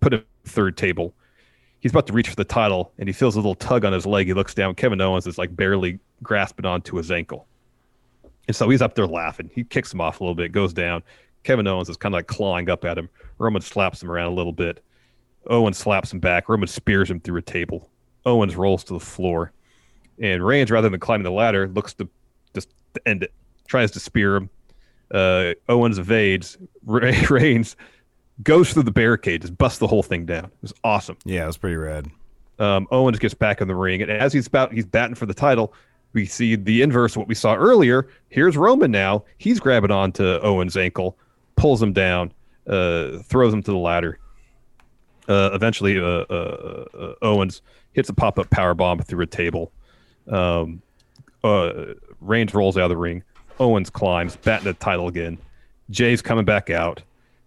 put 0.01 0.14
a 0.14 0.24
third 0.45 0.76
table. 0.76 1.14
He's 1.80 1.93
about 1.93 2.07
to 2.07 2.12
reach 2.12 2.28
for 2.28 2.37
the 2.37 2.45
title, 2.45 2.93
and 2.99 3.09
he 3.09 3.12
feels 3.12 3.37
a 3.37 3.39
little 3.39 3.55
tug 3.55 3.85
on 3.85 3.93
his 3.93 4.07
leg. 4.07 4.26
He 4.26 4.35
looks 4.35 4.55
down. 4.55 4.74
Kevin 4.74 5.01
Owens 5.01 5.26
is 5.26 5.37
like 5.37 5.55
barely 5.55 5.99
grasping 6.22 6.64
onto 6.64 6.97
his 6.97 7.11
ankle, 7.11 7.47
and 8.49 8.57
so 8.57 8.68
he's 8.68 8.83
up 8.83 8.95
there 8.95 9.07
laughing. 9.07 9.51
He 9.55 9.64
kicks 9.64 9.93
him 9.93 10.01
off 10.01 10.20
a 10.20 10.24
little 10.24 10.35
bit, 10.35 10.53
goes 10.53 10.72
down. 10.72 11.03
Kevin 11.43 11.66
Owens 11.66 11.89
is 11.89 11.97
kind 11.97 12.14
of 12.14 12.18
like 12.18 12.28
clawing 12.28 12.70
up 12.70 12.85
at 12.85 12.97
him. 12.97 13.09
Roman 13.39 13.62
slaps 13.62 14.03
him 14.03 14.11
around 14.11 14.33
a 14.33 14.35
little 14.35 14.53
bit. 14.53 14.83
Owens 15.49 15.76
slaps 15.76 16.12
him 16.12 16.20
back. 16.20 16.49
Roman 16.49 16.68
spears 16.68 17.11
him 17.11 17.20
through 17.20 17.39
a 17.39 17.43
table. 17.43 17.91
Owens 18.24 18.57
rolls 18.57 18.85
to 18.85 18.95
the 18.95 19.01
floor. 19.01 19.53
And 20.20 20.45
Reigns, 20.45 20.70
rather 20.70 20.89
than 20.89 21.01
climbing 21.01 21.24
the 21.24 21.33
ladder, 21.33 21.68
looks 21.68 21.95
to 21.95 22.09
to 22.95 23.09
end 23.09 23.22
it. 23.22 23.32
Tries 23.66 23.90
to 23.93 24.01
spear 24.01 24.36
him. 24.36 24.51
Uh, 25.12 25.53
Owens 25.68 25.99
evades. 25.99 26.59
Reigns 26.84 27.76
goes 28.43 28.72
through 28.72 28.82
the 28.84 28.93
barricade, 28.93 29.43
just 29.43 29.57
busts 29.57 29.78
the 29.78 29.86
whole 29.86 30.03
thing 30.03 30.26
down. 30.26 30.45
It 30.45 30.62
was 30.62 30.72
awesome. 30.84 31.16
Yeah, 31.24 31.45
it 31.45 31.47
was 31.47 31.59
pretty 31.59 31.76
rad. 31.76 32.11
Um, 32.59 32.86
Owens 32.90 33.18
gets 33.18 33.34
back 33.34 33.61
in 33.61 33.68
the 33.68 33.74
ring, 33.74 34.03
and 34.03 34.11
as 34.11 34.32
he's 34.32 34.47
about 34.47 34.72
he's 34.72 34.86
batting 34.86 35.14
for 35.14 35.26
the 35.26 35.34
title, 35.34 35.74
we 36.12 36.26
see 36.26 36.57
the 36.57 36.82
inverse 36.82 37.12
of 37.12 37.18
what 37.18 37.28
we 37.28 37.34
saw 37.34 37.55
earlier. 37.55 38.09
Here's 38.28 38.57
Roman 38.57 38.90
now. 38.90 39.24
He's 39.38 39.59
grabbing 39.59 39.90
onto 39.90 40.24
Owens' 40.24 40.76
ankle, 40.76 41.16
pulls 41.57 41.82
him 41.82 41.93
down, 41.93 42.32
uh, 42.66 43.18
throws 43.24 43.53
him 43.53 43.62
to 43.62 43.70
the 43.70 43.78
ladder. 43.78 44.18
Uh, 45.28 45.51
eventually, 45.53 45.99
uh, 45.99 46.24
uh, 46.28 46.84
uh 46.95 47.14
Owens 47.22 47.62
hits 47.93 48.09
a 48.09 48.12
pop 48.12 48.38
up 48.38 48.51
power 48.51 48.74
bomb 48.74 48.99
through 48.99 49.22
a 49.22 49.26
table. 49.26 49.72
Um, 50.28 50.82
uh, 51.43 51.95
Reigns 52.23 52.55
rolls 52.55 52.77
out 52.77 52.85
of 52.85 52.91
the 52.91 52.97
ring. 52.97 53.23
Owens 53.61 53.91
climbs, 53.91 54.37
batting 54.37 54.64
the 54.64 54.75
title 54.75 55.09
again. 55.09 55.39
Jey's 55.91 56.23
coming 56.23 56.45
back 56.45 56.70
out. 56.70 57.03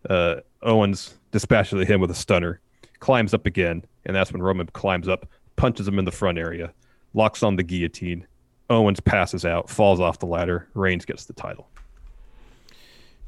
Uh, 0.09 0.35
Owens 0.61 1.15
dispatches 1.31 1.87
him 1.87 1.99
with 1.99 2.11
a 2.11 2.15
stunner, 2.15 2.59
climbs 2.99 3.33
up 3.33 3.45
again, 3.45 3.83
and 4.05 4.15
that's 4.15 4.31
when 4.31 4.41
Roman 4.41 4.67
climbs 4.67 5.07
up, 5.07 5.27
punches 5.55 5.87
him 5.87 5.99
in 5.99 6.05
the 6.05 6.11
front 6.11 6.37
area, 6.37 6.71
locks 7.13 7.43
on 7.43 7.55
the 7.55 7.63
guillotine. 7.63 8.25
Owens 8.69 8.99
passes 8.99 9.45
out, 9.45 9.69
falls 9.69 9.99
off 9.99 10.19
the 10.19 10.25
ladder. 10.25 10.67
Reigns 10.73 11.05
gets 11.05 11.25
the 11.25 11.33
title. 11.33 11.67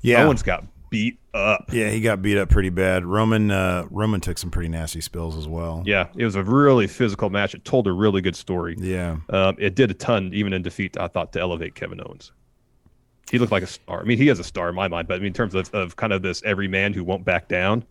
Yeah, 0.02 0.24
Owens 0.24 0.44
got 0.44 0.64
beat 0.90 1.20
up. 1.34 1.72
Yeah, 1.72 1.90
he 1.90 2.02
got 2.02 2.22
beat 2.22 2.38
up 2.38 2.50
pretty 2.50 2.70
bad. 2.70 3.06
Roman 3.06 3.52
uh, 3.52 3.86
Roman 3.90 4.22
took 4.22 4.38
some 4.38 4.52
pretty 4.52 4.70
nasty 4.70 5.02
spills 5.02 5.38
as 5.38 5.48
well. 5.48 5.84
Yeah, 5.86 6.08
it 6.16 6.26
was 6.26 6.36
a 6.36 6.44
really 6.44 6.88
physical 6.88 7.30
match. 7.30 7.54
It 7.54 7.66
told 7.66 7.88
a 7.88 7.92
really 7.92 8.22
good 8.22 8.36
story. 8.36 8.76
Yeah, 8.80 9.18
um, 9.30 9.56
it 9.60 9.76
did 9.76 9.92
a 9.92 9.94
ton, 9.94 10.32
even 10.34 10.54
in 10.54 10.62
defeat. 10.62 10.98
I 10.98 11.08
thought 11.08 11.34
to 11.34 11.40
elevate 11.40 11.76
Kevin 11.76 12.02
Owens. 12.02 12.32
He 13.30 13.40
looked 13.40 13.52
like 13.52 13.64
a 13.64 13.68
star. 13.68 14.00
I 14.00 14.04
mean, 14.04 14.18
he 14.18 14.30
is 14.30 14.40
a 14.40 14.44
star 14.44 14.70
in 14.70 14.76
my 14.76 14.88
mind, 14.88 15.08
but 15.08 15.16
I 15.16 15.18
mean, 15.18 15.28
in 15.28 15.34
terms 15.34 15.54
of, 15.54 15.74
of 15.74 15.96
kind 15.96 16.14
of 16.14 16.22
this 16.22 16.42
every 16.44 16.68
man 16.68 16.94
who 16.94 17.04
won't 17.04 17.26
back 17.26 17.50
down, 17.50 17.84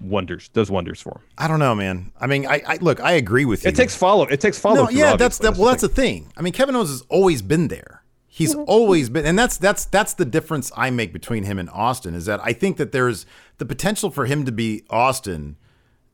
wonders 0.00 0.48
does 0.48 0.70
wonders 0.70 1.00
for 1.00 1.18
him. 1.18 1.22
I 1.36 1.48
don't 1.48 1.58
know, 1.58 1.74
man. 1.74 2.12
I 2.18 2.26
mean, 2.26 2.46
I, 2.46 2.62
I 2.66 2.76
look, 2.80 3.00
I 3.00 3.12
agree 3.12 3.44
with 3.44 3.64
you. 3.64 3.68
It 3.68 3.76
takes 3.76 3.94
follow. 3.94 4.24
It 4.24 4.40
takes 4.40 4.58
follow. 4.58 4.84
No, 4.84 4.90
yeah, 4.90 5.16
that's 5.16 5.38
that. 5.38 5.56
Well, 5.56 5.68
that's 5.68 5.82
the 5.82 5.88
thing. 5.88 6.32
I 6.36 6.42
mean, 6.42 6.52
Kevin 6.52 6.74
Owens 6.76 6.90
has 6.90 7.02
always 7.10 7.42
been 7.42 7.68
there. 7.68 8.03
He's 8.34 8.52
always 8.66 9.10
been, 9.10 9.24
and 9.24 9.38
that's 9.38 9.56
that's 9.56 9.84
that's 9.84 10.14
the 10.14 10.24
difference 10.24 10.72
I 10.76 10.90
make 10.90 11.12
between 11.12 11.44
him 11.44 11.56
and 11.56 11.70
Austin 11.70 12.14
is 12.14 12.26
that 12.26 12.40
I 12.42 12.52
think 12.52 12.78
that 12.78 12.90
there's 12.90 13.26
the 13.58 13.64
potential 13.64 14.10
for 14.10 14.26
him 14.26 14.44
to 14.44 14.50
be 14.50 14.82
Austin. 14.90 15.56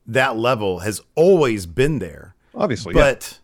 That 0.07 0.37
level 0.37 0.81
has 0.81 1.01
always 1.15 1.65
been 1.65 1.99
there, 1.99 2.35
obviously, 2.55 2.93
but 2.93 3.33
yeah. 3.33 3.39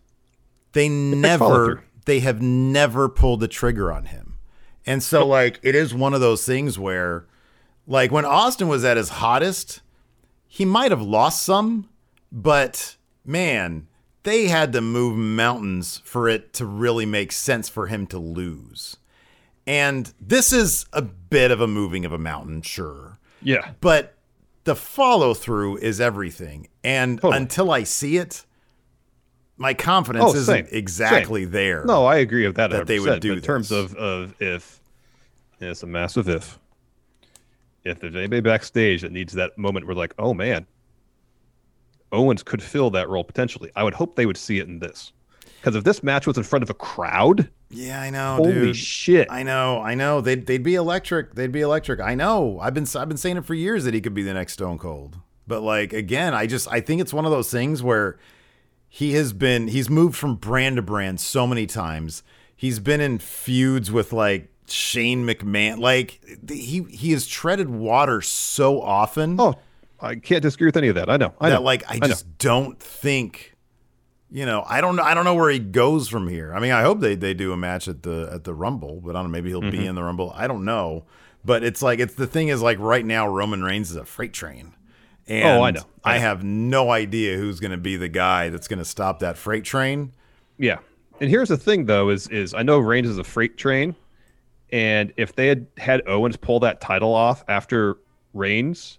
they 0.72 0.89
never, 0.91 1.85
they 2.05 2.20
have 2.20 2.43
never 2.43 3.09
pulled 3.09 3.41
the 3.41 3.49
trigger 3.49 3.91
on 3.91 4.07
him, 4.07 4.37
and 4.85 5.03
so 5.03 5.27
like 5.27 5.59
it 5.62 5.74
is 5.74 5.95
one 5.95 6.12
of 6.12 6.20
those 6.20 6.45
things 6.45 6.79
where, 6.79 7.27
like 7.87 8.12
when 8.12 8.27
Austin 8.27 8.68
was 8.68 8.85
at 8.85 8.99
his 8.99 9.09
hottest, 9.09 9.81
he 10.47 10.66
might 10.66 10.91
have 10.91 11.03
lost 11.03 11.43
some, 11.43 11.89
but 12.31 12.97
man, 13.24 13.87
they 14.27 14.49
had 14.49 14.72
to 14.72 14.81
move 14.81 15.16
mountains 15.16 16.03
for 16.05 16.29
it 16.29 16.53
to 16.53 16.66
really 16.66 17.07
make 17.07 17.31
sense 17.31 17.68
for 17.68 17.87
him 17.87 18.09
to 18.09 18.18
lose. 18.18 18.97
And 19.68 20.12
this 20.20 20.53
is 20.53 20.85
a 20.93 21.01
bit 21.01 21.53
of 21.53 21.61
a 21.61 21.68
moving 21.68 22.05
of 22.05 22.11
a 22.11 22.18
mountain, 22.18 22.61
sure. 22.62 23.20
Yeah. 23.41 23.70
But 23.81 24.14
the 24.64 24.74
follow 24.74 25.33
through 25.33 25.77
is 25.77 26.01
everything. 26.01 26.66
And 26.83 27.20
totally. 27.20 27.37
until 27.37 27.70
I 27.70 27.85
see 27.85 28.16
it, 28.16 28.45
my 29.57 29.74
confidence 29.74 30.24
oh, 30.27 30.35
isn't 30.35 30.68
exactly 30.72 31.45
same. 31.45 31.53
there. 31.53 31.85
No, 31.85 32.05
I 32.05 32.16
agree 32.16 32.49
with 32.49 32.57
that. 32.57 32.70
That 32.70 32.89
they 32.89 32.99
would 32.99 33.20
do 33.20 33.35
in 33.35 33.41
terms 33.41 33.70
of, 33.70 33.95
of 33.95 34.35
if 34.43 34.81
it's 35.61 35.85
a 35.85 35.87
massive 35.87 36.29
if. 36.29 36.59
If 37.85 38.01
there's 38.01 38.16
anybody 38.16 38.41
backstage 38.41 39.03
that 39.03 39.12
needs 39.12 39.35
that 39.35 39.57
moment 39.57 39.87
where 39.87 39.95
like, 39.95 40.14
oh 40.18 40.35
man, 40.35 40.66
Owens 42.13 42.43
could 42.43 42.63
fill 42.63 42.91
that 42.91 43.09
role 43.09 43.25
potentially. 43.25 43.71
I 43.77 43.85
would 43.85 43.95
hope 43.95 44.17
they 44.17 44.27
would 44.27 44.37
see 44.37 44.59
it 44.59 44.69
in 44.69 44.79
this. 44.79 45.13
Because 45.61 45.75
if 45.75 45.85
this 45.85 46.03
match 46.03 46.27
was 46.27 46.37
in 46.37 46.45
front 46.45 46.63
of 46.63 46.71
a 46.71 46.75
crowd, 46.75 47.51
yeah, 47.71 48.01
I 48.01 48.11
know. 48.11 48.37
Holy 48.37 48.53
dude. 48.53 48.77
shit! 48.77 49.27
I 49.31 49.43
know, 49.43 49.81
I 49.81 49.95
know. 49.95 50.21
They'd 50.21 50.47
they'd 50.47 50.63
be 50.63 50.77
electric. 50.77 51.35
They'd 51.35 51.51
be 51.51 51.61
electric. 51.61 52.01
I 52.01 52.15
know. 52.15 52.61
I've 52.61 52.75
been 52.75 52.87
I've 52.95 53.09
been 53.09 53.17
saying 53.17 53.39
it 53.39 53.45
for 53.45 53.55
years 53.55 53.85
that 53.85 53.95
he 53.95 54.01
could 54.01 54.15
be 54.15 54.23
the 54.23 54.35
next 54.35 54.53
Stone 54.55 54.79
Cold. 54.79 55.19
But 55.47 55.63
like 55.63 55.93
again, 55.93 56.35
I 56.35 56.47
just 56.47 56.69
I 56.71 56.81
think 56.81 57.01
it's 57.01 57.13
one 57.13 57.25
of 57.25 57.33
those 57.33 57.51
things 57.51 57.83
where 57.83 58.19
he 58.89 59.15
has 59.15 59.33
been 59.33 59.69
he's 59.69 59.91
moved 59.91 60.17
from 60.17 60.37
brand 60.37 60.77
to 60.77 60.83
brand 60.83 61.21
so 61.21 61.47
many 61.47 61.67
times. 61.67 62.23
He's 62.55 62.79
been 62.79 63.01
in 63.01 63.19
feuds 63.19 63.91
with 63.91 64.13
like 64.13 64.49
Shane 64.69 65.27
McMahon. 65.27 65.79
Like 65.79 66.21
he 66.49 66.85
he 66.85 67.11
has 67.13 67.27
treaded 67.27 67.69
water 67.69 68.21
so 68.21 68.81
often. 68.81 69.41
Oh, 69.41 69.57
I 70.01 70.16
can't 70.16 70.42
disagree 70.42 70.66
with 70.66 70.76
any 70.76 70.88
of 70.88 70.94
that. 70.97 71.09
I 71.09 71.16
know. 71.16 71.34
I 71.40 71.51
that, 71.51 71.57
know. 71.57 71.62
Like 71.62 71.84
I, 71.88 71.99
I 72.03 72.09
just 72.09 72.26
know. 72.26 72.32
don't 72.38 72.80
think. 72.80 73.55
You 74.28 74.44
know, 74.44 74.64
I 74.66 74.80
don't 74.80 74.97
know. 74.97 75.05
I 75.05 75.14
don't 75.14 75.24
know 75.24 75.34
where 75.34 75.51
he 75.51 75.61
goes 75.61 76.09
from 76.09 76.26
here. 76.26 76.53
I 76.53 76.59
mean, 76.59 76.72
I 76.72 76.82
hope 76.82 76.99
they, 76.99 77.14
they 77.14 77.32
do 77.32 77.53
a 77.53 77.57
match 77.57 77.86
at 77.86 78.03
the 78.03 78.28
at 78.32 78.44
the 78.44 78.55
Rumble, 78.55 79.01
but 79.01 79.11
I 79.11 79.20
don't 79.20 79.24
know. 79.24 79.28
Maybe 79.30 79.51
he'll 79.51 79.61
mm-hmm. 79.61 79.70
be 79.70 79.86
in 79.86 79.94
the 79.94 80.03
Rumble. 80.03 80.32
I 80.34 80.49
don't 80.49 80.64
know. 80.64 81.05
But 81.44 81.62
it's 81.62 81.80
like 81.80 82.01
it's 82.01 82.14
the 82.14 82.26
thing 82.26 82.49
is 82.49 82.61
like 82.61 82.78
right 82.80 83.05
now 83.05 83.28
Roman 83.28 83.62
Reigns 83.62 83.90
is 83.90 83.97
a 83.97 84.05
freight 84.05 84.32
train. 84.32 84.74
And 85.28 85.44
oh, 85.44 85.62
I 85.62 85.70
know. 85.70 85.80
I, 85.80 85.82
know. 85.82 85.84
I 86.05 86.18
have 86.18 86.42
no 86.42 86.90
idea 86.90 87.36
who's 87.36 87.61
going 87.61 87.70
to 87.70 87.76
be 87.76 87.97
the 87.97 88.09
guy 88.09 88.49
that's 88.49 88.68
going 88.68 88.78
to 88.80 88.84
stop 88.84 89.20
that 89.20 89.36
freight 89.36 89.64
train. 89.64 90.12
Yeah. 90.59 90.78
And 91.20 91.30
here's 91.30 91.49
the 91.49 91.57
thing 91.57 91.86
though 91.86 92.11
is 92.11 92.26
is 92.28 92.53
I 92.53 92.62
know 92.62 92.78
Reigns 92.78 93.09
is 93.09 93.18
a 93.18 93.24
freight 93.24 93.57
train 93.57 93.94
and 94.72 95.12
if 95.16 95.34
they 95.34 95.47
had 95.47 95.66
had 95.76 96.07
Owens 96.09 96.36
pull 96.36 96.61
that 96.61 96.80
title 96.80 97.14
off 97.14 97.44
after 97.49 97.99
Reigns, 98.34 98.99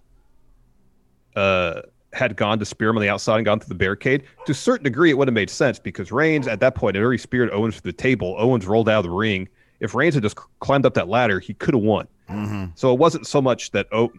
uh, 1.36 1.82
had 2.12 2.36
gone 2.36 2.58
to 2.58 2.64
spear 2.64 2.88
him 2.88 2.96
on 2.96 3.02
the 3.02 3.08
outside 3.08 3.36
and 3.36 3.44
gone 3.44 3.60
through 3.60 3.68
the 3.68 3.74
barricade, 3.74 4.24
to 4.46 4.52
a 4.52 4.54
certain 4.54 4.84
degree, 4.84 5.10
it 5.10 5.18
would 5.18 5.28
have 5.28 5.34
made 5.34 5.50
sense 5.50 5.78
because 5.78 6.10
Reigns 6.10 6.48
at 6.48 6.60
that 6.60 6.74
point 6.74 6.96
had 6.96 7.02
already 7.02 7.18
speared 7.18 7.50
Owens 7.52 7.76
to 7.76 7.82
the 7.82 7.92
table. 7.92 8.34
Owens 8.38 8.66
rolled 8.66 8.88
out 8.88 8.98
of 8.98 9.04
the 9.04 9.10
ring. 9.10 9.48
If 9.80 9.94
Reigns 9.94 10.14
had 10.14 10.22
just 10.22 10.36
climbed 10.60 10.86
up 10.86 10.94
that 10.94 11.08
ladder, 11.08 11.38
he 11.38 11.54
could 11.54 11.74
have 11.74 11.82
won. 11.82 12.08
Mm-hmm. 12.28 12.66
So 12.74 12.92
it 12.92 12.98
wasn't 12.98 13.26
so 13.26 13.40
much 13.40 13.70
that 13.72 13.86
oh, 13.92 14.12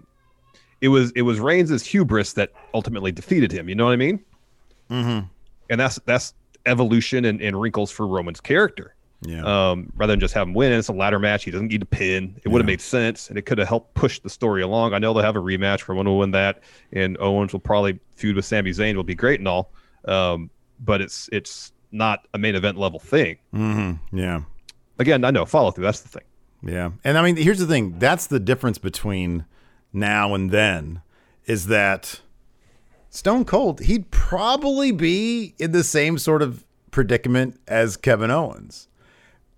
it 0.81 0.87
was 0.87 1.11
it 1.11 1.23
was 1.23 1.39
Reigns' 1.39 1.85
hubris 1.85 2.33
that 2.33 2.51
ultimately 2.73 3.11
defeated 3.11 3.51
him. 3.51 3.67
You 3.69 3.75
know 3.75 3.85
what 3.85 3.93
I 3.93 3.97
mean? 3.97 4.23
Mm-hmm. 4.89 5.25
And 5.69 5.79
that's 5.79 5.99
that's 6.05 6.33
evolution 6.65 7.25
and, 7.25 7.41
and 7.41 7.59
wrinkles 7.59 7.91
for 7.91 8.07
Roman's 8.07 8.39
character. 8.39 8.95
Yeah. 9.21 9.43
Um, 9.43 9.91
rather 9.95 10.13
than 10.13 10.19
just 10.19 10.33
have 10.33 10.47
him 10.47 10.53
win, 10.53 10.71
it's 10.71 10.87
a 10.87 10.93
ladder 10.93 11.19
match. 11.19 11.43
He 11.43 11.51
doesn't 11.51 11.67
need 11.67 11.81
to 11.81 11.85
pin. 11.85 12.39
It 12.43 12.49
would 12.49 12.59
have 12.61 12.65
made 12.65 12.81
sense, 12.81 13.29
and 13.29 13.37
it 13.37 13.41
could 13.41 13.57
have 13.57 13.67
helped 13.67 13.93
push 13.93 14.19
the 14.19 14.29
story 14.29 14.61
along. 14.61 14.93
I 14.93 14.99
know 14.99 15.13
they'll 15.13 15.23
have 15.23 15.35
a 15.35 15.41
rematch. 15.41 15.81
for 15.81 15.93
Roman 15.93 16.07
will 16.07 16.19
win 16.19 16.31
that, 16.31 16.63
and 16.93 17.17
Owens 17.19 17.51
will 17.51 17.59
probably 17.59 17.99
feud 18.15 18.35
with 18.35 18.45
Sami 18.45 18.71
Zayn. 18.71 18.95
Will 18.95 19.03
be 19.03 19.15
great 19.15 19.39
and 19.39 19.47
all, 19.47 19.73
um, 20.05 20.49
but 20.79 21.01
it's 21.01 21.29
it's 21.33 21.73
not 21.91 22.27
a 22.33 22.37
main 22.37 22.55
event 22.55 22.77
level 22.77 22.99
thing. 22.99 23.37
Mm-hmm. 23.53 24.17
Yeah. 24.17 24.41
again, 24.99 25.25
I 25.25 25.31
know 25.31 25.45
follow 25.45 25.71
through. 25.71 25.83
That's 25.85 26.01
the 26.01 26.09
thing. 26.09 26.23
Yeah. 26.63 26.91
And 27.03 27.17
I 27.17 27.23
mean, 27.23 27.35
here's 27.35 27.59
the 27.59 27.67
thing 27.67 27.99
that's 27.99 28.27
the 28.27 28.39
difference 28.39 28.77
between 28.77 29.45
now 29.91 30.33
and 30.33 30.51
then 30.51 31.01
is 31.45 31.67
that 31.67 32.21
Stone 33.09 33.45
Cold, 33.45 33.81
he'd 33.81 34.11
probably 34.11 34.91
be 34.91 35.55
in 35.57 35.71
the 35.71 35.83
same 35.83 36.17
sort 36.17 36.41
of 36.41 36.63
predicament 36.91 37.59
as 37.67 37.97
Kevin 37.97 38.29
Owens 38.29 38.87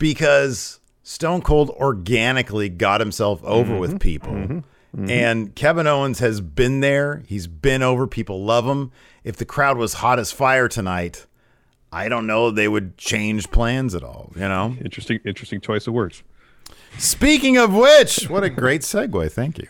because 0.02 0.80
Stone 1.04 1.44
Cold 1.44 1.70
organically 1.70 2.70
got 2.70 3.00
himself 3.00 3.44
over 3.44 3.78
with 3.78 3.92
mm-hmm. 3.92 3.98
people. 4.00 4.34
Mm-hmm. 4.34 4.58
Mm-hmm. 4.58 5.10
And 5.10 5.56
Kevin 5.56 5.86
Owens 5.86 6.20
has 6.20 6.42
been 6.42 6.80
there. 6.80 7.24
He's 7.28 7.46
been 7.46 7.84
over. 7.84 8.08
People 8.08 8.44
love 8.44 8.66
him. 8.66 8.92
If 9.24 9.38
the 9.38 9.46
crowd 9.46 9.78
was 9.78 9.94
hot 9.94 10.18
as 10.18 10.32
fire 10.32 10.68
tonight, 10.68 11.28
I 11.92 12.10
don't 12.10 12.26
know 12.26 12.50
they 12.50 12.68
would 12.68 12.98
change 12.98 13.52
plans 13.52 13.94
at 13.94 14.04
all, 14.04 14.32
you 14.36 14.42
know? 14.42 14.76
Interesting, 14.84 15.20
interesting 15.24 15.62
choice 15.62 15.86
of 15.86 15.94
words. 15.94 16.24
Speaking 16.98 17.58
of 17.58 17.74
which, 17.74 18.28
what 18.28 18.44
a 18.44 18.50
great 18.50 18.82
segue. 18.82 19.32
Thank 19.32 19.60
you. 19.60 19.68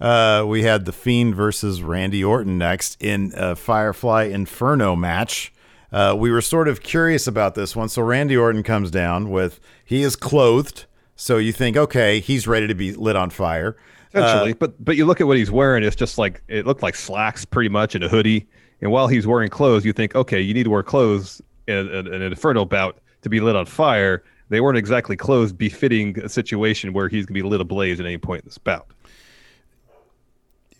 Uh, 0.00 0.44
we 0.46 0.62
had 0.62 0.86
The 0.86 0.92
Fiend 0.92 1.34
versus 1.34 1.82
Randy 1.82 2.24
Orton 2.24 2.56
next 2.56 2.96
in 3.00 3.32
a 3.36 3.54
Firefly 3.54 4.24
Inferno 4.24 4.96
match. 4.96 5.52
Uh, 5.94 6.12
we 6.12 6.28
were 6.28 6.40
sort 6.40 6.66
of 6.66 6.82
curious 6.82 7.28
about 7.28 7.54
this 7.54 7.76
one. 7.76 7.88
So 7.88 8.02
Randy 8.02 8.36
Orton 8.36 8.64
comes 8.64 8.90
down 8.90 9.30
with, 9.30 9.60
he 9.84 10.02
is 10.02 10.16
clothed. 10.16 10.86
So 11.14 11.38
you 11.38 11.52
think, 11.52 11.76
okay, 11.76 12.18
he's 12.18 12.48
ready 12.48 12.66
to 12.66 12.74
be 12.74 12.92
lit 12.92 13.14
on 13.14 13.30
fire. 13.30 13.76
Essentially, 14.12 14.52
but 14.52 14.84
but 14.84 14.96
you 14.96 15.06
look 15.06 15.20
at 15.20 15.26
what 15.26 15.36
he's 15.36 15.50
wearing. 15.50 15.82
It's 15.82 15.96
just 15.96 16.18
like 16.18 16.42
it 16.48 16.66
looked 16.66 16.82
like 16.82 16.94
slacks, 16.94 17.44
pretty 17.44 17.68
much, 17.68 17.94
and 17.94 18.02
a 18.04 18.08
hoodie. 18.08 18.46
And 18.80 18.90
while 18.90 19.08
he's 19.08 19.26
wearing 19.26 19.50
clothes, 19.50 19.84
you 19.84 19.92
think, 19.92 20.14
okay, 20.14 20.40
you 20.40 20.54
need 20.54 20.64
to 20.64 20.70
wear 20.70 20.82
clothes 20.82 21.40
in, 21.66 21.88
in, 21.88 22.06
in 22.08 22.14
an 22.14 22.22
inferno 22.22 22.64
bout 22.64 22.98
to 23.22 23.28
be 23.28 23.40
lit 23.40 23.56
on 23.56 23.66
fire. 23.66 24.22
They 24.50 24.60
weren't 24.60 24.78
exactly 24.78 25.16
clothes 25.16 25.52
befitting 25.52 26.18
a 26.20 26.28
situation 26.28 26.92
where 26.92 27.08
he's 27.08 27.26
gonna 27.26 27.34
be 27.34 27.42
lit 27.42 27.60
ablaze 27.60 27.98
at 27.98 28.06
any 28.06 28.18
point 28.18 28.42
in 28.42 28.48
this 28.48 28.58
bout. 28.58 28.86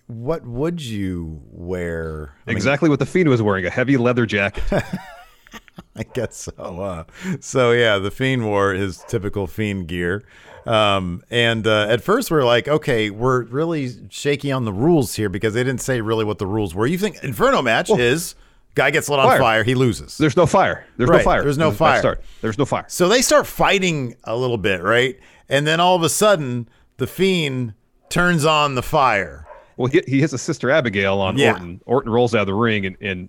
What 0.07 0.44
would 0.46 0.82
you 0.82 1.40
wear? 1.50 2.34
I 2.46 2.50
mean, 2.50 2.57
exactly 2.57 2.88
what 2.88 2.98
the 2.98 3.07
fiend 3.07 3.28
was 3.28 3.40
wearing—a 3.40 3.70
heavy 3.70 3.96
leather 3.96 4.26
jacket. 4.26 4.64
I 5.96 6.02
guess 6.02 6.36
so. 6.36 6.52
Uh, 6.62 7.05
so 7.40 7.72
yeah, 7.72 7.98
the 7.98 8.11
fiend 8.11 8.44
wore 8.44 8.74
his 8.74 9.02
typical 9.09 9.46
fiend 9.46 9.88
gear, 9.88 10.24
um, 10.66 11.22
and 11.30 11.66
uh, 11.66 11.86
at 11.88 12.02
first 12.02 12.30
we 12.30 12.36
are 12.36 12.44
like, 12.44 12.68
okay, 12.68 13.11
we're 13.11 13.44
really 13.44 13.90
shaky 14.11 14.50
on 14.52 14.64
the 14.64 14.72
rules 14.72 15.14
here 15.14 15.28
because 15.28 15.55
they 15.55 15.62
didn't 15.64 15.80
say 15.80 16.00
really 16.00 16.24
what 16.24 16.38
the 16.38 16.46
rules 16.46 16.74
were. 16.74 16.86
You 16.86 16.98
think 16.98 17.22
Inferno 17.24 17.62
match 17.62 17.90
is 17.90 18.34
guy 18.74 18.90
gets 18.90 19.09
lit 19.09 19.20
on 19.20 19.26
Fire. 19.28 19.38
fire, 19.38 19.64
he 19.64 19.74
loses. 19.76 20.18
There's 20.18 20.36
no 20.36 20.46
fire. 20.46 20.84
There's 20.96 21.09
Right, 21.09 21.18
no 21.18 21.22
fire. 21.24 21.42
there's 21.44 21.59
no 21.59 21.70
Bad 21.70 21.78
fire. 21.78 21.98
Start. 22.00 22.24
There's 22.40 22.59
no 22.59 22.64
fire. 22.66 22.84
So 22.88 23.09
they 23.09 23.22
start 23.22 23.46
fighting 23.46 24.16
a 24.24 24.36
little 24.36 24.59
bit, 24.59 24.82
right? 24.82 25.18
And 25.48 25.64
then 25.66 25.78
all 25.78 25.94
of 25.94 26.02
a 26.02 26.09
sudden, 26.09 26.68
the 26.96 27.07
fiend 27.07 27.74
turns 28.09 28.44
on 28.44 28.74
the 28.74 28.82
fire. 28.82 29.43
Well, 29.76 29.88
he, 29.88 30.02
he 30.06 30.20
hits 30.20 30.32
a 30.32 30.38
sister 30.38 30.70
Abigail 30.70 31.18
on 31.20 31.36
Yeah. 31.38 31.52
Orton. 31.52 31.80
Orton 31.86 32.12
rolls 32.12 32.34
out 32.34 32.42
of 32.42 32.46
the 32.46 32.54
ring, 32.54 32.86
and, 32.86 32.96
and 33.00 33.28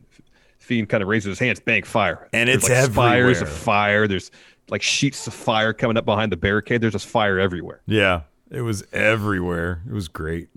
Fiend 0.58 0.90
kind 0.90 1.02
of 1.04 1.10
raises 1.10 1.30
his 1.30 1.40
hands, 1.40 1.60
bang, 1.60 1.84
fire. 1.84 2.28
And 2.34 2.50
There's 2.50 2.64
it's 2.64 2.70
like 2.70 2.92
spires 2.92 3.38
of 3.42 3.48
everywhere. 3.48 3.60
fire. 3.64 4.08
There's 4.08 4.32
like 4.70 4.82
sheets 4.82 5.28
of 5.28 5.34
fire 5.34 5.74
coming 5.74 5.96
up 5.98 6.06
behind 6.06 6.32
the 6.32 6.38
barricade. 6.38 6.82
There's 6.82 6.94
just 6.94 7.08
fire 7.08 7.40
everywhere. 7.40 7.82
Yeah, 7.86 8.22
it 8.52 8.62
was 8.62 8.84
everywhere. 8.94 9.82
It 9.88 9.94
was 9.94 10.08
great. 10.08 10.50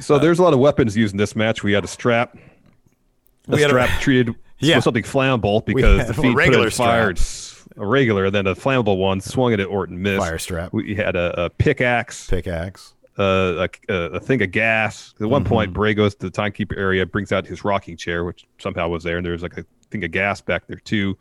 So 0.00 0.18
there's 0.18 0.38
a 0.38 0.42
lot 0.42 0.52
of 0.52 0.58
weapons 0.58 0.96
used 0.96 1.14
in 1.14 1.18
this 1.18 1.36
match. 1.36 1.62
We 1.62 1.72
had 1.72 1.84
a 1.84 1.88
strap. 1.88 2.34
A 2.34 3.52
We 3.52 3.60
had 3.60 3.70
a- 3.70 3.74
strap 3.74 4.00
treated 4.00 4.34
Yeah. 4.58 4.76
with 4.76 4.84
something 4.84 5.02
flammable 5.04 5.64
because 5.64 6.06
the 6.08 6.14
Fiend 6.14 6.34
put 6.34 6.38
regular 6.38 6.66
it 6.68 6.72
fire. 6.72 7.14
strap. 7.16 7.48
A 7.78 7.86
regular, 7.86 8.30
then 8.30 8.46
a 8.46 8.54
flammable 8.54 8.98
one 8.98 9.20
swung 9.20 9.52
it 9.54 9.60
at 9.60 9.66
Orton, 9.66 10.02
missed. 10.02 10.18
Fire 10.20 10.38
strap. 10.38 10.72
We 10.74 10.94
had 10.94 11.16
a, 11.16 11.44
a 11.46 11.50
pickaxe. 11.50 12.28
Pickaxe. 12.28 12.92
Uh, 13.18 13.66
a, 13.88 13.92
a, 13.92 13.94
a 14.12 14.20
thing 14.20 14.42
of 14.42 14.50
gas. 14.50 15.14
At 15.20 15.28
one 15.28 15.42
Mm-hmm. 15.42 15.48
point, 15.52 15.72
Bray 15.72 15.94
goes 15.94 16.14
to 16.16 16.26
the 16.26 16.30
timekeeper 16.30 16.76
area, 16.76 17.04
brings 17.06 17.32
out 17.32 17.46
his 17.46 17.64
rocking 17.64 17.96
chair, 17.96 18.24
which 18.24 18.46
somehow 18.58 18.88
was 18.88 19.02
there, 19.04 19.16
and 19.16 19.26
there's 19.26 19.42
like 19.42 19.56
a 19.58 19.64
thing 19.90 20.04
of 20.04 20.10
gas 20.10 20.40
back 20.40 20.66
there 20.66 20.78
too. 20.78 21.16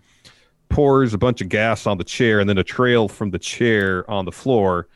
Pours 0.69 1.13
a 1.13 1.17
bunch 1.17 1.41
of 1.41 1.49
gas 1.49 1.85
on 1.85 1.97
the 1.97 2.03
chair, 2.05 2.39
and 2.39 2.49
then 2.49 2.57
a 2.57 2.63
trail 2.63 3.07
from 3.09 3.31
the 3.31 3.39
chair 3.39 4.09
on 4.09 4.23
the 4.25 4.31
floor. 4.31 4.87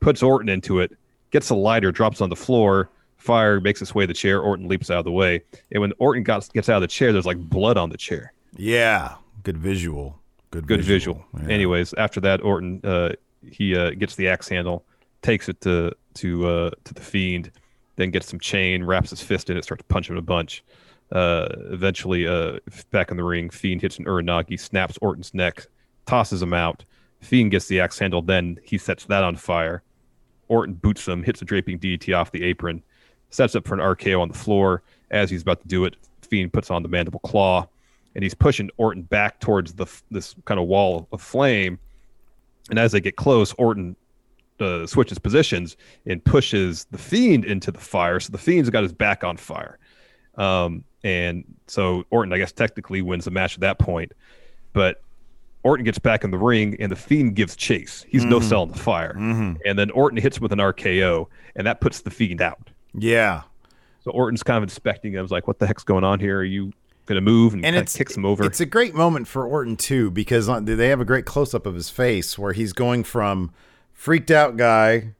Puts 0.00 0.22
Orton 0.22 0.48
into 0.48 0.80
it, 0.80 0.96
gets 1.30 1.50
a 1.50 1.54
lighter, 1.54 1.92
drops 1.92 2.22
on 2.22 2.30
the 2.30 2.36
floor. 2.36 2.88
Fire 3.18 3.60
makes 3.60 3.82
its 3.82 3.94
way 3.94 4.04
to 4.04 4.06
the 4.06 4.14
chair. 4.14 4.40
Orton 4.40 4.66
leaps 4.66 4.90
out 4.90 5.00
of 5.00 5.04
the 5.04 5.12
way, 5.12 5.42
and 5.72 5.82
when 5.82 5.92
Orton 5.98 6.22
got, 6.22 6.50
gets 6.54 6.70
out 6.70 6.76
of 6.76 6.80
the 6.82 6.88
chair, 6.88 7.12
there's 7.12 7.26
like 7.26 7.36
blood 7.36 7.76
on 7.76 7.90
the 7.90 7.98
chair. 7.98 8.32
Yeah, 8.56 9.16
good 9.42 9.58
visual. 9.58 10.18
Good, 10.52 10.66
Good 10.66 10.82
visual. 10.82 11.22
Yeah. 11.38 11.48
Anyways, 11.48 11.92
after 11.94 12.18
that, 12.22 12.40
Orton 12.42 12.80
uh, 12.82 13.10
he 13.46 13.76
uh, 13.76 13.90
gets 13.90 14.16
the 14.16 14.26
axe 14.26 14.48
handle, 14.48 14.84
takes 15.22 15.48
it 15.50 15.60
to 15.60 15.92
to 16.14 16.46
uh, 16.46 16.70
to 16.84 16.94
the 16.94 17.00
fiend, 17.00 17.50
then 17.96 18.10
gets 18.10 18.28
some 18.28 18.40
chain, 18.40 18.84
wraps 18.84 19.10
his 19.10 19.22
fist 19.22 19.50
in 19.50 19.56
it, 19.56 19.64
starts 19.64 19.84
punching 19.88 20.14
him 20.14 20.18
a 20.18 20.22
bunch. 20.22 20.64
Uh, 21.12 21.48
eventually, 21.70 22.26
uh, 22.26 22.58
back 22.90 23.10
in 23.10 23.16
the 23.16 23.24
ring, 23.24 23.50
fiend 23.50 23.82
hits 23.82 23.98
an 23.98 24.04
uranage, 24.04 24.58
snaps 24.60 24.98
Orton's 25.02 25.34
neck, 25.34 25.66
tosses 26.06 26.42
him 26.42 26.54
out. 26.54 26.84
Fiend 27.20 27.50
gets 27.50 27.66
the 27.66 27.80
axe 27.80 27.98
handle, 27.98 28.22
then 28.22 28.58
he 28.62 28.78
sets 28.78 29.04
that 29.06 29.24
on 29.24 29.36
fire. 29.36 29.82
Orton 30.48 30.74
boots 30.74 31.06
him, 31.06 31.22
hits 31.22 31.42
a 31.42 31.44
draping 31.44 31.78
DDT 31.78 32.16
off 32.16 32.32
the 32.32 32.42
apron, 32.42 32.82
sets 33.30 33.54
up 33.54 33.66
for 33.66 33.74
an 33.74 33.80
RKO 33.80 34.20
on 34.20 34.28
the 34.28 34.34
floor. 34.34 34.82
As 35.10 35.30
he's 35.30 35.42
about 35.42 35.60
to 35.62 35.68
do 35.68 35.84
it, 35.84 35.96
Fiend 36.22 36.52
puts 36.52 36.70
on 36.70 36.82
the 36.82 36.88
mandible 36.88 37.20
claw, 37.20 37.66
and 38.14 38.22
he's 38.22 38.34
pushing 38.34 38.70
Orton 38.76 39.02
back 39.02 39.40
towards 39.40 39.74
the 39.74 39.86
this 40.10 40.34
kind 40.44 40.60
of 40.60 40.66
wall 40.66 41.08
of 41.12 41.20
flame. 41.20 41.78
And 42.70 42.78
as 42.78 42.92
they 42.92 43.00
get 43.00 43.16
close, 43.16 43.52
Orton 43.54 43.96
uh, 44.60 44.86
switches 44.86 45.18
positions 45.18 45.76
and 46.06 46.24
pushes 46.24 46.86
the 46.90 46.98
Fiend 46.98 47.44
into 47.44 47.70
the 47.70 47.78
fire. 47.78 48.20
So 48.20 48.30
the 48.32 48.38
Fiend's 48.38 48.70
got 48.70 48.82
his 48.82 48.92
back 48.92 49.24
on 49.24 49.36
fire. 49.36 49.78
Um, 50.36 50.84
and 51.02 51.44
so 51.66 52.04
Orton, 52.10 52.32
I 52.32 52.38
guess, 52.38 52.52
technically 52.52 53.02
wins 53.02 53.24
the 53.24 53.30
match 53.30 53.54
at 53.54 53.60
that 53.60 53.78
point. 53.78 54.12
But 54.72 55.02
Orton 55.62 55.84
gets 55.84 55.98
back 55.98 56.24
in 56.24 56.30
the 56.30 56.38
ring, 56.38 56.76
and 56.80 56.90
the 56.90 56.96
Fiend 56.96 57.34
gives 57.34 57.56
chase. 57.56 58.04
He's 58.08 58.24
no 58.24 58.40
selling 58.40 58.70
the 58.70 58.78
fire. 58.78 59.14
And 59.64 59.78
then 59.78 59.90
Orton 59.90 60.18
hits 60.18 60.38
him 60.38 60.42
with 60.42 60.52
an 60.52 60.58
RKO, 60.58 61.26
and 61.56 61.66
that 61.66 61.80
puts 61.80 62.00
the 62.00 62.10
Fiend 62.10 62.40
out. 62.40 62.70
Yeah. 62.94 63.42
So 64.02 64.10
Orton's 64.12 64.42
kind 64.42 64.56
of 64.56 64.62
inspecting 64.62 65.12
him. 65.12 65.22
He's 65.22 65.30
like, 65.30 65.46
"What 65.46 65.58
the 65.58 65.66
heck's 65.66 65.84
going 65.84 66.04
on 66.04 66.20
here? 66.20 66.38
Are 66.38 66.44
you 66.44 66.72
going 67.04 67.16
to 67.16 67.20
move?" 67.20 67.52
And, 67.52 67.64
and 67.64 67.76
of 67.76 67.92
kicks 67.92 68.16
him 68.16 68.24
over. 68.24 68.44
It's 68.44 68.60
a 68.60 68.66
great 68.66 68.94
moment 68.94 69.28
for 69.28 69.46
Orton 69.46 69.76
too 69.76 70.10
because 70.10 70.46
they 70.64 70.88
have 70.88 71.00
a 71.00 71.04
great 71.04 71.26
close 71.26 71.52
up 71.52 71.66
of 71.66 71.74
his 71.74 71.90
face 71.90 72.38
where 72.38 72.52
he's 72.54 72.72
going 72.72 73.04
from 73.04 73.52
freaked 74.00 74.30
out 74.30 74.56
guy 74.56 75.12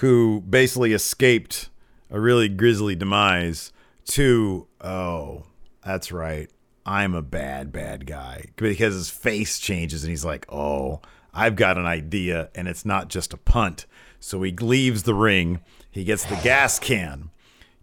who 0.00 0.42
basically 0.42 0.92
escaped 0.92 1.70
a 2.10 2.20
really 2.20 2.50
grisly 2.50 2.94
demise 2.94 3.72
to 4.04 4.68
oh 4.82 5.42
that's 5.82 6.12
right 6.12 6.50
I'm 6.84 7.14
a 7.14 7.22
bad 7.22 7.72
bad 7.72 8.04
guy. 8.06 8.44
Because 8.56 8.92
his 8.92 9.08
face 9.08 9.58
changes 9.58 10.04
and 10.04 10.10
he's 10.10 10.24
like 10.24 10.44
oh 10.52 11.00
I've 11.32 11.56
got 11.56 11.78
an 11.78 11.86
idea 11.86 12.50
and 12.54 12.68
it's 12.68 12.84
not 12.84 13.08
just 13.08 13.32
a 13.32 13.38
punt. 13.38 13.86
So 14.20 14.42
he 14.42 14.52
leaves 14.52 15.04
the 15.04 15.14
ring. 15.14 15.60
He 15.90 16.04
gets 16.04 16.26
the 16.26 16.36
gas 16.36 16.78
can 16.78 17.30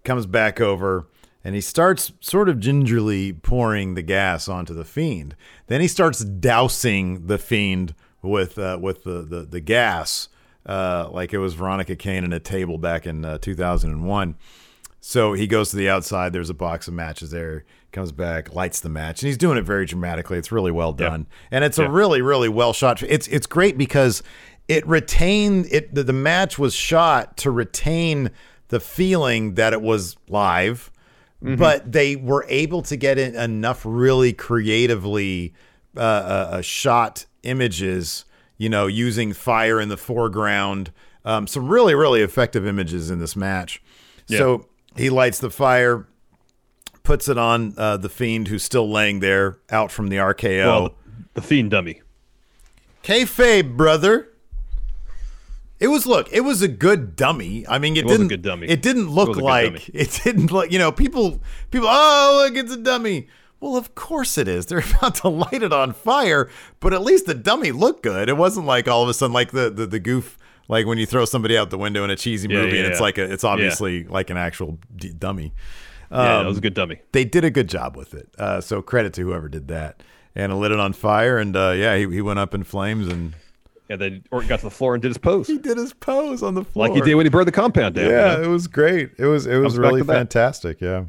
comes 0.04 0.28
back 0.28 0.62
over 0.62 1.08
and 1.44 1.56
he 1.56 1.62
starts 1.62 2.14
sort 2.20 2.48
of 2.48 2.60
gingerly 2.60 3.34
pouring 3.34 3.96
the 3.96 4.04
gas 4.04 4.48
onto 4.48 4.76
the 4.76 4.86
fiend. 4.86 5.36
Then 5.66 5.82
he 5.82 5.88
starts 5.88 6.24
dousing 6.24 7.26
the 7.26 7.40
fiend 7.40 7.96
with 8.22 8.60
uh, 8.60 8.78
with 8.80 9.04
the 9.04 9.24
the, 9.24 9.42
the 9.42 9.60
gas, 9.60 10.30
uh, 10.66 11.10
like 11.12 11.34
it 11.34 11.40
was 11.40 11.54
Veronica 11.54 11.96
Kane 11.96 12.24
in 12.24 12.34
a 12.34 12.40
table 12.40 12.78
back 12.78 13.06
in 13.06 13.26
uh, 13.26 13.38
2001. 13.40 14.36
So 15.06 15.34
he 15.34 15.48
goes 15.48 15.70
to 15.72 15.76
the 15.76 15.90
outside. 15.90 16.32
There's 16.32 16.50
a 16.50 16.54
box 16.54 16.88
of 16.88 16.94
matches 16.94 17.32
there. 17.32 17.66
Comes 17.92 18.12
back, 18.12 18.56
lights 18.56 18.80
the 18.80 18.90
match, 18.90 19.22
and 19.22 19.28
he's 19.28 19.38
doing 19.38 19.58
it 19.58 19.66
very 19.66 19.86
dramatically. 19.86 20.38
It's 20.38 20.52
really 20.52 20.72
well 20.72 20.94
done, 20.94 21.28
and 21.52 21.64
it's 21.64 21.78
a 21.78 21.88
really, 21.88 22.22
really 22.24 22.50
well 22.50 22.74
shot. 22.74 23.04
It's 23.04 23.28
it's 23.28 23.46
great 23.46 23.78
because 23.78 24.24
it 24.68 24.88
retained 24.88 25.68
it. 25.70 25.94
The, 25.94 26.04
the 26.04 26.14
match 26.14 26.58
was 26.58 26.74
shot 26.74 27.38
to 27.38 27.52
retain 27.52 28.32
the 28.70 28.80
feeling 28.80 29.54
that 29.56 29.74
it 29.74 29.82
was 29.82 30.18
live, 30.28 30.92
but 31.58 31.92
they 31.92 32.16
were 32.16 32.46
able 32.50 32.82
to 32.84 32.96
get 32.96 33.20
in 33.20 33.36
enough 33.36 33.82
really 33.86 34.34
creatively 34.34 35.54
uh, 35.96 36.00
uh, 36.00 36.50
uh, 36.54 36.62
shot 36.62 37.26
images. 37.44 38.26
You 38.58 38.70
know, 38.70 38.88
using 38.88 39.34
fire 39.34 39.80
in 39.82 39.90
the 39.90 39.98
foreground. 39.98 40.92
Um, 41.26 41.48
some 41.48 41.68
really, 41.70 41.96
really 41.96 42.22
effective 42.22 42.68
images 42.68 43.10
in 43.10 43.20
this 43.20 43.36
match. 43.36 43.82
So 44.28 44.68
he 44.96 45.10
lights 45.10 45.40
the 45.40 45.50
fire, 45.50 46.08
puts 47.04 47.28
it 47.28 47.38
on 47.38 47.74
uh, 47.78 47.98
the 47.98 48.10
fiend 48.10 48.48
who's 48.48 48.64
still 48.64 48.90
laying 48.90 49.20
there 49.20 49.58
out 49.70 49.92
from 49.92 50.08
the 50.10 50.18
RKO. 50.18 50.66
well, 50.66 50.96
the, 51.34 51.42
Fiend 51.42 51.72
dummy. 51.72 52.02
Kayfabe, 53.04 53.76
brother. 53.76 54.30
It 55.80 55.88
was 55.88 56.06
look. 56.06 56.32
It 56.32 56.42
was 56.42 56.62
a 56.62 56.68
good 56.70 57.16
dummy. 57.16 57.68
I 57.68 57.78
mean, 57.80 57.98
it, 57.98 58.06
It 58.06 58.08
didn't. 58.08 58.28
good 58.30 58.42
dummy. 58.42 58.68
It 58.68 58.82
didn't 58.82 59.10
look 59.10 59.34
good 59.34 59.44
like 59.44 59.90
it 59.94 60.22
didn't 60.24 60.52
look. 60.52 60.72
You 60.72 60.80
know, 60.80 60.92
people 60.92 61.42
people. 61.72 61.88
Oh, 61.92 62.44
look, 62.46 62.56
it's 62.58 62.72
a 62.74 62.78
dummy. 62.78 63.28
Well, 63.64 63.78
of 63.78 63.96
course 63.96 64.38
it 64.38 64.50
is. 64.50 64.66
They're 64.68 64.84
about 65.00 65.16
to 65.16 65.30
light 65.30 65.64
it 65.64 65.72
on 65.72 65.94
fire, 65.94 66.50
but 66.82 66.94
at 66.94 67.02
least 67.02 67.26
the 67.26 67.34
dummy 67.34 67.72
looked 67.72 68.04
good. 68.04 68.28
It 68.28 68.36
wasn't 68.36 68.66
like 68.66 68.90
all 68.90 69.02
of 69.04 69.10
a 69.10 69.14
sudden 69.14 69.34
like 69.34 69.52
the 69.52 69.70
the, 69.70 69.86
the 69.88 70.00
goof 70.00 70.38
like 70.68 70.86
when 70.86 70.98
you 70.98 71.06
throw 71.06 71.26
somebody 71.26 71.58
out 71.58 71.70
the 71.70 71.78
window 71.78 72.04
in 72.04 72.10
a 72.10 72.16
cheesy 72.16 72.48
movie 72.48 72.78
yeah, 72.78 72.84
and 72.84 72.92
it's 72.92 73.00
yeah. 73.00 73.04
like 73.04 73.18
a, 73.18 73.32
it's 73.32 73.44
obviously 73.44 74.04
like 74.06 74.30
an 74.30 74.38
actual 74.38 74.80
d- 74.96 75.14
dummy. 75.14 75.54
yeah, 76.12 76.18
Um, 76.18 76.44
that 76.44 76.50
was 76.50 76.58
a 76.58 76.62
good 76.62 76.74
dummy. 76.74 77.02
They 77.14 77.26
did 77.26 77.44
a 77.44 77.50
good 77.50 77.70
job 77.70 77.96
with 77.96 78.14
it. 78.14 78.30
Uh, 78.38 78.62
so 78.62 78.82
credit 78.82 79.14
to 79.14 79.22
whoever 79.22 79.50
did 79.50 79.68
that. 79.70 80.04
And 80.36 80.52
it 80.52 80.56
lit 80.56 80.72
it 80.72 80.80
on 80.80 80.94
fire, 80.94 81.38
and 81.38 81.56
uh, 81.56 81.72
yeah, 81.72 81.96
he, 81.96 82.10
he 82.10 82.22
went 82.22 82.40
up 82.40 82.54
in 82.56 82.64
flames, 82.64 83.08
and 83.08 83.34
And 83.88 84.02
then 84.02 84.24
Orton 84.32 84.50
got 84.50 84.60
to 84.62 84.66
the 84.66 84.72
floor 84.72 84.96
and 84.96 85.02
did 85.02 85.10
his 85.10 85.18
pose, 85.20 85.48
he 85.48 85.58
did 85.60 85.78
his 85.78 85.94
pose 85.94 86.42
on 86.42 86.56
the 86.56 86.64
floor, 86.64 86.88
like 86.88 86.96
he 86.96 87.02
did 87.02 87.16
when 87.16 87.26
he 87.26 87.30
burned 87.30 87.48
the 87.48 87.52
compound 87.52 87.96
down. 87.96 88.10
Yeah, 88.10 88.32
you 88.32 88.38
know? 88.40 88.44
it 88.44 88.48
was 88.48 88.68
great. 88.68 89.12
It 89.20 89.26
was 89.28 89.46
it 89.46 89.58
was 89.58 89.74
Comes 89.74 89.80
really 89.80 90.04
fantastic. 90.04 90.82
Yeah, 90.82 91.06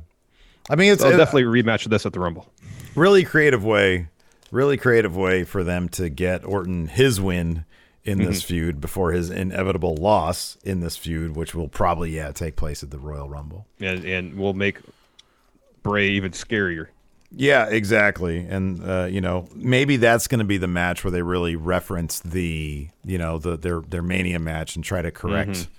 I 0.71 0.77
mean 0.77 0.93
it's 0.93 1.03
I'll 1.05 1.13
it- 1.13 1.17
definitely 1.17 1.45
rematch 1.63 1.85
of 1.85 1.91
this 1.91 2.07
at 2.07 2.13
the 2.13 2.21
Rumble. 2.21 2.51
really 2.95 3.25
creative 3.25 3.65
way, 3.65 4.09
really 4.51 4.77
creative 4.77 5.17
way 5.17 5.45
for 5.45 5.63
them 5.65 5.89
to 5.91 6.09
get 6.09 6.45
Orton 6.45 6.87
his 6.89 7.21
win 7.21 7.65
in 8.05 8.19
this 8.19 8.41
Mm-hmm. 8.41 8.47
feud 8.49 8.81
before 8.81 9.13
his 9.13 9.31
inevitable 9.31 9.97
loss 9.97 10.57
in 10.63 10.81
this 10.81 10.97
feud, 10.97 11.35
which 11.37 11.55
will 11.55 11.69
probably 11.69 12.15
yeah 12.17 12.33
take 12.33 12.57
place 12.57 12.83
at 12.83 12.91
the 12.91 12.99
Royal 12.99 13.29
Rumble. 13.29 13.67
and 13.81 14.05
and 14.05 14.39
we'll 14.39 14.53
make 14.55 14.79
Bray 15.83 16.09
even 16.11 16.33
scarier. 16.33 16.89
Yeah, 17.37 17.67
exactly. 17.67 18.39
And 18.39 18.83
uh, 18.89 19.09
you 19.11 19.21
know, 19.21 19.49
maybe 19.55 19.97
that's 19.97 20.29
going 20.29 20.39
to 20.39 20.45
be 20.45 20.57
the 20.57 20.69
match 20.69 21.03
where 21.03 21.11
they 21.11 21.23
really 21.23 21.57
reference 21.57 22.21
the, 22.21 22.89
you 23.05 23.19
know, 23.19 23.39
the 23.39 23.57
their 23.57 23.81
their 23.81 24.03
Mania 24.03 24.39
match 24.39 24.77
and 24.77 24.85
try 24.85 25.03
to 25.03 25.11
correct 25.11 25.51
Mm-hmm. 25.51 25.73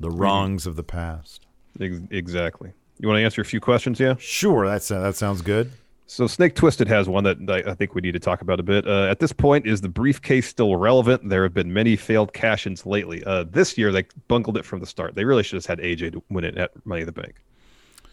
the 0.00 0.10
wrongs 0.10 0.66
of 0.66 0.76
the 0.76 0.82
past. 0.84 1.46
Ex- 1.80 1.96
exactly. 2.10 2.72
You 2.98 3.08
want 3.08 3.18
to 3.18 3.24
answer 3.24 3.40
a 3.40 3.44
few 3.44 3.60
questions? 3.60 4.00
Yeah. 4.00 4.14
Sure, 4.18 4.66
that's 4.66 4.90
uh, 4.90 5.00
that 5.00 5.16
sounds 5.16 5.42
good. 5.42 5.70
So 6.10 6.26
Snake 6.26 6.54
Twisted 6.54 6.88
has 6.88 7.06
one 7.06 7.24
that 7.24 7.64
I 7.66 7.74
think 7.74 7.94
we 7.94 8.00
need 8.00 8.12
to 8.12 8.18
talk 8.18 8.40
about 8.40 8.58
a 8.58 8.62
bit. 8.62 8.88
Uh, 8.88 9.04
at 9.10 9.20
this 9.20 9.30
point, 9.30 9.66
is 9.66 9.82
the 9.82 9.90
briefcase 9.90 10.48
still 10.48 10.74
relevant? 10.76 11.28
There 11.28 11.42
have 11.42 11.52
been 11.52 11.70
many 11.70 11.96
failed 11.96 12.32
cash-ins 12.32 12.86
lately. 12.86 13.22
Uh, 13.24 13.44
this 13.44 13.76
year, 13.76 13.92
they 13.92 14.04
bungled 14.26 14.56
it 14.56 14.64
from 14.64 14.80
the 14.80 14.86
start. 14.86 15.14
They 15.14 15.26
really 15.26 15.42
should 15.42 15.56
have 15.56 15.66
had 15.66 15.80
AJ 15.80 16.12
to 16.12 16.22
win 16.30 16.44
it 16.44 16.56
at 16.56 16.70
Money 16.86 17.02
in 17.02 17.06
the 17.06 17.12
Bank. 17.12 17.42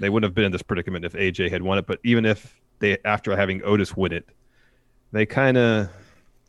They 0.01 0.09
wouldn't 0.09 0.27
have 0.27 0.35
been 0.35 0.43
in 0.43 0.51
this 0.51 0.61
predicament 0.61 1.05
if 1.05 1.13
AJ 1.13 1.49
had 1.49 1.61
won 1.61 1.77
it. 1.77 1.87
But 1.87 1.99
even 2.03 2.25
if 2.25 2.59
they, 2.79 2.97
after 3.05 3.33
having 3.33 3.63
Otis 3.63 3.95
win 3.95 4.11
it, 4.11 4.27
they 5.13 5.25
kind 5.25 5.55
of 5.55 5.89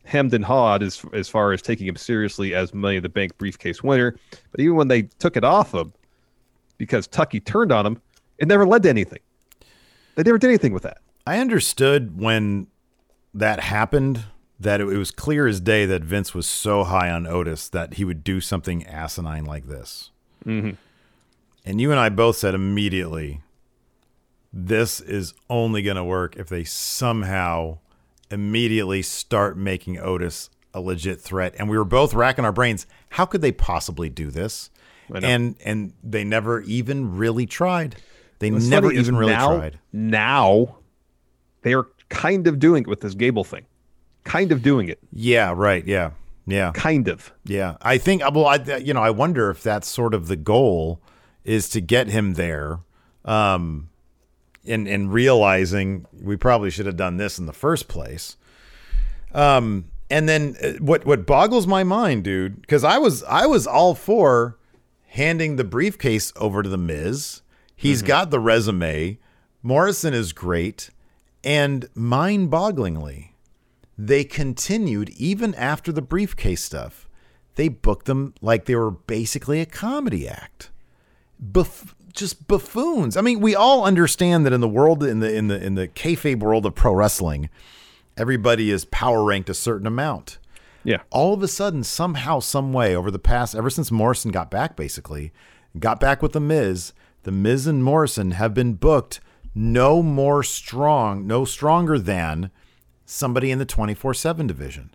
hemmed 0.03 0.33
and 0.33 0.43
hawed 0.43 0.83
as 0.83 1.01
as 1.13 1.29
far 1.29 1.53
as 1.53 1.61
taking 1.61 1.87
him 1.87 1.95
seriously 1.95 2.55
as 2.55 2.73
Money 2.73 2.97
in 2.97 3.03
the 3.03 3.09
Bank 3.09 3.37
briefcase 3.37 3.81
winner. 3.81 4.17
But 4.51 4.59
even 4.59 4.75
when 4.75 4.89
they 4.89 5.03
took 5.03 5.37
it 5.37 5.45
off 5.45 5.73
him, 5.73 5.93
because 6.77 7.07
Tucker 7.07 7.39
turned 7.39 7.71
on 7.71 7.85
him, 7.85 8.01
it 8.37 8.47
never 8.47 8.65
led 8.65 8.83
to 8.83 8.89
anything. 8.89 9.19
They 10.15 10.23
never 10.23 10.37
did 10.37 10.47
anything 10.47 10.73
with 10.73 10.83
that. 10.83 10.99
I 11.25 11.39
understood 11.39 12.19
when 12.19 12.67
that 13.33 13.59
happened 13.59 14.25
that 14.59 14.81
it, 14.81 14.85
was 14.85 15.11
clear 15.11 15.47
as 15.47 15.59
day 15.59 15.85
that 15.85 16.03
Vince 16.03 16.33
was 16.33 16.47
so 16.47 16.83
high 16.83 17.11
on 17.11 17.27
Otis 17.27 17.69
that 17.69 17.95
he 17.95 18.05
would 18.05 18.23
do 18.23 18.41
something 18.41 18.85
asinine 18.87 19.45
like 19.45 19.67
this. 19.67 20.11
Mm-hmm. 20.45 20.71
And 21.65 21.81
you 21.81 21.91
and 21.91 21.99
I 21.99 22.09
both 22.09 22.37
said 22.37 22.55
immediately, 22.55 23.41
this 24.51 24.99
is 24.99 25.33
only 25.49 25.81
going 25.81 25.97
to 25.97 26.03
work 26.03 26.35
if 26.37 26.47
they 26.47 26.63
somehow 26.63 27.77
immediately 28.31 29.01
start 29.01 29.57
making 29.57 29.99
Otis 29.99 30.49
a 30.73 30.81
legit 30.81 31.21
threat. 31.21 31.53
And 31.59 31.69
we 31.69 31.77
were 31.77 31.85
both 31.85 32.13
racking 32.13 32.45
our 32.45 32.51
brains. 32.51 32.87
How 33.09 33.25
could 33.25 33.41
they 33.41 33.51
possibly 33.51 34.09
do 34.09 34.31
this? 34.31 34.69
And 35.13 35.55
and 35.63 35.93
they 36.03 36.23
never 36.23 36.61
even 36.61 37.15
really 37.15 37.45
tried. 37.45 37.95
They 38.39 38.51
What's 38.51 38.67
never 38.67 38.91
even 38.91 39.15
really 39.15 39.33
now, 39.33 39.57
tried. 39.57 39.79
Now 39.91 40.77
they 41.61 41.73
are 41.73 41.87
kind 42.09 42.47
of 42.47 42.59
doing 42.59 42.83
it 42.83 42.87
with 42.87 43.01
this 43.01 43.13
Gable 43.13 43.43
thing. 43.43 43.65
Kind 44.23 44.51
of 44.51 44.61
doing 44.61 44.89
it. 44.89 44.99
Yeah, 45.11 45.53
right. 45.55 45.85
Yeah. 45.85 46.11
Yeah. 46.45 46.71
Kind 46.73 47.07
of. 47.07 47.33
Yeah, 47.45 47.75
I 47.81 47.97
think. 47.97 48.21
Well, 48.21 48.45
I 48.45 48.55
you 48.77 48.93
know 48.93 49.01
I 49.01 49.09
wonder 49.09 49.49
if 49.49 49.61
that's 49.61 49.87
sort 49.87 50.13
of 50.13 50.27
the 50.27 50.35
goal 50.37 51.01
is 51.43 51.69
to 51.69 51.81
get 51.81 52.07
him 52.07 52.35
there, 52.35 52.79
um, 53.25 53.89
and 54.65 54.87
and 54.87 55.11
realizing 55.11 56.05
we 56.21 56.35
probably 56.37 56.69
should 56.69 56.85
have 56.85 56.97
done 56.97 57.17
this 57.17 57.37
in 57.37 57.45
the 57.47 57.53
first 57.53 57.87
place. 57.87 58.37
Um, 59.33 59.85
and 60.09 60.27
then 60.29 60.55
uh, 60.63 60.71
what 60.79 61.05
what 61.05 61.25
boggles 61.25 61.67
my 61.67 61.83
mind, 61.83 62.23
dude, 62.23 62.61
because 62.61 62.83
I 62.83 62.97
was 62.97 63.23
I 63.23 63.45
was 63.45 63.67
all 63.67 63.93
for 63.93 64.57
handing 65.07 65.57
the 65.57 65.63
briefcase 65.63 66.31
over 66.37 66.63
to 66.63 66.69
the 66.69 66.77
Miz. 66.77 67.41
He's 67.77 67.99
mm-hmm. 67.99 68.07
got 68.07 68.31
the 68.31 68.41
resume. 68.41 69.19
Morrison 69.63 70.13
is 70.13 70.33
great, 70.33 70.89
and 71.43 71.87
mind-bogglingly, 71.95 73.29
they 73.97 74.23
continued 74.25 75.09
even 75.11 75.55
after 75.55 75.93
the 75.93 76.01
briefcase 76.01 76.63
stuff. 76.63 77.07
They 77.55 77.69
booked 77.69 78.07
them 78.07 78.33
like 78.41 78.65
they 78.65 78.75
were 78.75 78.91
basically 78.91 79.61
a 79.61 79.65
comedy 79.65 80.27
act. 80.27 80.69
Buff- 81.39 81.95
just 82.13 82.47
buffoons. 82.47 83.15
I 83.15 83.21
mean, 83.21 83.39
we 83.39 83.55
all 83.55 83.85
understand 83.85 84.45
that 84.45 84.53
in 84.53 84.59
the 84.61 84.67
world 84.67 85.03
in 85.03 85.19
the 85.19 85.33
in 85.33 85.47
the 85.47 85.63
in 85.63 85.75
the 85.75 85.87
kayfabe 85.87 86.39
world 86.39 86.65
of 86.65 86.75
pro 86.75 86.93
wrestling, 86.93 87.49
everybody 88.17 88.71
is 88.71 88.85
power 88.85 89.23
ranked 89.23 89.49
a 89.49 89.53
certain 89.53 89.87
amount. 89.87 90.39
Yeah. 90.83 91.01
All 91.09 91.33
of 91.33 91.43
a 91.43 91.47
sudden, 91.47 91.83
somehow, 91.83 92.39
some 92.39 92.73
way, 92.73 92.95
over 92.95 93.11
the 93.11 93.19
past 93.19 93.55
ever 93.55 93.69
since 93.69 93.91
Morrison 93.91 94.31
got 94.31 94.49
back, 94.49 94.75
basically, 94.75 95.31
got 95.77 95.99
back 95.99 96.21
with 96.21 96.31
the 96.31 96.39
Miz, 96.39 96.93
the 97.23 97.31
Miz 97.31 97.67
and 97.67 97.83
Morrison 97.83 98.31
have 98.31 98.53
been 98.53 98.73
booked 98.73 99.19
no 99.53 100.03
more 100.03 100.43
strong, 100.43 101.25
no 101.25 101.45
stronger 101.45 101.97
than 101.97 102.51
somebody 103.05 103.51
in 103.51 103.59
the 103.59 103.65
24/7 103.65 104.47
division 104.47 104.93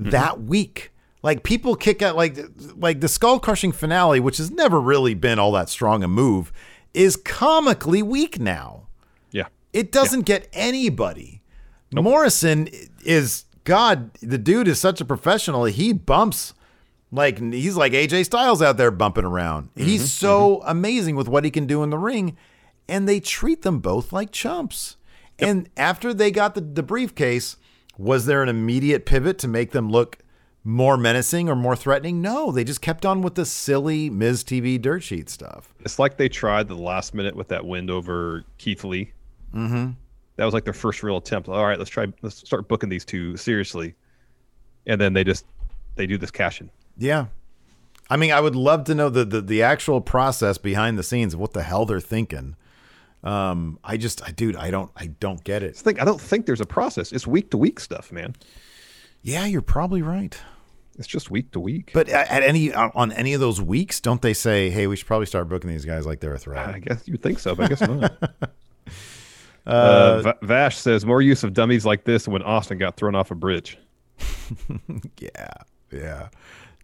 mm-hmm. 0.00 0.10
that 0.10 0.42
week. 0.42 0.92
Like 1.22 1.42
people 1.42 1.74
kick 1.74 2.02
out 2.02 2.16
like 2.16 2.38
like 2.76 3.00
the 3.00 3.08
skull 3.08 3.40
crushing 3.40 3.72
finale, 3.72 4.20
which 4.20 4.36
has 4.36 4.50
never 4.50 4.80
really 4.80 5.14
been 5.14 5.38
all 5.38 5.52
that 5.52 5.68
strong 5.68 6.04
a 6.04 6.08
move, 6.08 6.52
is 6.92 7.16
comically 7.16 8.02
weak 8.02 8.38
now. 8.38 8.88
Yeah. 9.30 9.46
It 9.72 9.90
doesn't 9.90 10.22
get 10.22 10.48
anybody. 10.52 11.42
Morrison 11.92 12.68
is 13.04 13.44
God. 13.64 14.12
The 14.20 14.38
dude 14.38 14.68
is 14.68 14.78
such 14.80 15.00
a 15.00 15.04
professional. 15.04 15.64
He 15.64 15.92
bumps 15.92 16.54
like 17.14 17.38
he's 17.38 17.76
like 17.76 17.92
AJ 17.92 18.26
Styles 18.26 18.60
out 18.60 18.76
there 18.76 18.90
bumping 18.90 19.24
around. 19.24 19.70
He's 19.76 20.12
so 20.12 20.62
amazing 20.66 21.16
with 21.16 21.28
what 21.28 21.44
he 21.44 21.50
can 21.50 21.66
do 21.66 21.82
in 21.82 21.90
the 21.90 21.98
ring, 21.98 22.36
and 22.88 23.08
they 23.08 23.20
treat 23.20 23.62
them 23.62 23.78
both 23.78 24.12
like 24.12 24.32
chumps. 24.32 24.96
And 25.38 25.68
after 25.76 26.12
they 26.12 26.30
got 26.30 26.54
the, 26.54 26.60
the 26.60 26.82
briefcase, 26.82 27.56
was 27.96 28.26
there 28.26 28.42
an 28.42 28.48
immediate 28.48 29.06
pivot 29.06 29.38
to 29.38 29.48
make 29.48 29.70
them 29.70 29.90
look 29.90 30.18
more 30.64 30.96
menacing 30.96 31.48
or 31.48 31.56
more 31.56 31.76
threatening? 31.76 32.20
No, 32.20 32.50
they 32.50 32.64
just 32.64 32.80
kept 32.80 33.04
on 33.06 33.22
with 33.22 33.34
the 33.34 33.44
silly 33.44 34.10
Miz 34.10 34.42
TV 34.42 34.80
dirt 34.80 35.02
sheet 35.02 35.28
stuff. 35.28 35.72
It's 35.80 35.98
like 35.98 36.16
they 36.16 36.28
tried 36.28 36.68
the 36.68 36.76
last 36.76 37.14
minute 37.14 37.36
with 37.36 37.48
that 37.48 37.64
wind 37.64 37.90
over 37.90 38.44
Keith 38.58 38.84
Lee. 38.84 39.12
Mm-hmm. 39.54 39.90
That 40.36 40.44
was 40.44 40.54
like 40.54 40.64
their 40.64 40.72
first 40.72 41.02
real 41.02 41.16
attempt. 41.16 41.48
All 41.48 41.64
right, 41.64 41.78
let's 41.78 41.90
try. 41.90 42.06
Let's 42.22 42.36
start 42.36 42.66
booking 42.66 42.88
these 42.88 43.04
two 43.04 43.36
seriously, 43.36 43.94
and 44.86 45.00
then 45.00 45.12
they 45.12 45.22
just 45.22 45.46
they 45.94 46.06
do 46.06 46.18
this 46.18 46.32
cash 46.32 46.60
in. 46.60 46.70
Yeah. 46.96 47.26
I 48.10 48.16
mean, 48.16 48.32
I 48.32 48.40
would 48.40 48.54
love 48.56 48.84
to 48.84 48.94
know 48.94 49.08
the, 49.08 49.24
the 49.24 49.40
the 49.40 49.62
actual 49.62 50.00
process 50.00 50.58
behind 50.58 50.98
the 50.98 51.02
scenes 51.02 51.34
of 51.34 51.40
what 51.40 51.52
the 51.52 51.62
hell 51.62 51.86
they're 51.86 52.00
thinking. 52.00 52.56
Um, 53.22 53.78
I 53.82 53.96
just, 53.96 54.22
I, 54.22 54.32
dude, 54.32 54.54
I 54.54 54.70
don't, 54.70 54.90
I 54.96 55.06
don't 55.06 55.42
get 55.42 55.62
it. 55.62 55.74
Think 55.74 56.00
I 56.00 56.04
don't 56.04 56.20
think 56.20 56.44
there's 56.44 56.60
a 56.60 56.66
process. 56.66 57.10
It's 57.10 57.26
week 57.26 57.50
to 57.52 57.56
week 57.56 57.80
stuff, 57.80 58.12
man. 58.12 58.36
Yeah, 59.22 59.46
you're 59.46 59.62
probably 59.62 60.02
right. 60.02 60.38
It's 60.98 61.08
just 61.08 61.30
week 61.30 61.50
to 61.52 61.60
week. 61.60 61.90
But 61.94 62.08
at, 62.10 62.42
any 62.42 62.72
on 62.72 63.10
any 63.12 63.32
of 63.32 63.40
those 63.40 63.60
weeks, 63.60 64.00
don't 64.00 64.20
they 64.22 64.34
say, 64.34 64.70
"Hey, 64.70 64.86
we 64.86 64.94
should 64.96 65.06
probably 65.06 65.26
start 65.26 65.48
booking 65.48 65.70
these 65.70 65.86
guys 65.86 66.06
like 66.06 66.20
they're 66.20 66.34
a 66.34 66.38
threat"? 66.38 66.68
I 66.68 66.78
guess 66.78 67.08
you'd 67.08 67.22
think 67.22 67.38
so, 67.38 67.54
but 67.54 67.64
I 67.64 67.68
guess 67.68 67.80
not. 67.80 68.12
uh, 69.66 70.20
Va- 70.22 70.38
Vash 70.42 70.76
says 70.76 71.04
more 71.06 71.22
use 71.22 71.42
of 71.42 71.52
dummies 71.54 71.84
like 71.86 72.04
this 72.04 72.28
when 72.28 72.42
Austin 72.42 72.78
got 72.78 72.96
thrown 72.96 73.14
off 73.14 73.30
a 73.30 73.34
bridge. 73.34 73.78
Yeah, 75.18 75.54
yeah. 75.90 76.28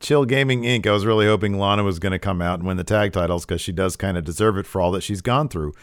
Chill 0.01 0.25
Gaming 0.25 0.63
Inc. 0.63 0.87
I 0.87 0.93
was 0.93 1.05
really 1.07 1.27
hoping 1.27 1.59
Lana 1.59 1.85
was 1.85 1.99
going 1.99 2.13
to 2.13 2.19
come 2.19 2.41
out 2.43 2.59
and 2.59 2.67
win 2.67 2.77
the 2.79 2.85
tag 2.85 3.13
titles 3.13 3.45
because 3.45 3.61
she 3.61 3.73
does 3.73 3.97
kind 3.97 4.17
of 4.17 4.25
deserve 4.25 4.57
it 4.57 4.67
for 4.67 4.81
all 4.81 4.91
that 4.93 5.03
she's 5.03 5.21
gone 5.21 5.49
through. 5.49 5.75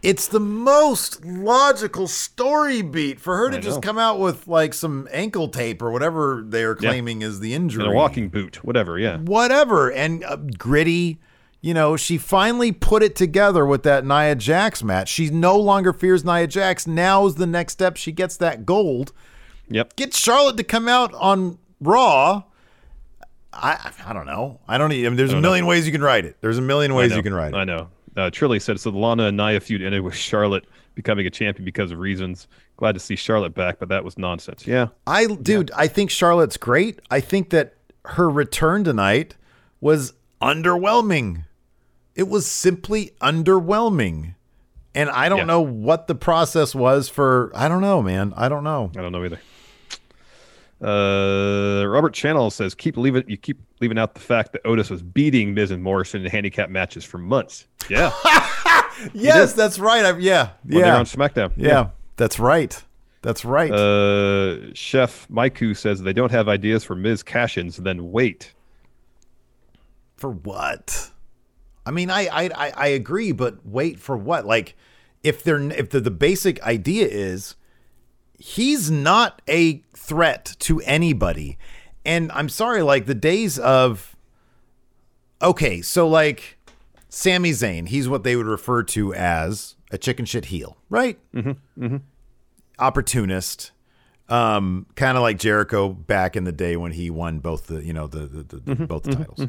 It's 0.00 0.28
the 0.28 0.38
most 0.38 1.24
logical 1.24 2.06
story 2.06 2.82
beat 2.82 3.18
for 3.18 3.36
her 3.36 3.50
to 3.50 3.56
I 3.56 3.60
just 3.60 3.78
know. 3.78 3.80
come 3.80 3.98
out 3.98 4.20
with 4.20 4.46
like 4.46 4.72
some 4.72 5.08
ankle 5.10 5.48
tape 5.48 5.82
or 5.82 5.90
whatever 5.90 6.44
they 6.46 6.62
are 6.62 6.76
claiming 6.76 7.22
is 7.22 7.40
the 7.40 7.52
injury. 7.52 7.84
In 7.84 7.90
a 7.90 7.94
walking 7.94 8.28
boot, 8.28 8.62
whatever. 8.64 8.96
Yeah. 8.96 9.16
whatever 9.18 9.90
and 9.90 10.22
uh, 10.22 10.36
gritty 10.56 11.18
you 11.60 11.74
know 11.74 11.96
she 11.96 12.16
finally 12.16 12.70
put 12.70 13.02
it 13.02 13.16
together 13.16 13.66
with 13.66 13.82
that 13.82 14.04
nia 14.06 14.36
jax 14.36 14.84
match 14.84 15.08
she 15.08 15.28
no 15.30 15.58
longer 15.58 15.92
fears 15.92 16.24
nia 16.24 16.46
jax 16.46 16.86
now's 16.86 17.34
the 17.34 17.48
next 17.48 17.72
step 17.72 17.96
she 17.96 18.12
gets 18.12 18.36
that 18.36 18.64
gold 18.64 19.12
Yep. 19.68 19.96
get 19.96 20.14
charlotte 20.14 20.56
to 20.58 20.62
come 20.62 20.86
out 20.86 21.12
on 21.14 21.58
raw 21.80 22.44
i 23.58 23.92
i 24.06 24.12
don't 24.12 24.26
know 24.26 24.58
i 24.68 24.78
don't 24.78 24.92
I 24.92 24.94
mean, 24.96 25.16
there's 25.16 25.30
a 25.30 25.34
don't 25.34 25.42
million 25.42 25.66
ways 25.66 25.84
you 25.86 25.92
can 25.92 26.02
write 26.02 26.24
it 26.24 26.36
there's 26.40 26.58
a 26.58 26.62
million 26.62 26.94
ways 26.94 27.14
you 27.14 27.22
can 27.22 27.34
write 27.34 27.52
it. 27.52 27.56
I 27.56 27.64
know. 27.64 27.88
Uh, 28.16 28.30
Trilly 28.30 28.60
said 28.60 28.80
so. 28.80 28.90
The 28.90 28.98
Lana 28.98 29.24
and 29.24 29.36
Nia 29.36 29.60
feud 29.60 29.80
ended 29.80 30.00
with 30.02 30.14
Charlotte 30.16 30.64
becoming 30.96 31.24
a 31.26 31.30
champion 31.30 31.64
because 31.64 31.92
of 31.92 31.98
reasons 31.98 32.48
Glad 32.76 32.92
to 32.92 33.00
see 33.00 33.16
Charlotte 33.16 33.54
back, 33.54 33.80
but 33.80 33.88
that 33.88 34.04
was 34.04 34.16
nonsense. 34.16 34.64
Yeah. 34.64 34.88
I 35.06 35.26
dude, 35.26 35.70
I 35.76 35.88
think 35.88 36.10
Charlotte's 36.10 36.56
great. 36.56 37.00
I 37.10 37.18
think 37.18 37.50
that 37.50 37.74
her 38.04 38.30
return 38.30 38.84
tonight 38.84 39.34
was 39.80 40.12
underwhelming. 40.40 41.44
It 42.14 42.28
was 42.28 42.46
simply 42.46 43.12
underwhelming. 43.20 44.34
And 44.94 45.10
I 45.10 45.28
don't 45.28 45.38
Yeah. 45.40 45.44
know 45.44 45.60
what 45.60 46.06
the 46.06 46.14
process 46.14 46.74
was 46.74 47.08
for 47.08 47.50
I 47.54 47.66
don't 47.68 47.80
know, 47.82 48.00
man. 48.02 48.32
I 48.36 48.48
don't 48.48 48.62
know. 48.64 48.90
I 48.96 49.00
don't 49.00 49.12
know 49.12 49.24
either. 49.24 49.40
Uh, 50.80 51.84
Robert 51.86 52.14
Channel 52.14 52.50
says 52.50 52.74
keep 52.74 52.96
leaving 52.96 53.24
you 53.26 53.36
keep 53.36 53.58
leaving 53.80 53.98
out 53.98 54.14
the 54.14 54.20
fact 54.20 54.52
that 54.52 54.60
Otis 54.64 54.90
was 54.90 55.02
beating 55.02 55.52
Miz 55.54 55.70
and 55.72 55.82
Morrison 55.82 56.24
in 56.24 56.30
handicap 56.30 56.70
matches 56.70 57.04
for 57.04 57.18
months. 57.18 57.66
Yeah, 57.90 58.12
Yes, 59.12 59.54
that's 59.54 59.78
right. 59.78 60.04
I, 60.04 60.16
yeah. 60.18 60.50
when 60.62 60.82
they're 60.82 60.86
Yeah. 60.86 60.96
on 60.98 61.04
SmackDown. 61.04 61.52
yeah. 61.56 61.90
That's 62.16 62.38
right. 62.38 62.80
That's 63.22 63.44
right. 63.44 63.70
Uh, 63.72 64.72
Chef 64.74 65.26
Maiku 65.28 65.76
says 65.76 66.00
they 66.02 66.12
don't 66.12 66.30
have 66.30 66.48
ideas 66.48 66.84
for 66.84 66.94
Miz 66.94 67.22
cash-ins. 67.24 67.76
Then 67.78 68.12
wait. 68.12 68.54
for 70.16 70.30
what? 70.30 71.10
I 71.86 71.90
mean, 71.90 72.10
I, 72.10 72.26
I 72.26 72.44
I 72.54 72.72
I 72.76 72.86
agree, 72.88 73.32
but 73.32 73.64
wait 73.66 73.98
for 73.98 74.16
what? 74.16 74.44
Like, 74.46 74.76
if 75.24 75.42
they're 75.42 75.60
if 75.72 75.90
the, 75.90 76.00
the 76.00 76.10
basic 76.10 76.62
idea 76.62 77.06
is 77.08 77.54
he's 78.38 78.90
not 78.90 79.42
a 79.48 79.82
threat 79.94 80.56
to 80.60 80.80
anybody, 80.80 81.58
and 82.04 82.32
I'm 82.32 82.48
sorry, 82.48 82.82
like 82.82 83.06
the 83.06 83.14
days 83.14 83.58
of 83.58 84.16
okay, 85.42 85.82
so 85.82 86.08
like 86.08 86.58
Sami 87.08 87.50
Zayn, 87.50 87.88
he's 87.88 88.08
what 88.08 88.24
they 88.24 88.36
would 88.36 88.46
refer 88.46 88.82
to 88.84 89.14
as 89.14 89.76
a 89.90 89.98
chicken 89.98 90.24
shit 90.24 90.46
heel, 90.46 90.76
right? 90.88 91.18
Mm-hmm. 91.34 91.84
mm-hmm. 91.84 91.96
Opportunist. 92.78 93.72
Um, 94.28 94.86
kind 94.94 95.16
of 95.16 95.22
like 95.22 95.38
Jericho 95.38 95.88
back 95.88 96.36
in 96.36 96.44
the 96.44 96.52
day 96.52 96.76
when 96.76 96.92
he 96.92 97.08
won 97.08 97.38
both 97.38 97.66
the, 97.68 97.82
you 97.82 97.94
know, 97.94 98.06
the, 98.06 98.26
the, 98.26 98.56
the 98.58 98.86
both 98.86 99.04
the 99.04 99.16
titles. 99.16 99.46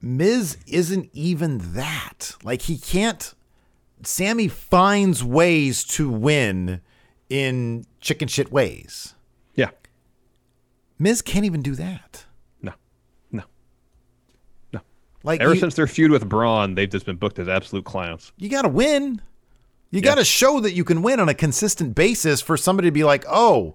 Miz 0.00 0.58
isn't 0.68 1.10
even 1.12 1.74
that. 1.74 2.36
Like 2.44 2.62
he 2.62 2.78
can't. 2.78 3.34
Sami 4.02 4.48
finds 4.48 5.22
ways 5.24 5.84
to 5.84 6.08
win 6.10 6.80
in 7.28 7.84
chicken 8.00 8.28
shit 8.28 8.50
ways. 8.52 9.14
Yeah. 9.54 9.70
Miz 10.98 11.22
can't 11.22 11.44
even 11.44 11.62
do 11.62 11.74
that. 11.74 12.24
No. 12.62 12.72
No. 13.32 13.42
No. 14.72 14.80
Like 15.22 15.40
Ever 15.40 15.54
you, 15.54 15.60
since 15.60 15.74
their 15.74 15.86
feud 15.86 16.10
with 16.10 16.28
Braun, 16.28 16.74
they've 16.74 16.90
just 16.90 17.06
been 17.06 17.16
booked 17.16 17.38
as 17.38 17.48
absolute 17.48 17.84
clowns. 17.84 18.32
you 18.36 18.48
got 18.48 18.62
to 18.62 18.68
win. 18.68 19.20
You 19.90 20.02
got 20.02 20.16
to 20.16 20.24
show 20.24 20.60
that 20.60 20.72
you 20.72 20.84
can 20.84 21.00
win 21.00 21.18
on 21.18 21.30
a 21.30 21.34
consistent 21.34 21.94
basis 21.94 22.42
for 22.42 22.58
somebody 22.58 22.88
to 22.88 22.92
be 22.92 23.04
like, 23.04 23.24
oh, 23.26 23.74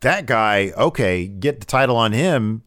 that 0.00 0.24
guy, 0.24 0.72
okay, 0.78 1.26
get 1.26 1.60
the 1.60 1.66
title 1.66 1.96
on 1.96 2.12
him. 2.12 2.62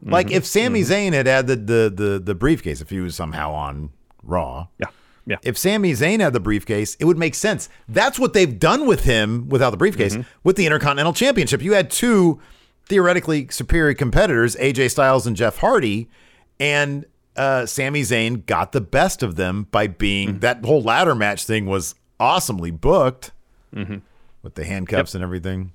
Mm-hmm. 0.00 0.12
Like 0.12 0.30
if 0.30 0.46
Sami 0.46 0.82
Zayn 0.82 1.12
had 1.14 1.26
had 1.26 1.46
the, 1.48 1.56
the 1.56 1.92
the 1.94 2.18
the 2.20 2.34
briefcase, 2.34 2.80
if 2.80 2.90
he 2.90 3.00
was 3.00 3.16
somehow 3.16 3.52
on 3.52 3.90
Raw, 4.22 4.68
Yeah. 4.78 4.86
Yeah. 5.30 5.36
if 5.44 5.56
Sami 5.56 5.92
Zayn 5.92 6.18
had 6.18 6.32
the 6.32 6.40
briefcase, 6.40 6.96
it 6.98 7.04
would 7.04 7.16
make 7.16 7.36
sense. 7.36 7.68
That's 7.88 8.18
what 8.18 8.32
they've 8.32 8.58
done 8.58 8.84
with 8.84 9.04
him 9.04 9.48
without 9.48 9.70
the 9.70 9.76
briefcase 9.76 10.14
mm-hmm. 10.14 10.28
with 10.42 10.56
the 10.56 10.66
Intercontinental 10.66 11.12
Championship. 11.12 11.62
You 11.62 11.74
had 11.74 11.88
two 11.88 12.40
theoretically 12.86 13.46
superior 13.48 13.94
competitors, 13.94 14.56
AJ 14.56 14.90
Styles 14.90 15.28
and 15.28 15.36
Jeff 15.36 15.58
Hardy, 15.58 16.08
and 16.58 17.06
uh, 17.36 17.64
Sami 17.64 18.02
Zayn 18.02 18.44
got 18.44 18.72
the 18.72 18.80
best 18.80 19.22
of 19.22 19.36
them 19.36 19.68
by 19.70 19.86
being 19.86 20.30
mm-hmm. 20.30 20.38
that 20.40 20.64
whole 20.64 20.82
ladder 20.82 21.14
match 21.14 21.44
thing 21.44 21.66
was 21.66 21.94
awesomely 22.18 22.72
booked 22.72 23.30
mm-hmm. 23.72 23.98
with 24.42 24.56
the 24.56 24.64
handcuffs 24.64 25.14
and 25.14 25.22
everything. 25.22 25.72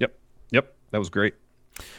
Yep. 0.00 0.18
Yep. 0.50 0.74
That 0.90 0.98
was 0.98 1.08
great. 1.08 1.34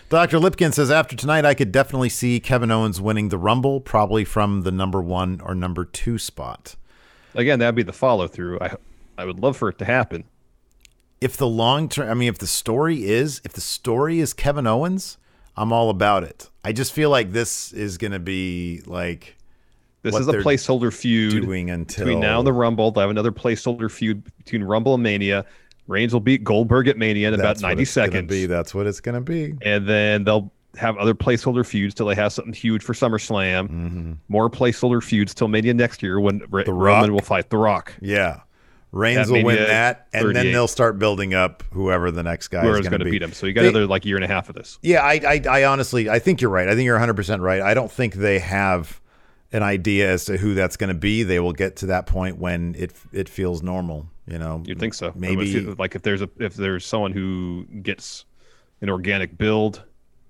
Dr. 0.10 0.38
Lipkin 0.38 0.74
says 0.74 0.92
after 0.92 1.16
tonight, 1.16 1.46
I 1.46 1.54
could 1.54 1.72
definitely 1.72 2.10
see 2.10 2.42
Kevin 2.42 2.72
Owens 2.72 3.00
winning 3.00 3.30
the 3.30 3.38
Rumble, 3.38 3.80
probably 3.80 4.26
from 4.26 4.64
the 4.64 4.72
number 4.72 5.02
one 5.02 5.40
or 5.46 5.56
number 5.56 5.86
two 5.86 6.18
spot. 6.18 6.76
Again, 7.40 7.60
that'd 7.60 7.76
be 7.76 7.84
the 7.84 7.94
follow 7.94 8.28
through. 8.28 8.60
I 8.62 8.72
I 9.18 9.26
would 9.26 9.40
love 9.40 9.58
for 9.58 9.70
it 9.70 9.78
to 9.80 9.86
happen. 9.86 10.24
if 11.22 11.36
the 11.36 11.48
long 11.48 11.90
term, 11.90 12.10
I 12.10 12.14
mean, 12.14 12.30
if 12.30 12.38
the 12.38 12.48
story 12.48 13.06
is, 13.06 13.42
if 13.44 13.54
the 13.54 13.62
story 13.62 14.20
is 14.20 14.34
Kevin 14.34 14.66
Owens, 14.68 15.18
I'm 15.58 15.74
all 15.74 15.90
about 15.90 16.24
it. 16.24 16.50
I 16.64 16.72
just 16.72 16.94
feel 16.94 17.10
like 17.10 17.32
this 17.32 17.74
is 17.74 17.98
going 17.98 18.12
to 18.14 18.20
be 18.20 18.82
like 18.86 19.36
This 20.04 20.16
is 20.16 20.28
a 20.28 20.34
placeholder 20.34 20.94
feud 20.94 21.44
doing 21.44 21.70
until 21.70 22.06
between 22.06 22.22
now 22.22 22.38
and 22.40 22.48
the 22.48 22.54
Rumble. 22.54 22.92
They'll 22.92 23.02
have 23.02 23.10
another 23.10 23.32
placeholder 23.34 23.92
feud 23.92 24.24
between 24.38 24.64
Rumble 24.64 24.94
and 24.94 25.04
Mania. 25.04 25.46
Reigns 25.88 26.14
will 26.14 26.20
beat 26.22 26.44
Goldberg 26.44 26.88
at 26.88 26.98
Mania 26.98 27.30
in 27.30 27.34
about 27.34 27.44
That's 27.44 27.64
what 27.64 27.70
90 27.70 27.82
it's 27.84 27.96
gonna 27.96 28.06
seconds. 28.08 28.30
Be. 28.30 28.46
That's 28.46 28.74
what 28.76 28.86
it's 28.88 29.02
going 29.02 29.16
to 29.16 29.22
be. 29.22 29.56
and 29.64 29.88
then 29.90 30.24
they'll 30.24 30.52
have 30.78 30.98
other 30.98 31.14
placeholder 31.14 31.66
feuds 31.66 31.94
till 31.96 32.06
they 32.06 32.16
have 32.16 32.32
something 32.32 32.54
huge 32.54 32.84
for 32.84 32.94
SummerSlam. 32.94 34.18
More 34.28 34.50
placeholder 34.50 35.02
feuds 35.04 35.34
till 35.34 35.48
Mania 35.48 35.74
next 35.74 36.02
year 36.04 36.20
when 36.20 36.40
Ra- 36.50 36.62
Mm-hmm. 36.62 36.66
The 36.70 36.74
Roman 36.74 37.14
will 37.14 37.22
fight 37.22 37.50
The 37.50 37.58
Rock. 37.58 37.94
Yeah. 38.02 38.42
Reigns 38.92 39.30
will 39.30 39.44
win 39.44 39.58
that, 39.58 40.08
and 40.14 40.36
then 40.36 40.52
they'll 40.52 40.68
start 40.68 40.98
building 40.98 41.36
up 41.36 41.64
whoever 41.72 42.10
the 42.10 42.24
next 42.24 42.48
guy 42.48 42.62
Whoever's 42.62 42.82
is 42.82 42.90
going 42.90 43.02
to 43.04 43.10
beat 43.10 43.22
him. 43.22 43.34
So 43.34 43.46
you 43.46 43.54
got 43.54 43.62
They- 43.62 43.68
another 43.68 43.86
like 43.86 44.04
year 44.04 44.16
and 44.16 44.26
a 44.26 44.28
half 44.28 44.50
of 44.50 44.56
this. 44.56 44.80
Yeah, 44.82 45.02
I, 45.04 45.20
I, 45.28 45.42
I 45.48 45.64
honestly, 45.66 46.10
I 46.10 46.18
think 46.18 46.42
you're 46.42 46.50
right. 46.50 46.68
I 46.68 46.74
think 46.74 46.86
you're 46.86 46.96
100 46.96 47.14
percent 47.16 47.42
right. 47.44 47.62
I 47.62 47.76
don't 47.76 47.92
think 47.92 48.16
they 48.16 48.40
have 48.40 49.00
an 49.52 49.62
idea 49.62 50.10
as 50.12 50.26
to 50.26 50.38
who 50.38 50.56
that's 50.56 50.76
going 50.76 50.88
to 50.88 50.96
be. 51.00 51.22
They 51.22 51.40
will 51.40 51.54
get 51.54 51.76
to 51.78 51.86
that 51.88 52.08
point 52.08 52.40
when 52.40 52.74
it 52.80 52.92
it 53.14 53.30
feels 53.30 53.62
normal. 53.62 54.08
You 54.26 54.40
know, 54.40 54.64
You'd 54.66 54.80
think 54.80 54.96
so. 54.96 55.14
Maybe 55.16 55.44
If 55.56 55.64
you- 55.64 55.76
like 55.78 55.94
if 55.96 56.02
there's 56.02 56.24
a 56.24 56.30
if 56.40 56.56
there's 56.56 56.84
someone 56.84 57.12
who 57.12 57.66
gets 57.84 58.26
an 58.82 58.90
organic 58.90 59.38
build, 59.38 59.84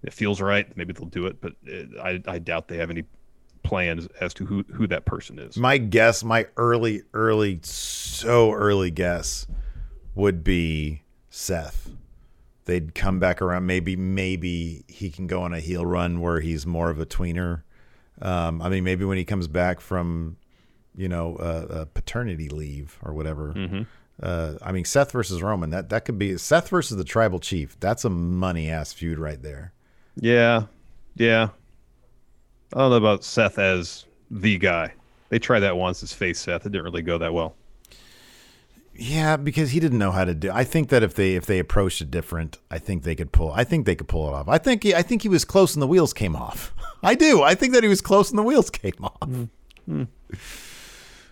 it 0.04 0.14
feels 0.14 0.42
right. 0.42 0.76
Maybe 0.78 0.94
they'll 0.94 1.06
do 1.06 1.26
it, 1.26 1.42
but 1.42 1.54
it, 1.64 1.90
I 2.02 2.22
I 2.32 2.40
doubt 2.40 2.68
they 2.68 2.78
have 2.78 2.90
any 2.90 3.04
plans 3.64 4.08
as 4.22 4.34
to 4.36 4.46
who 4.46 4.64
who 4.74 4.88
that 4.88 5.06
person 5.06 5.40
is. 5.40 5.58
my 5.58 5.78
guess, 5.78 6.24
my 6.24 6.48
early, 6.58 7.04
early, 7.14 7.60
so 7.64 8.52
early 8.52 8.92
guess 8.92 9.48
would 10.16 10.44
be 10.44 11.04
Seth. 11.30 11.92
They'd 12.66 12.94
come 12.94 13.20
back 13.20 13.42
around. 13.42 13.66
Maybe, 13.66 13.96
maybe 13.96 14.84
he 14.88 15.10
can 15.10 15.26
go 15.26 15.42
on 15.42 15.54
a 15.54 15.60
heel 15.60 15.86
run 15.86 16.22
where 16.22 16.40
he's 16.40 16.68
more 16.68 16.90
of 16.90 17.00
a 17.00 17.06
tweener. 17.06 17.64
Um, 18.22 18.62
I 18.62 18.70
mean, 18.70 18.84
maybe 18.84 19.06
when 19.06 19.18
he 19.18 19.26
comes 19.26 19.48
back 19.48 19.80
from, 19.80 20.38
you 20.96 21.10
know, 21.10 21.36
uh, 21.38 21.86
paternity 21.86 22.50
leave 22.50 23.00
or 23.02 23.14
whatever. 23.14 23.54
Mm-hmm. 23.54 23.82
Uh, 24.22 24.54
I 24.62 24.72
mean, 24.72 24.86
Seth 24.86 25.12
versus 25.12 25.42
Roman. 25.42 25.70
That 25.70 25.90
that 25.90 26.06
could 26.06 26.20
be 26.20 26.38
Seth 26.38 26.70
versus 26.70 26.98
the 26.98 27.04
Tribal 27.04 27.40
Chief. 27.40 27.80
That's 27.80 28.06
a 28.06 28.10
money 28.10 28.70
ass 28.70 28.94
feud 28.94 29.18
right 29.18 29.42
there. 29.42 29.74
Yeah, 30.20 30.64
yeah. 31.16 31.50
I 32.74 32.78
don't 32.78 32.92
know 32.92 32.98
about 32.98 33.24
Seth 33.24 33.58
as 33.58 34.06
the 34.30 34.58
guy. 34.58 34.94
They 35.30 35.40
tried 35.40 35.62
that 35.62 35.78
once 35.78 36.04
as 36.04 36.14
face 36.14 36.40
Seth. 36.40 36.66
It 36.66 36.72
didn't 36.72 36.84
really 36.86 37.02
go 37.02 37.18
that 37.18 37.34
well. 37.34 37.56
Yeah, 39.02 39.38
because 39.38 39.72
he 39.72 39.80
didn't 39.80 39.98
know 39.98 40.12
how 40.12 40.26
to 40.26 40.34
do. 40.34 40.52
I 40.52 40.66
think 40.66 40.90
that 40.90 41.04
if 41.04 41.14
they 41.14 41.36
if 41.36 41.46
they 41.46 41.60
approached 41.60 42.02
it 42.02 42.12
different, 42.12 42.58
I 42.70 42.80
think 42.80 43.04
they 43.04 43.16
could 43.16 43.32
pull. 43.32 43.52
I 43.54 43.64
think 43.64 43.86
they 43.86 43.96
could 43.96 44.10
pull 44.10 44.28
it 44.28 44.34
off. 44.34 44.50
I 44.50 44.58
think 44.58 44.84
he, 44.84 44.94
I 44.94 45.02
think 45.04 45.22
he 45.22 45.30
was 45.30 45.46
close 45.46 45.74
and 45.74 45.82
the 45.82 45.88
wheels 45.88 46.14
came 46.14 46.36
off. 46.36 46.74
I 47.04 47.16
do. 47.16 47.42
I 47.42 47.56
think 47.56 47.74
that 47.74 47.84
he 47.84 47.90
was 47.90 48.02
close 48.02 48.30
and 48.30 48.38
the 48.38 48.44
wheels 48.44 48.70
came 48.70 48.94
off. 49.02 49.30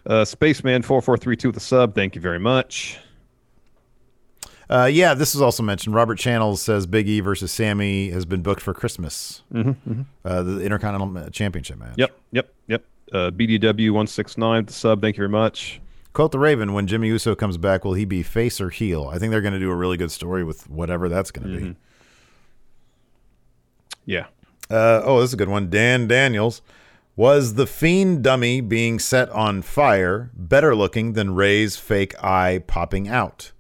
Uh, 0.06 0.24
Spaceman 0.24 0.82
four 0.82 1.02
four 1.02 1.18
three 1.18 1.36
two 1.36 1.50
with 1.50 1.58
a 1.58 1.62
sub. 1.62 1.94
Thank 1.94 2.16
you 2.16 2.22
very 2.22 2.40
much. 2.40 3.00
Uh, 4.70 4.90
yeah, 4.92 5.14
this 5.14 5.34
is 5.34 5.42
also 5.42 5.64
mentioned. 5.64 5.96
Robert 5.96 6.16
Channels 6.20 6.62
says 6.62 6.86
Big 6.86 7.08
E 7.08 7.20
versus 7.22 7.52
Sami 7.52 8.10
has 8.10 8.26
been 8.26 8.42
booked 8.42 8.62
for 8.62 8.74
Christmas. 8.74 9.42
Mm-hmm, 9.54 10.02
Uh, 10.26 10.44
the 10.44 10.60
Intercontinental 10.62 11.30
Championship 11.30 11.78
match. 11.78 11.94
Yep, 11.98 12.18
yep, 12.32 12.54
yep. 12.68 12.84
Uh, 13.14 13.32
BDW 13.32 13.92
one 13.92 14.08
six 14.08 14.38
nine 14.38 14.66
the 14.66 14.74
sub. 14.74 15.02
Thank 15.02 15.16
you 15.16 15.22
very 15.22 15.30
much. 15.30 15.80
Quote 16.12 16.32
the 16.34 16.40
Raven: 16.40 16.74
When 16.74 16.86
Jimmy 16.88 17.08
Uso 17.08 17.34
comes 17.36 17.58
back, 17.58 17.86
will 17.86 17.94
he 17.94 18.04
be 18.04 18.24
face 18.24 18.60
or 18.60 18.70
heel? 18.70 19.10
I 19.14 19.18
think 19.20 19.32
they're 19.32 19.40
going 19.42 19.54
to 19.54 19.60
do 19.60 19.72
a 19.72 19.76
really 19.76 19.96
good 19.98 20.12
story 20.12 20.44
with 20.44 20.70
whatever 20.70 21.08
that's 21.08 21.32
going 21.32 21.48
to 21.48 21.58
be. 21.62 21.76
Yeah. 24.06 24.26
Uh, 24.70 25.02
oh, 25.04 25.22
this 25.22 25.30
is 25.30 25.34
a 25.36 25.38
good 25.38 25.50
one. 25.50 25.70
Dan 25.70 26.08
Daniels. 26.08 26.62
Was 27.16 27.56
the 27.56 27.66
fiend 27.66 28.24
dummy 28.24 28.62
being 28.62 29.00
set 29.00 29.30
on 29.30 29.64
fire 29.64 30.30
better 30.36 30.76
looking 30.76 31.14
than 31.14 31.34
Rey's 31.34 31.76
fake 31.76 32.14
eye 32.24 32.62
popping 32.68 33.08
out? 33.08 33.52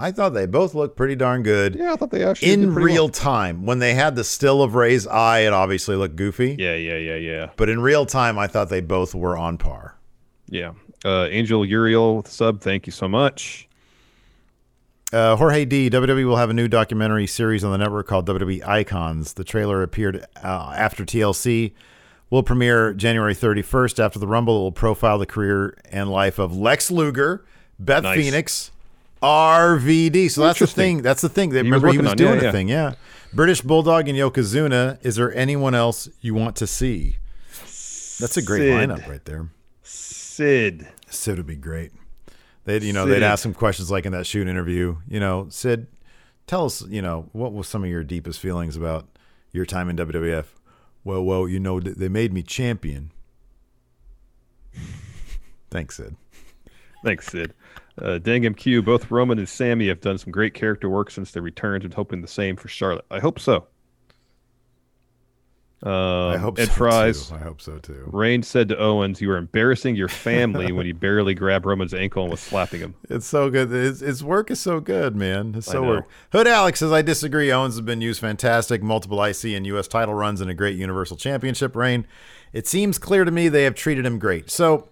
I 0.00 0.12
thought 0.12 0.30
they 0.30 0.46
both 0.46 0.74
looked 0.74 0.96
pretty 0.96 1.14
darn 1.14 1.42
good 1.42 1.74
Yeah, 1.76 1.92
I 1.92 1.96
thought 1.96 2.10
they 2.10 2.24
actually 2.24 2.52
in 2.52 2.72
pretty 2.72 2.86
real 2.94 3.04
well. 3.04 3.08
time. 3.10 3.66
When 3.66 3.78
they 3.78 3.94
had 3.94 4.16
the 4.16 4.24
still 4.24 4.62
of 4.62 4.74
Rey's 4.74 5.06
eye, 5.06 5.40
it 5.40 5.52
obviously 5.52 5.96
looked 5.96 6.16
goofy. 6.16 6.56
Yeah, 6.58 6.74
yeah, 6.74 6.96
yeah, 6.96 7.16
yeah, 7.16 7.50
But 7.56 7.68
in 7.68 7.80
real 7.80 8.06
time, 8.06 8.38
I 8.38 8.46
thought 8.46 8.68
they 8.70 8.80
both 8.80 9.14
were 9.14 9.36
on 9.36 9.58
par. 9.58 9.96
yeah. 10.48 10.72
Uh, 11.02 11.26
Angel 11.30 11.64
Uriel 11.64 12.16
with 12.18 12.26
the 12.26 12.30
sub. 12.30 12.60
Thank 12.60 12.86
you 12.86 12.92
so 12.92 13.08
much. 13.08 13.66
Uh, 15.12 15.34
Jorge 15.34 15.64
D. 15.64 15.88
WWE 15.90 16.24
will 16.26 16.36
have 16.36 16.50
a 16.50 16.54
new 16.54 16.68
documentary 16.68 17.26
series 17.26 17.64
on 17.64 17.72
the 17.72 17.78
network 17.78 18.06
called 18.06 18.26
WWE 18.28 18.62
Icons. 18.66 19.32
The 19.32 19.42
trailer 19.42 19.82
appeared 19.82 20.24
uh, 20.44 20.74
after 20.76 21.04
TLC. 21.04 21.72
Will 22.28 22.42
premiere 22.44 22.92
January 22.94 23.34
31st. 23.34 23.98
After 23.98 24.18
the 24.20 24.26
Rumble, 24.28 24.58
it 24.58 24.60
will 24.60 24.72
profile 24.72 25.18
the 25.18 25.26
career 25.26 25.76
and 25.90 26.10
life 26.10 26.38
of 26.38 26.56
Lex 26.56 26.90
Luger, 26.90 27.44
Beth 27.78 28.04
Nice. 28.04 28.16
Phoenix, 28.16 28.70
RVD. 29.22 30.30
So 30.30 30.42
that's 30.42 30.58
the 30.58 30.66
thing. 30.66 31.02
That's 31.02 31.20
the 31.22 31.28
thing. 31.28 31.50
They 31.50 31.62
He 31.62 31.70
was 31.70 31.82
remember 31.82 31.92
he 31.92 31.98
was 31.98 32.14
doing 32.14 32.34
yeah, 32.34 32.40
a 32.40 32.44
yeah. 32.44 32.52
thing. 32.52 32.68
Yeah. 32.68 32.94
British 33.32 33.60
Bulldog 33.60 34.08
and 34.08 34.18
Yokozuna. 34.18 34.98
Is 35.04 35.16
there 35.16 35.34
anyone 35.34 35.74
else 35.74 36.08
you 36.20 36.34
want 36.34 36.56
to 36.56 36.66
see? 36.66 37.18
That's 38.18 38.36
a 38.36 38.42
great 38.42 38.60
Sid. 38.60 38.88
lineup 38.90 39.08
right 39.08 39.24
there. 39.24 39.48
Sid. 39.82 40.88
Sid 41.08 41.36
would 41.36 41.46
be 41.46 41.56
great. 41.56 41.92
They'd 42.64 42.82
you 42.82 42.92
know 42.92 43.06
they'd 43.06 43.22
ask 43.22 43.44
him 43.44 43.54
questions 43.54 43.90
like 43.90 44.06
in 44.06 44.12
that 44.12 44.26
shoot 44.26 44.46
interview. 44.46 44.96
You 45.08 45.20
know, 45.20 45.46
Sid, 45.48 45.86
tell 46.46 46.66
us 46.66 46.82
you 46.82 47.02
know 47.02 47.28
what 47.32 47.52
was 47.52 47.66
some 47.66 47.82
of 47.82 47.90
your 47.90 48.04
deepest 48.04 48.38
feelings 48.40 48.76
about 48.76 49.08
your 49.52 49.64
time 49.64 49.88
in 49.88 49.96
WWF. 49.96 50.46
Well, 51.02 51.24
well, 51.24 51.48
you 51.48 51.58
know 51.58 51.80
they 51.80 52.08
made 52.08 52.32
me 52.32 52.42
champion. 52.42 53.12
Thanks, 55.70 55.96
Sid. 55.96 56.16
Thanks, 57.02 57.28
Sid. 57.28 57.54
Uh, 58.00 58.18
Dangam 58.18 58.56
Q, 58.56 58.82
both 58.82 59.10
Roman 59.10 59.38
and 59.38 59.48
Sami 59.48 59.88
have 59.88 60.00
done 60.00 60.18
some 60.18 60.32
great 60.32 60.54
character 60.54 60.88
work 60.88 61.10
since 61.10 61.30
their 61.32 61.42
returns 61.42 61.84
and 61.84 61.92
hoping 61.92 62.22
the 62.22 62.28
same 62.28 62.56
for 62.56 62.68
Charlotte. 62.68 63.04
I 63.10 63.20
hope 63.20 63.38
so. 63.38 63.66
Um, 65.82 65.92
I 65.92 66.36
hope 66.36 66.58
Ed 66.58 66.66
so 66.66 66.72
Fries. 66.72 67.28
too. 67.28 67.34
I 67.36 67.38
hope 67.38 67.62
so 67.62 67.78
too. 67.78 68.04
Rain 68.12 68.42
said 68.42 68.68
to 68.68 68.78
Owens, 68.78 69.22
"You 69.22 69.30
are 69.30 69.38
embarrassing 69.38 69.96
your 69.96 70.08
family 70.26 70.72
when 70.72 70.86
you 70.86 70.92
barely 70.92 71.32
grabbed 71.32 71.64
Roman's 71.64 71.94
ankle 71.94 72.22
and 72.22 72.30
was 72.30 72.40
slapping 72.40 72.80
him." 72.80 72.94
It's 73.08 73.26
so 73.26 73.48
good. 73.48 73.70
His, 73.70 74.00
his 74.00 74.22
work 74.22 74.50
is 74.50 74.60
so 74.60 74.80
good, 74.80 75.16
man. 75.16 75.54
It's 75.56 75.68
so 75.68 75.82
work. 75.82 76.08
Hood 76.32 76.46
Alex 76.46 76.80
says, 76.80 76.92
I 76.92 77.00
disagree. 77.00 77.50
Owens 77.50 77.76
has 77.76 77.80
been 77.80 78.02
used 78.02 78.20
fantastic, 78.20 78.82
multiple 78.82 79.22
IC 79.24 79.44
and 79.44 79.66
U.S. 79.68 79.88
title 79.88 80.12
runs 80.12 80.42
and 80.42 80.50
a 80.50 80.54
great 80.54 80.76
Universal 80.76 81.16
Championship 81.16 81.74
reign. 81.74 82.06
It 82.52 82.66
seems 82.66 82.98
clear 82.98 83.24
to 83.24 83.30
me 83.30 83.48
they 83.48 83.64
have 83.64 83.74
treated 83.74 84.04
him 84.04 84.18
great. 84.18 84.50
So 84.50 84.89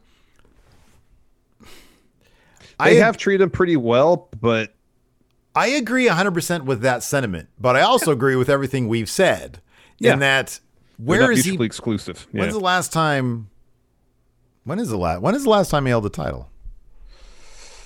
I 2.78 2.90
have 2.94 3.16
treated 3.16 3.42
him 3.42 3.50
pretty 3.50 3.76
well, 3.76 4.28
but 4.40 4.74
I 5.54 5.68
agree 5.68 6.06
100% 6.08 6.64
with 6.64 6.82
that 6.82 7.02
sentiment, 7.02 7.48
but 7.58 7.74
I 7.76 7.80
also 7.80 8.12
agree 8.12 8.36
with 8.36 8.48
everything 8.48 8.86
we've 8.88 9.10
said 9.10 9.60
Yeah. 9.98 10.12
in 10.14 10.18
that 10.20 10.60
where 10.96 11.20
not 11.20 11.36
he? 11.38 11.62
exclusive. 11.64 12.26
Yeah. 12.32 12.40
When's 12.42 12.54
the 12.54 12.60
last 12.60 12.92
time? 12.92 13.50
When 14.64 14.78
is 14.78 14.88
the 14.90 14.98
last? 14.98 15.22
When 15.22 15.34
is 15.34 15.44
the 15.44 15.50
last 15.50 15.70
time 15.70 15.86
he 15.86 15.90
held 15.90 16.06
a 16.06 16.10
title? 16.10 16.50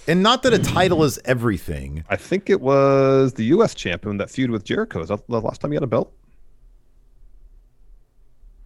And 0.08 0.22
not 0.22 0.42
that 0.42 0.52
a 0.52 0.58
title 0.58 1.04
is 1.04 1.20
everything. 1.24 2.04
I 2.08 2.16
think 2.16 2.50
it 2.50 2.60
was 2.60 3.34
the 3.34 3.44
U.S. 3.44 3.72
champion 3.74 4.16
that 4.16 4.30
feud 4.30 4.50
with 4.50 4.64
Jericho. 4.64 5.00
Is 5.00 5.08
that 5.08 5.26
the 5.28 5.40
last 5.40 5.60
time 5.60 5.70
he 5.70 5.76
had 5.76 5.84
a 5.84 5.86
belt? 5.86 6.12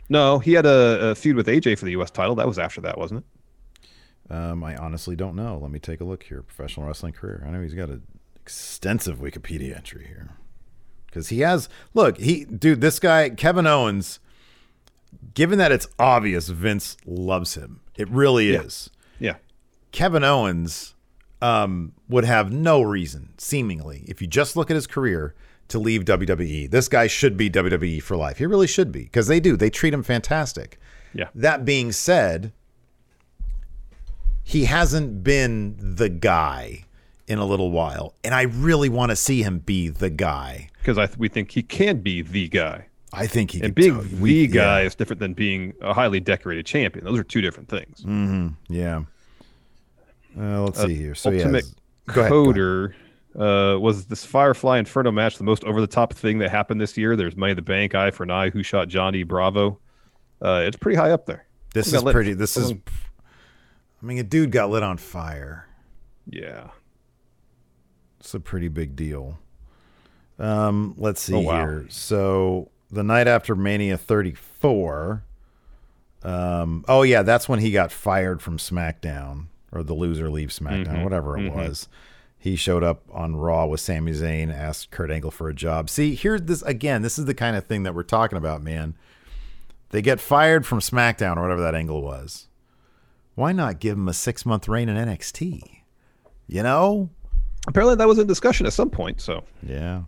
No, 0.09 0.39
he 0.39 0.53
had 0.53 0.67
a, 0.67 1.11
a 1.11 1.15
feud 1.15 1.37
with 1.37 1.47
AJ 1.47 1.79
for 1.79 1.85
the 1.85 1.91
U.S. 1.93 2.11
title. 2.11 2.35
That 2.37 2.47
was 2.47 2.59
after 2.59 2.81
that, 2.83 2.97
wasn't 2.97 3.21
it? 3.21 3.36
Um, 4.31 4.65
I 4.65 4.77
honestly 4.77 5.15
don't 5.17 5.37
know. 5.37 5.59
Let 5.61 5.71
me 5.71 5.79
take 5.79 6.01
a 6.01 6.05
look 6.05 6.25
here. 6.25 6.43
Professional 6.43 6.87
wrestling 6.87 7.13
career. 7.13 7.45
I 7.47 7.51
know 7.51 7.63
he's 7.63 7.75
got 7.75 7.89
an 7.91 8.03
extensive 8.41 9.19
Wikipedia 9.19 9.77
entry 9.77 10.07
here 10.07 10.31
because 11.07 11.29
he 11.29 11.41
has. 11.41 11.69
Look, 11.95 12.19
he 12.19 12.45
dude, 12.45 12.81
this 12.81 12.99
guy 12.99 13.31
Kevin 13.31 13.67
Owens. 13.67 14.19
Given 15.35 15.59
that 15.59 15.73
it's 15.73 15.87
obvious 15.99 16.49
Vince 16.49 16.97
loves 17.07 17.55
him, 17.55 17.81
it 17.97 18.09
really 18.11 18.53
Yeah. 18.53 18.63
is. 18.63 18.91
Yeah. 19.19 19.37
Kevin 19.93 20.25
Owens 20.25 20.95
um, 21.41 21.93
would 22.09 22.25
have 22.25 22.53
no 22.53 22.83
reason, 22.83 23.33
seemingly, 23.39 24.05
if 24.09 24.21
you 24.21 24.27
just 24.27 24.57
look 24.57 24.71
at 24.71 24.75
his 24.75 24.87
career, 24.87 25.35
to 25.69 25.79
leave 25.79 26.05
WWE. 26.05 26.71
This 26.71 26.89
guy 26.89 27.07
should 27.07 27.37
be 27.37 27.49
WWE 27.51 28.03
for 28.03 28.17
life. 28.17 28.39
He 28.39 28.47
really 28.47 28.67
should 28.67 28.93
be 28.93 29.05
because 29.05 29.27
they 29.27 29.41
do. 29.41 29.57
They 29.57 29.71
treat 29.71 29.95
him 29.95 30.03
fantastic. 30.03 30.79
Yeah. 31.15 31.29
That 31.35 31.65
being 31.65 31.93
said, 31.93 32.53
he 34.49 34.65
hasn't 34.67 35.25
been 35.25 35.75
the 35.79 36.09
guy 36.09 36.85
in 37.27 37.41
a 37.41 37.45
little 37.45 37.73
while, 37.73 38.15
and 38.23 38.33
I 38.33 38.43
really 38.43 38.89
want 38.89 39.11
to 39.11 39.17
see 39.17 39.43
him 39.43 39.59
be 39.59 39.89
the 39.89 40.09
guy. 40.09 40.71
Because 40.79 40.99
I 40.99 41.07
th- 41.07 41.19
we 41.19 41.29
think 41.29 41.51
he 41.51 41.65
can 41.65 42.01
be 42.01 42.23
the 42.23 42.47
guy. 42.49 42.87
I 43.13 43.27
think 43.27 43.51
he 43.51 43.59
can 43.59 43.73
be. 43.73 43.89
And 43.89 43.95
being 43.95 43.95
totally- 43.97 44.15
the 44.15 44.23
we- 44.23 44.47
guy 44.47 44.81
yeah. 44.83 44.87
is 44.87 44.95
different 44.95 45.19
than 45.19 45.35
being 45.35 45.75
a 45.83 45.93
highly 45.93 46.21
decorated 46.21 46.65
champion. 46.65 47.05
Those 47.05 47.19
are 47.19 47.25
two 47.25 47.41
different 47.41 47.69
things. 47.69 48.05
Yeah. 48.69 49.03
Uh, 50.39 50.63
let's 50.63 50.81
see 50.81 50.95
here. 50.95 51.17
So 51.17 51.33
Ultimate 51.33 51.65
yeah, 52.09 52.15
go 52.15 52.21
ahead. 52.21 52.33
Coder 52.33 52.95
uh, 53.35 53.81
was 53.81 54.07
this 54.07 54.25
Firefly 54.25 54.79
Inferno 54.79 55.11
match 55.11 55.39
the 55.39 55.45
most 55.45 55.65
over 55.65 55.81
the 55.81 55.87
top 55.89 56.13
thing 56.13 56.39
that 56.39 56.51
happened 56.53 56.81
this 56.81 56.97
year? 56.97 57.17
There's 57.17 57.35
Money 57.37 57.51
in 57.51 57.57
the 57.57 57.63
Bank, 57.63 57.97
Eye 57.97 58.13
for 58.13 58.23
an 58.23 58.31
Eye, 58.31 58.51
Who 58.51 58.63
Shot 58.63 58.87
Johnny 58.87 59.25
Bravo. 59.25 59.81
Uh, 60.41 60.63
it's 60.65 60.77
pretty 60.77 60.97
high 60.97 61.11
up 61.11 61.27
there. 61.27 61.47
This 61.75 61.93
is 61.93 62.01
pretty. 62.05 62.35
This 62.35 62.57
is. 62.57 62.75
I 64.03 64.07
mean, 64.07 64.19
a 64.19 64.23
dude 64.23 64.51
got 64.53 64.71
lit 64.71 64.83
on 64.83 64.97
fire. 64.99 65.67
Yeah. 66.29 66.69
It's 68.21 68.35
a 68.35 68.41
pretty 68.41 68.69
big 68.69 68.97
deal. 68.97 69.39
Um, 70.39 70.95
let's 70.99 71.21
see 71.23 71.35
Oh, 71.35 71.41
wow. 71.41 71.53
here. 71.67 71.87
So 71.89 72.71
the 72.91 73.03
night 73.03 73.27
after 73.29 73.55
Mania 73.55 73.97
34. 73.97 75.23
Um, 76.23 76.85
oh 76.89 77.03
yeah, 77.03 77.23
that's 77.23 77.49
when 77.49 77.61
he 77.61 77.71
got 77.71 77.93
fired 77.93 78.43
from 78.43 78.59
SmackDown, 78.59 79.47
or 79.71 79.83
the 79.85 79.95
loser 79.95 80.29
leaves 80.29 80.59
SmackDown, 80.59 80.87
Mm-hmm. 80.87 81.05
whatever 81.05 81.39
it 81.39 81.53
was. 81.53 81.89
He 82.39 82.57
showed 82.57 82.83
up 82.83 83.03
on 83.13 83.37
Raw 83.37 83.67
with 83.67 83.81
Sami 83.81 84.13
Zayn, 84.13 84.53
asked 84.53 84.91
Kurt 84.91 85.11
Angle 85.11 85.31
for 85.31 85.49
a 85.49 85.55
job. 85.55 85.89
See, 85.89 86.15
here's 86.15 86.43
this 86.43 86.63
again. 86.63 87.03
This 87.03 87.19
is 87.19 87.25
the 87.27 87.35
kind 87.35 87.57
of 87.57 87.67
thing 87.67 87.83
that 87.85 87.95
we're 87.95 88.03
talking 88.03 88.39
about, 88.39 88.63
man. 88.63 88.95
They 89.91 90.03
get 90.03 90.21
fired 90.21 90.67
from 90.67 90.81
SmackDown 90.81 91.37
or 91.37 91.43
whatever 91.43 91.63
that 91.63 91.75
angle 91.75 92.03
was. 92.03 92.49
Why 93.37 93.53
not 93.53 93.79
give 93.79 93.97
him 93.97 94.09
a 94.09 94.15
six 94.15 94.45
month 94.45 94.67
reign 94.67 94.89
in 94.89 94.97
NXT? 94.97 95.61
You 96.49 96.63
know? 96.63 97.11
Apparently 97.69 97.95
that 97.97 98.09
was 98.09 98.19
in 98.19 98.27
discussion 98.27 98.67
at 98.67 98.73
some 98.73 98.91
point. 98.91 99.21
So 99.21 99.45
Yeah. 99.63 100.03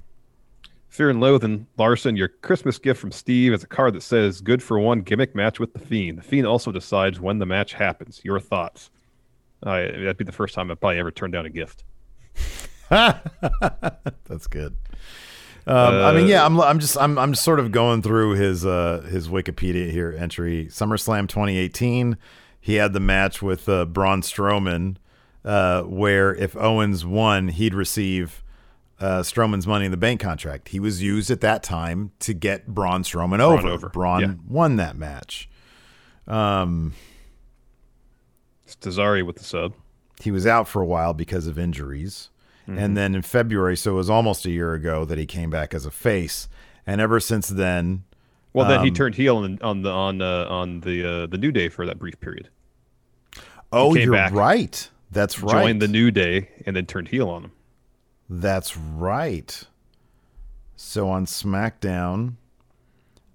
Fear 0.88 1.10
and 1.10 1.20
Loathing, 1.20 1.66
Larson, 1.76 2.16
your 2.16 2.28
Christmas 2.28 2.78
gift 2.78 2.98
from 2.98 3.12
Steve 3.12 3.52
is 3.52 3.62
a 3.62 3.66
card 3.66 3.94
that 3.94 4.02
says 4.02 4.40
good 4.40 4.62
for 4.62 4.78
one 4.78 5.02
gimmick 5.02 5.34
match 5.34 5.60
with 5.60 5.74
the 5.74 5.78
Fiend. 5.78 6.18
The 6.18 6.22
Fiend 6.22 6.46
also 6.46 6.72
decides 6.72 7.20
when 7.20 7.38
the 7.38 7.46
match 7.46 7.74
happens. 7.74 8.22
Your 8.24 8.40
thoughts? 8.40 8.90
Uh, 9.62 9.76
that'd 9.76 10.16
be 10.16 10.24
the 10.24 10.32
first 10.32 10.54
time 10.54 10.70
I've 10.70 10.80
probably 10.80 10.98
ever 10.98 11.10
turned 11.10 11.34
down 11.34 11.44
a 11.44 11.50
gift. 11.50 11.84
That's 12.88 14.46
good. 14.48 14.76
Um, 15.66 15.94
I 15.94 16.12
mean, 16.14 16.26
yeah, 16.26 16.46
I'm, 16.46 16.58
I'm 16.58 16.78
just, 16.78 16.96
I'm, 16.96 17.18
I'm 17.18 17.34
sort 17.34 17.60
of 17.60 17.70
going 17.70 18.00
through 18.00 18.36
his, 18.36 18.64
uh, 18.64 19.06
his 19.10 19.28
Wikipedia 19.28 19.90
here 19.90 20.16
entry. 20.18 20.68
SummerSlam 20.70 21.28
2018, 21.28 22.16
he 22.68 22.74
had 22.74 22.92
the 22.92 23.00
match 23.00 23.40
with 23.40 23.66
uh, 23.66 23.86
Braun 23.86 24.20
Strowman, 24.20 24.96
uh, 25.42 25.84
where 25.84 26.34
if 26.34 26.54
Owens 26.54 27.06
won, 27.06 27.48
he'd 27.48 27.74
receive 27.74 28.44
uh, 29.00 29.22
Strowman's 29.22 29.66
Money 29.66 29.86
in 29.86 29.90
the 29.90 29.96
Bank 29.96 30.20
contract. 30.20 30.68
He 30.68 30.78
was 30.78 31.02
used 31.02 31.30
at 31.30 31.40
that 31.40 31.62
time 31.62 32.12
to 32.18 32.34
get 32.34 32.66
Braun 32.66 33.04
Strowman 33.04 33.40
over. 33.40 33.68
over, 33.68 33.88
Braun 33.88 34.20
yeah. 34.20 34.34
won 34.46 34.76
that 34.76 34.96
match. 34.96 35.48
It's 36.26 36.34
Tazari 38.76 39.24
with 39.24 39.36
the 39.36 39.44
sub. 39.44 39.72
he 40.20 40.30
was 40.30 40.46
out 40.46 40.68
for 40.68 40.82
a 40.82 40.86
while 40.86 41.14
because 41.14 41.46
of 41.46 41.58
injuries. 41.58 42.28
Mm-hmm. 42.68 42.78
And 42.78 42.98
then 42.98 43.14
in 43.14 43.22
February, 43.22 43.78
so 43.78 43.92
it 43.92 43.94
was 43.94 44.10
almost 44.10 44.44
a 44.44 44.50
year 44.50 44.74
ago 44.74 45.06
that 45.06 45.16
he 45.16 45.24
came 45.24 45.48
back 45.48 45.72
as 45.72 45.86
a 45.86 45.90
face. 45.90 46.50
And 46.86 47.00
ever 47.00 47.18
since 47.18 47.48
then, 47.48 48.04
Well, 48.52 48.68
then 48.68 48.82
he 48.82 48.88
Um, 48.88 48.94
turned 48.94 49.14
heel 49.14 49.38
on 49.38 49.58
on 49.62 49.80
the 49.80 49.90
on 49.90 50.20
uh, 50.20 50.44
on 50.50 50.80
the 50.80 51.22
uh, 51.22 51.26
the 51.26 51.38
New 51.38 51.50
Day 51.50 51.70
for 51.70 51.86
that 51.86 51.98
brief 51.98 52.20
period. 52.20 52.50
Oh, 53.72 53.94
you're 53.94 54.12
back, 54.12 54.32
right. 54.32 54.88
That's 55.10 55.40
right. 55.40 55.62
Joined 55.62 55.82
the 55.82 55.88
New 55.88 56.10
Day 56.10 56.50
and 56.66 56.76
then 56.76 56.86
turned 56.86 57.08
heel 57.08 57.28
on 57.28 57.42
them. 57.42 57.52
That's 58.28 58.76
right. 58.76 59.64
So 60.76 61.08
on 61.08 61.26
SmackDown, 61.26 62.34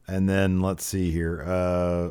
and 0.08 0.30
then 0.30 0.62
let's 0.62 0.86
see 0.86 1.12
here. 1.12 1.44
Uh, 1.46 2.10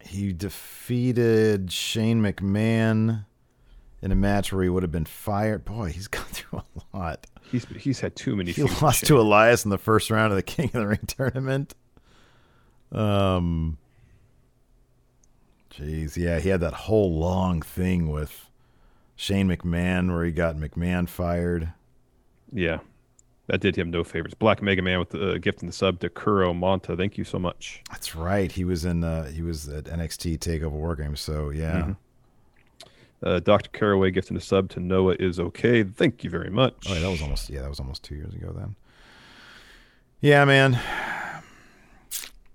he 0.00 0.32
defeated 0.32 1.72
Shane 1.72 2.20
McMahon 2.20 3.24
in 4.02 4.12
a 4.12 4.16
match 4.16 4.52
where 4.52 4.62
he 4.62 4.68
would 4.68 4.82
have 4.82 4.92
been 4.92 5.06
fired. 5.06 5.64
Boy, 5.64 5.90
he's 5.90 6.08
gone 6.08 6.24
through 6.30 6.60
a 6.60 6.96
lot. 6.96 7.26
He's 7.52 7.66
he's 7.66 8.00
had 8.00 8.16
too 8.16 8.34
many. 8.34 8.50
He 8.50 8.62
lost 8.64 9.06
to 9.06 9.20
Elias 9.20 9.64
in 9.64 9.70
the 9.70 9.78
first 9.78 10.10
round 10.10 10.32
of 10.32 10.36
the 10.36 10.42
King 10.54 10.66
of 10.66 10.72
the 10.72 10.86
Ring 10.88 10.98
tournament. 11.06 11.74
Um, 12.90 13.78
jeez, 15.72 16.16
yeah, 16.16 16.40
he 16.40 16.48
had 16.48 16.60
that 16.60 16.72
whole 16.74 17.14
long 17.18 17.62
thing 17.62 18.10
with 18.10 18.48
Shane 19.16 19.48
McMahon 19.48 20.12
where 20.12 20.24
he 20.24 20.32
got 20.32 20.56
McMahon 20.56 21.08
fired. 21.08 21.72
Yeah, 22.52 22.78
that 23.46 23.60
did 23.60 23.76
him 23.76 23.90
no 23.90 24.04
favors. 24.04 24.34
Black 24.34 24.60
Mega 24.62 24.82
Man 24.82 24.98
with 24.98 25.10
the 25.10 25.32
uh, 25.32 25.38
gift 25.38 25.60
and 25.60 25.68
the 25.68 25.72
sub 25.72 26.00
to 26.00 26.08
Kuro 26.10 26.52
Monta. 26.52 26.96
Thank 26.96 27.16
you 27.16 27.24
so 27.24 27.38
much. 27.38 27.82
That's 27.90 28.14
right. 28.14 28.50
He 28.50 28.64
was 28.64 28.84
in. 28.84 29.04
Uh, 29.04 29.26
he 29.30 29.42
was 29.42 29.68
at 29.68 29.84
NXT 29.84 30.38
Takeover 30.38 30.70
War 30.72 30.96
Games. 30.96 31.20
So 31.20 31.50
yeah, 31.50 31.72
Mm-hmm. 31.82 31.92
Uh, 33.22 33.38
Dr. 33.40 33.70
Caraway 33.70 34.10
gifting 34.10 34.36
a 34.36 34.40
sub 34.40 34.68
to 34.70 34.80
Noah 34.80 35.16
is 35.20 35.38
okay. 35.38 35.84
Thank 35.84 36.24
you 36.24 36.30
very 36.30 36.50
much. 36.50 36.74
oh, 36.88 36.94
yeah, 36.94 37.00
that 37.00 37.10
was 37.10 37.22
almost. 37.22 37.48
Yeah, 37.50 37.60
that 37.62 37.68
was 37.70 37.78
almost 37.80 38.02
two 38.02 38.14
years 38.16 38.34
ago 38.34 38.52
then. 38.56 38.74
Yeah, 40.20 40.44
man. 40.44 40.78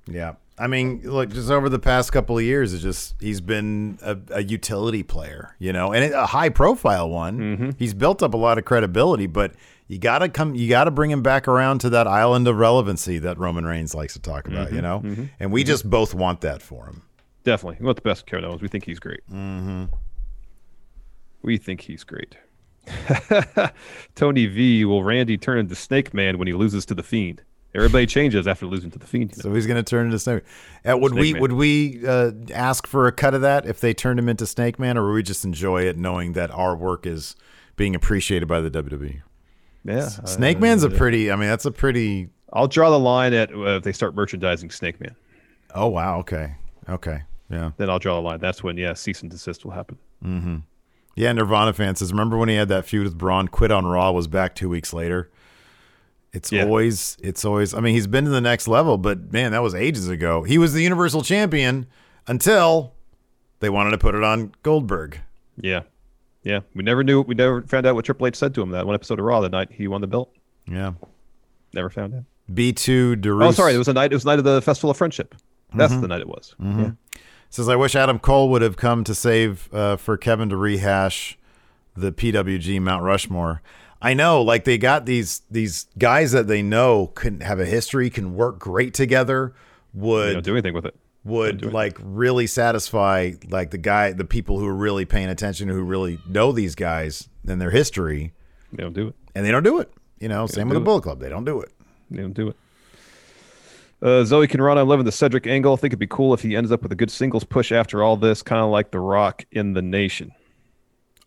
Yeah. 0.08 0.34
I 0.60 0.66
mean, 0.68 1.02
look, 1.04 1.30
just 1.30 1.52
over 1.52 1.70
the 1.70 1.78
past 1.80 2.12
couple 2.12 2.38
of 2.38 2.44
years, 2.44 2.74
it's 2.74 2.82
just 2.82 3.16
he's 3.20 3.42
been 3.42 4.00
a, 4.02 4.18
a 4.32 4.44
utility 4.44 5.04
player, 5.04 5.56
you 5.60 5.72
know, 5.72 5.94
and 5.94 6.14
a 6.14 6.26
high 6.26 6.50
profile 6.50 7.10
one. 7.10 7.38
Mm-hmm. 7.40 7.70
He's 7.78 7.94
built 7.94 8.24
up 8.24 8.34
a 8.34 8.38
lot 8.38 8.58
of 8.58 8.66
credibility, 8.66 9.28
but 9.28 9.54
you 9.88 10.00
gotta 10.00 10.30
come, 10.30 10.56
you 10.56 10.68
gotta 10.68 10.90
bring 10.90 11.12
him 11.12 11.22
back 11.22 11.48
around 11.48 11.80
to 11.82 11.90
that 11.92 12.08
island 12.08 12.48
of 12.48 12.58
relevancy 12.58 13.20
that 13.20 13.38
Roman 13.38 13.66
Reigns 13.66 13.94
likes 13.94 14.14
to 14.14 14.20
talk 14.20 14.48
about, 14.48 14.68
Mm-hmm. 14.68 14.76
you 14.76 14.82
know, 14.82 15.28
and 15.40 15.52
we 15.52 15.64
just 15.64 15.88
both 15.88 16.16
want 16.16 16.42
that 16.42 16.62
for 16.64 16.86
him. 16.88 17.04
Definitely. 17.44 17.78
We 17.80 17.86
want 17.86 17.98
the 17.98 18.02
best 18.02 18.22
of 18.22 18.26
Kevin 18.26 18.46
Owens. 18.46 18.62
We 18.64 18.68
think 18.68 18.84
he's 18.86 19.00
great. 19.00 19.22
Mm-hmm. 21.40 21.48
We 21.48 21.58
think 21.58 21.82
he's 21.82 22.04
great. 22.04 22.38
Tony 24.16 24.46
V. 24.46 24.86
Will 24.86 25.04
Randy 25.04 25.38
turn 25.38 25.60
into 25.60 25.76
Snake 25.76 26.14
Man 26.14 26.38
when 26.38 26.48
he 26.48 26.54
loses 26.54 26.86
to 26.88 26.96
the 26.96 27.04
Fiend? 27.04 27.42
Everybody 27.76 28.06
changes 28.06 28.48
after 28.48 28.66
losing 28.66 28.90
to 28.92 29.00
the 29.00 29.06
Fiend. 29.06 29.32
you 29.32 29.38
know? 29.38 29.50
So 29.50 29.54
he's 29.54 29.68
gonna 29.68 29.84
turn 29.84 30.06
into 30.06 30.20
Snake. 30.20 30.44
Uh, 30.90 30.98
would 30.98 31.12
Snake 31.12 31.22
we 31.22 31.34
Man. 31.34 31.42
would 31.42 31.52
we 31.54 32.08
uh, 32.08 32.32
ask 32.54 32.88
for 32.88 33.08
a 33.08 33.12
cut 33.12 33.34
of 33.34 33.42
that 33.42 33.66
if 33.66 33.82
they 33.82 33.94
turned 33.94 34.20
him 34.20 34.30
into 34.30 34.46
Snake 34.46 34.80
Man, 34.80 34.98
or 34.98 35.08
would 35.08 35.14
we 35.14 35.24
just 35.24 35.46
enjoy 35.46 35.84
it 35.84 35.98
knowing 35.98 36.34
that 36.34 36.50
our 36.52 36.76
work 36.76 37.06
is 37.06 37.36
being 37.76 37.94
appreciated 37.94 38.48
by 38.48 38.62
the 38.62 38.72
WWE? 38.72 39.22
yeah. 39.84 40.08
Snake 40.08 40.58
uh, 40.58 40.62
Man's 40.62 40.84
a 40.84 40.90
pretty. 40.90 41.32
I 41.32 41.36
mean, 41.36 41.50
that's 41.50 41.66
a 41.66 41.72
pretty. 41.72 42.30
I'll 42.54 42.68
draw 42.68 42.90
the 42.90 43.00
line 43.00 43.34
at 43.34 43.54
uh, 43.54 43.78
if 43.78 43.84
they 43.84 43.92
start 43.92 44.16
merchandising 44.16 44.72
Snake 44.72 45.00
Man. 45.00 45.16
Oh 45.76 45.88
wow. 45.88 46.20
Okay. 46.20 46.56
Okay. 46.90 47.22
Yeah. 47.50 47.72
Then 47.78 47.90
I'll 47.90 48.00
draw 48.00 48.16
the 48.16 48.22
line. 48.22 48.40
That's 48.40 48.64
when, 48.64 48.78
yeah, 48.78 48.94
cease 48.94 49.22
and 49.22 49.30
desist 49.32 49.64
will 49.66 49.72
happen. 49.72 49.98
Yeah. 51.18 51.34
Nirvana 51.34 51.74
fan 51.74 51.96
says, 51.96 52.12
remember 52.12 52.38
when 52.38 52.48
he 52.48 52.56
had 52.56 52.70
that 52.70 52.86
feud 52.86 53.04
with 53.04 53.18
Braun? 53.18 53.50
Quit 53.50 53.72
on 53.72 53.86
Raw. 53.86 54.12
Was 54.12 54.28
back 54.28 54.56
two 54.56 54.70
weeks 54.70 54.94
later. 54.94 55.30
It's 56.34 56.52
Yeah. 56.52 56.64
always. 56.64 57.18
It's 57.22 57.44
always. 57.44 57.74
I 57.74 57.80
mean, 57.80 57.94
he's 57.94 58.08
been 58.08 58.26
to 58.26 58.30
the 58.30 58.42
next 58.42 58.68
level, 58.68 58.98
but 58.98 59.34
man, 59.34 59.52
that 59.54 59.64
was 59.64 59.74
ages 59.74 60.08
ago. 60.08 60.44
He 60.44 60.58
was 60.58 60.74
the 60.74 60.84
Universal 60.84 61.24
Champion 61.24 61.88
until 62.28 62.94
they 63.60 63.70
wanted 63.70 63.92
to 63.92 63.98
put 63.98 64.14
it 64.14 64.24
on 64.24 64.54
Goldberg. 64.62 65.20
Yeah. 65.60 65.82
Yeah. 66.44 66.60
We 66.76 66.84
never 66.84 67.04
knew. 67.04 67.22
We 67.22 67.34
never 67.34 67.64
found 67.64 67.86
out 67.86 67.96
what 67.96 68.06
Triple 68.06 68.28
H 68.28 68.36
said 68.36 68.54
to 68.56 68.62
him 68.62 68.70
that 68.70 68.86
one 68.86 68.94
episode 68.94 69.20
of 69.20 69.26
Raw 69.26 69.42
the 69.42 69.50
night 69.50 69.70
he 69.72 69.88
won 69.88 70.02
the 70.02 70.08
belt. 70.08 70.32
Yeah. 70.68 70.94
Never 71.74 71.90
found 71.90 72.14
out. 72.14 72.24
B 72.54 72.72
two. 72.72 73.20
Oh, 73.26 73.52
sorry. 73.52 73.74
It 73.74 73.78
was 73.78 73.88
a 73.88 73.94
night. 73.94 74.12
It 74.12 74.16
was 74.16 74.24
the 74.24 74.30
night 74.30 74.40
of 74.40 74.46
the 74.46 74.62
Festival 74.62 74.92
of 74.92 74.98
Friendship. 74.98 75.34
That's 75.74 75.92
mm-hmm. 75.92 76.02
the 76.02 76.08
night 76.08 76.22
it 76.22 76.28
was. 76.30 76.56
Mm-hmm. 76.62 76.80
Yeah. 76.82 76.92
Says, 77.50 77.70
I 77.70 77.76
wish 77.76 77.96
Adam 77.96 78.20
Cole 78.20 78.50
would 78.50 78.62
have 78.62 78.78
come 78.78 79.04
to 79.06 79.16
save 79.16 79.74
uh, 79.74 79.96
for 79.96 80.18
Kevin 80.18 80.50
to 80.50 80.58
rehash 80.58 81.38
the 81.96 82.12
PWG 82.12 82.80
Mount 82.82 83.04
Rushmore. 83.04 83.62
I 84.02 84.14
know, 84.14 84.42
like 84.44 84.64
they 84.66 84.78
got 84.78 85.06
these 85.08 85.42
these 85.50 85.88
guys 85.98 86.32
that 86.34 86.48
they 86.48 86.62
know 86.62 87.08
can 87.08 87.40
have 87.42 87.60
a 87.60 87.66
history, 87.66 88.10
can 88.12 88.36
work 88.36 88.60
great 88.60 88.94
together, 88.94 89.54
They 89.96 90.02
would 90.02 90.34
don't 90.34 90.46
do 90.46 90.52
anything 90.54 90.76
with 90.76 90.86
it. 90.86 90.96
would 91.24 91.74
like 91.74 91.98
really 92.04 92.46
satisfy 92.46 93.32
like 93.50 93.72
the 93.72 93.80
guy, 93.80 94.12
the 94.12 94.24
people 94.26 94.60
who 94.60 94.68
are 94.68 94.76
really 94.76 95.06
paying 95.06 95.30
attention, 95.30 95.68
who 95.68 95.82
really 95.82 96.20
know 96.28 96.52
these 96.52 96.76
guys 96.76 97.28
and 97.48 97.60
their 97.60 97.72
history, 97.72 98.34
They 98.72 98.84
don't 98.84 98.94
do 98.94 99.08
it. 99.08 99.16
and 99.34 99.44
they 99.44 99.50
don't 99.52 99.64
do 99.64 99.80
it. 99.80 99.92
You 100.20 100.28
know, 100.30 100.46
same 100.46 100.70
with 100.70 100.76
the. 100.76 100.82
Bullet 100.82 101.02
Club, 101.02 101.20
they 101.20 101.30
don't 101.30 101.46
do 101.46 101.60
it. 101.62 101.72
They 102.12 102.22
don't 102.22 102.34
do 102.34 102.50
it. 102.50 102.56
Uh, 104.02 104.24
Zoe 104.24 104.48
can 104.48 104.62
run. 104.62 104.78
I'm 104.78 104.88
loving 104.88 105.06
the 105.06 105.12
Cedric 105.12 105.48
angle. 105.48 105.74
I 105.74 105.76
think 105.78 105.92
it'd 105.92 106.00
be 106.00 106.08
cool 106.08 106.34
if 106.34 106.42
he 106.42 106.56
ends 106.56 106.72
up 106.72 106.84
with 106.84 106.92
a 106.92 106.96
good 106.96 107.10
singles 107.12 107.44
push 107.44 107.72
after 107.72 108.04
all 108.04 108.16
this, 108.16 108.44
kind 108.44 108.62
of 108.62 108.70
like 108.70 108.92
The 108.92 109.00
Rock 109.00 109.46
in 109.52 109.74
the 109.74 109.82
Nation. 109.82 110.32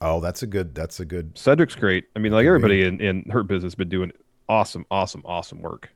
Oh, 0.00 0.20
that's 0.20 0.42
a 0.42 0.46
good. 0.46 0.74
That's 0.74 1.00
a 1.00 1.04
good. 1.04 1.36
Cedric's 1.36 1.74
great. 1.74 2.04
I 2.16 2.20
mean, 2.20 2.32
like 2.32 2.46
everybody 2.46 2.84
in, 2.84 3.00
in 3.00 3.28
Hurt 3.30 3.48
Business 3.48 3.72
has 3.72 3.74
been 3.74 3.88
doing 3.88 4.12
awesome, 4.48 4.86
awesome, 4.90 5.22
awesome 5.24 5.60
work. 5.60 5.90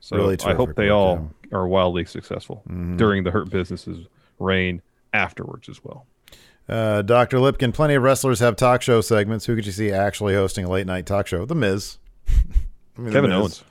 So 0.00 0.16
Really 0.16 0.36
I 0.44 0.54
hope 0.54 0.76
they 0.76 0.90
all 0.90 1.30
are 1.52 1.66
wildly 1.66 2.04
successful 2.04 2.62
during 2.96 3.24
the 3.24 3.30
Hurt 3.32 3.50
Business's 3.50 4.06
reign 4.38 4.80
afterwards 5.12 5.68
as 5.68 5.82
well. 5.82 6.06
Uh, 6.68 7.02
Dr. 7.02 7.38
Lipkin, 7.38 7.72
plenty 7.72 7.94
of 7.94 8.02
wrestlers 8.02 8.40
have 8.40 8.54
talk 8.54 8.82
show 8.82 9.00
segments. 9.00 9.46
Who 9.46 9.56
could 9.56 9.66
you 9.66 9.72
see 9.72 9.90
actually 9.90 10.34
hosting 10.34 10.64
a 10.66 10.70
late 10.70 10.86
night 10.86 11.06
talk 11.06 11.26
show? 11.26 11.44
The 11.46 11.54
Miz. 11.54 11.98
I 12.28 12.32
mean, 12.98 13.06
The 13.06 13.12
Kevin 13.12 13.30
Miz. 13.30 13.62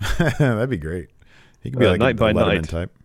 Owens. 0.00 0.38
That'd 0.38 0.70
be 0.70 0.76
great. 0.76 1.08
He 1.64 1.70
could 1.70 1.80
be 1.80 1.86
Uh, 1.86 1.90
like 1.92 2.00
night 2.00 2.14
a 2.16 2.18
by 2.18 2.32
Letterman 2.32 2.54
night. 2.56 2.68
type. 2.68 2.98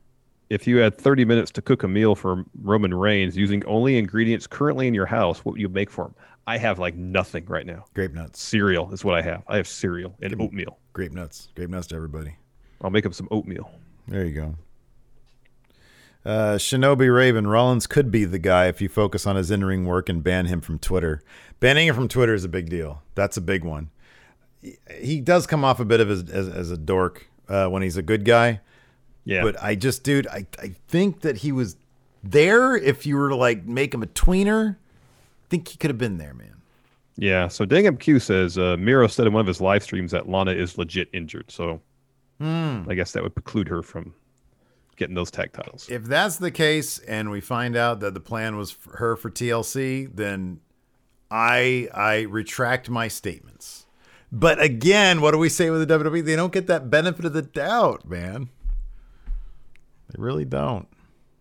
If 0.52 0.68
you 0.68 0.78
had 0.78 0.98
30 0.98 1.26
minutes 1.26 1.50
to 1.52 1.62
cook 1.62 1.82
a 1.84 1.88
meal 1.88 2.14
for 2.16 2.44
Roman 2.62 2.94
Reigns 2.94 3.36
using 3.38 3.64
only 3.66 3.98
ingredients 3.98 4.46
currently 4.48 4.88
in 4.88 4.94
your 4.94 5.06
house, 5.08 5.40
what 5.46 5.54
would 5.54 5.62
you 5.62 5.70
make 5.70 5.90
for 5.90 6.06
him? 6.06 6.16
I 6.48 6.58
have 6.58 6.80
like 6.80 6.96
nothing 6.96 7.46
right 7.46 7.66
now. 7.66 7.86
Grape 7.94 8.14
nuts. 8.14 8.42
Cereal 8.42 8.92
is 8.92 9.04
what 9.06 9.16
I 9.16 9.22
have. 9.22 9.44
I 9.48 9.58
have 9.58 9.68
cereal 9.68 10.16
and 10.22 10.40
oatmeal. 10.42 10.78
Grape 10.94 11.12
nuts. 11.12 11.50
Grape 11.56 11.70
nuts 11.70 11.88
to 11.88 11.96
everybody. 11.96 12.36
I'll 12.82 12.90
make 12.90 13.06
him 13.06 13.14
some 13.14 13.28
oatmeal. 13.32 13.70
There 14.08 14.26
you 14.26 14.34
go. 14.34 14.56
Uh, 16.26 16.56
Shinobi 16.58 17.14
Raven 17.14 17.48
Rollins 17.48 17.88
could 17.88 18.12
be 18.12 18.26
the 18.26 18.40
guy 18.40 18.66
if 18.68 18.82
you 18.82 18.90
focus 18.90 19.26
on 19.26 19.36
his 19.36 19.52
in-ring 19.52 19.86
work 19.86 20.10
and 20.10 20.24
ban 20.24 20.48
him 20.48 20.60
from 20.60 20.78
Twitter. 20.80 21.22
Banning 21.60 21.88
him 21.88 21.96
from 21.96 22.08
Twitter 22.08 22.34
is 22.34 22.44
a 22.44 22.50
big 22.50 22.70
deal. 22.70 23.04
That's 23.16 23.38
a 23.38 23.42
big 23.42 23.64
one. 23.64 23.90
He, 24.62 24.78
he 25.00 25.22
does 25.22 25.48
come 25.48 25.64
off 25.64 25.80
a 25.80 25.86
bit 25.86 26.00
of 26.02 26.10
as, 26.10 26.30
as, 26.30 26.50
as 26.50 26.72
a 26.72 26.78
dork 26.78 27.28
uh, 27.50 27.68
when 27.68 27.82
he's 27.82 27.98
a 27.98 28.02
good 28.02 28.24
guy, 28.24 28.62
Yeah. 29.26 29.44
but 29.44 29.62
I 29.62 29.76
just, 29.76 30.04
dude, 30.04 30.28
I, 30.28 30.46
I 30.62 30.76
think 30.88 31.22
that 31.22 31.38
he 31.38 31.52
was 31.52 31.76
there. 32.24 32.76
If 32.78 33.06
you 33.06 33.18
were 33.18 33.30
to 33.30 33.36
like 33.36 33.66
make 33.66 33.94
him 33.94 34.04
a 34.04 34.08
tweener, 34.08 34.76
I 34.76 35.46
think 35.50 35.68
he 35.68 35.78
could 35.78 35.90
have 35.90 35.98
been 35.98 36.18
there, 36.18 36.34
man. 36.34 36.62
Yeah. 37.18 37.48
So 37.50 37.66
Dangam 37.66 38.00
Q 38.00 38.20
says 38.20 38.58
uh, 38.58 38.78
Miro 38.80 39.08
said 39.08 39.28
in 39.28 39.34
one 39.34 39.42
of 39.42 39.48
his 39.48 39.60
live 39.60 39.84
streams 39.84 40.12
that 40.12 40.30
Lana 40.30 40.52
is 40.52 40.78
legit 40.78 41.10
injured. 41.12 41.52
So 41.52 41.82
Hmm. 42.40 42.84
I 42.88 42.94
guess 42.96 43.12
that 43.12 43.22
would 43.24 43.36
preclude 43.36 43.68
her 43.68 43.84
from 43.84 44.14
getting 44.96 45.16
those 45.16 45.30
tag 45.30 45.52
titles. 45.52 45.90
If 45.90 46.04
that's 46.06 46.38
the 46.38 46.52
case, 46.52 46.98
and 47.00 47.30
we 47.32 47.42
find 47.42 47.76
out 47.76 48.00
that 48.00 48.14
the 48.14 48.22
plan 48.22 48.56
was 48.56 48.72
for 48.72 48.96
her 48.96 49.18
for 49.18 49.30
TLC, 49.30 50.10
then 50.16 50.62
I 51.30 51.90
I 51.94 52.22
retract 52.22 52.90
my 52.90 53.10
statements. 53.10 53.79
But 54.32 54.62
again, 54.62 55.22
what 55.22 55.32
do 55.32 55.38
we 55.38 55.50
say 55.50 55.70
with 55.70 55.88
the 55.88 56.00
WWE? 56.00 56.24
They 56.24 56.36
don't 56.36 56.54
get 56.54 56.68
that 56.68 56.90
benefit 56.90 57.26
of 57.26 57.34
the 57.34 57.42
doubt, 57.42 58.08
man. 58.08 58.50
They 60.10 60.22
really 60.22 60.46
don't. 60.46 60.88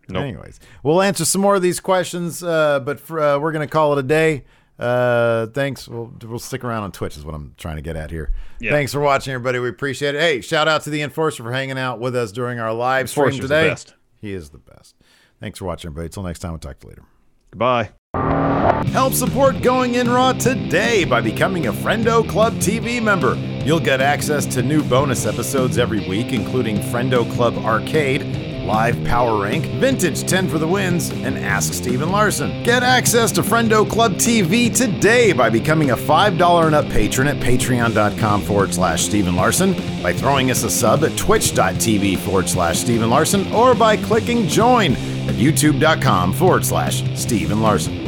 Nope. 0.09 0.23
Anyways, 0.23 0.59
we'll 0.83 1.03
answer 1.03 1.25
some 1.27 1.43
more 1.43 1.55
of 1.57 1.61
these 1.63 1.81
questions, 1.81 2.43
uh, 2.43 2.81
but 2.81 2.99
for, 2.99 3.21
uh, 3.21 3.39
we're 3.39 3.53
going 3.53 3.67
to 3.67 3.71
call 3.71 3.93
it 3.93 3.99
a 3.99 4.03
day. 4.03 4.45
Uh, 4.79 5.47
thanks. 5.49 5.87
We'll, 5.87 6.13
we'll 6.23 6.39
stick 6.39 6.65
around 6.65 6.85
on 6.85 6.93
Twitch, 6.93 7.17
is 7.19 7.25
what 7.27 7.35
I'm 7.35 7.55
trying 7.59 7.77
to 7.77 7.83
get 7.83 7.97
at 7.97 8.11
here. 8.11 8.33
Yeah. 8.59 8.71
Thanks 8.71 8.93
for 8.93 9.01
watching, 9.01 9.35
everybody. 9.35 9.59
We 9.59 9.69
appreciate 9.69 10.15
it. 10.15 10.21
Hey, 10.21 10.41
shout 10.41 10.67
out 10.69 10.83
to 10.85 10.91
the 10.91 11.03
Enforcer 11.03 11.43
for 11.43 11.53
hanging 11.53 11.79
out 11.79 12.01
with 12.01 12.17
us 12.17 12.33
during 12.33 12.59
our 12.59 12.73
live 12.73 13.11
stream 13.11 13.27
Enforcer's 13.27 13.49
the 13.49 13.55
today. 13.55 13.69
best. 13.69 13.95
He 14.21 14.33
is 14.33 14.49
the 14.51 14.59
best. 14.59 14.95
Thanks 15.41 15.59
for 15.59 15.67
watching, 15.67 15.91
everybody. 15.91 16.09
Till 16.09 16.23
next 16.23 16.39
time, 16.39 16.53
we'll 16.53 16.59
talk 16.61 16.79
to 16.81 16.87
you 16.87 16.91
later. 16.91 17.03
Goodbye. 17.51 17.91
Help 18.15 19.13
support 19.13 19.61
Going 19.61 19.97
In 19.97 20.09
Raw 20.09 20.33
today 20.33 21.05
by 21.05 21.21
becoming 21.21 21.67
a 21.67 21.73
Friendo 21.73 22.27
Club 22.27 22.55
TV 22.55 23.03
member. 23.03 23.35
You'll 23.65 23.81
get 23.81 24.01
access 24.01 24.47
to 24.47 24.63
new 24.63 24.83
bonus 24.83 25.27
episodes 25.27 25.77
every 25.77 26.09
week, 26.09 26.33
including 26.33 26.79
Friendo 26.79 27.31
Club 27.35 27.59
Arcade, 27.59 28.65
Live 28.65 29.03
Power 29.05 29.43
Rank, 29.43 29.67
Vintage 29.81 30.25
10 30.25 30.49
for 30.49 30.59
the 30.59 30.67
Wins, 30.67 31.11
and 31.11 31.39
Ask 31.39 31.75
Steven 31.75 32.11
Larson. 32.11 32.63
Get 32.63 32.83
access 32.83 33.31
to 33.33 33.43
Friendo 33.43 33.89
Club 33.89 34.15
TV 34.15 34.75
today 34.75 35.33
by 35.33 35.51
becoming 35.51 35.91
a 35.91 35.97
$5 35.97 36.67
and 36.67 36.75
up 36.75 36.89
patron 36.89 37.29
at 37.29 37.37
patreon.com 37.37 38.43
forward 38.43 38.73
slash 38.73 39.05
Steven 39.05 39.37
Larson, 39.37 39.75
by 40.03 40.15
throwing 40.15 40.51
us 40.51 40.65
a 40.65 40.71
sub 40.71 41.05
at 41.05 41.17
twitch.tv 41.17 42.19
forward 42.19 42.49
slash 42.49 42.79
Steven 42.79 43.11
Larson, 43.11 43.51
or 43.53 43.75
by 43.75 43.97
clicking 43.97 44.49
join 44.49 44.95
at 45.29 45.37
youtube.com 45.37 46.33
forward 46.33 46.65
slash 46.65 47.05
Steven 47.15 47.61
Larson. 47.61 48.08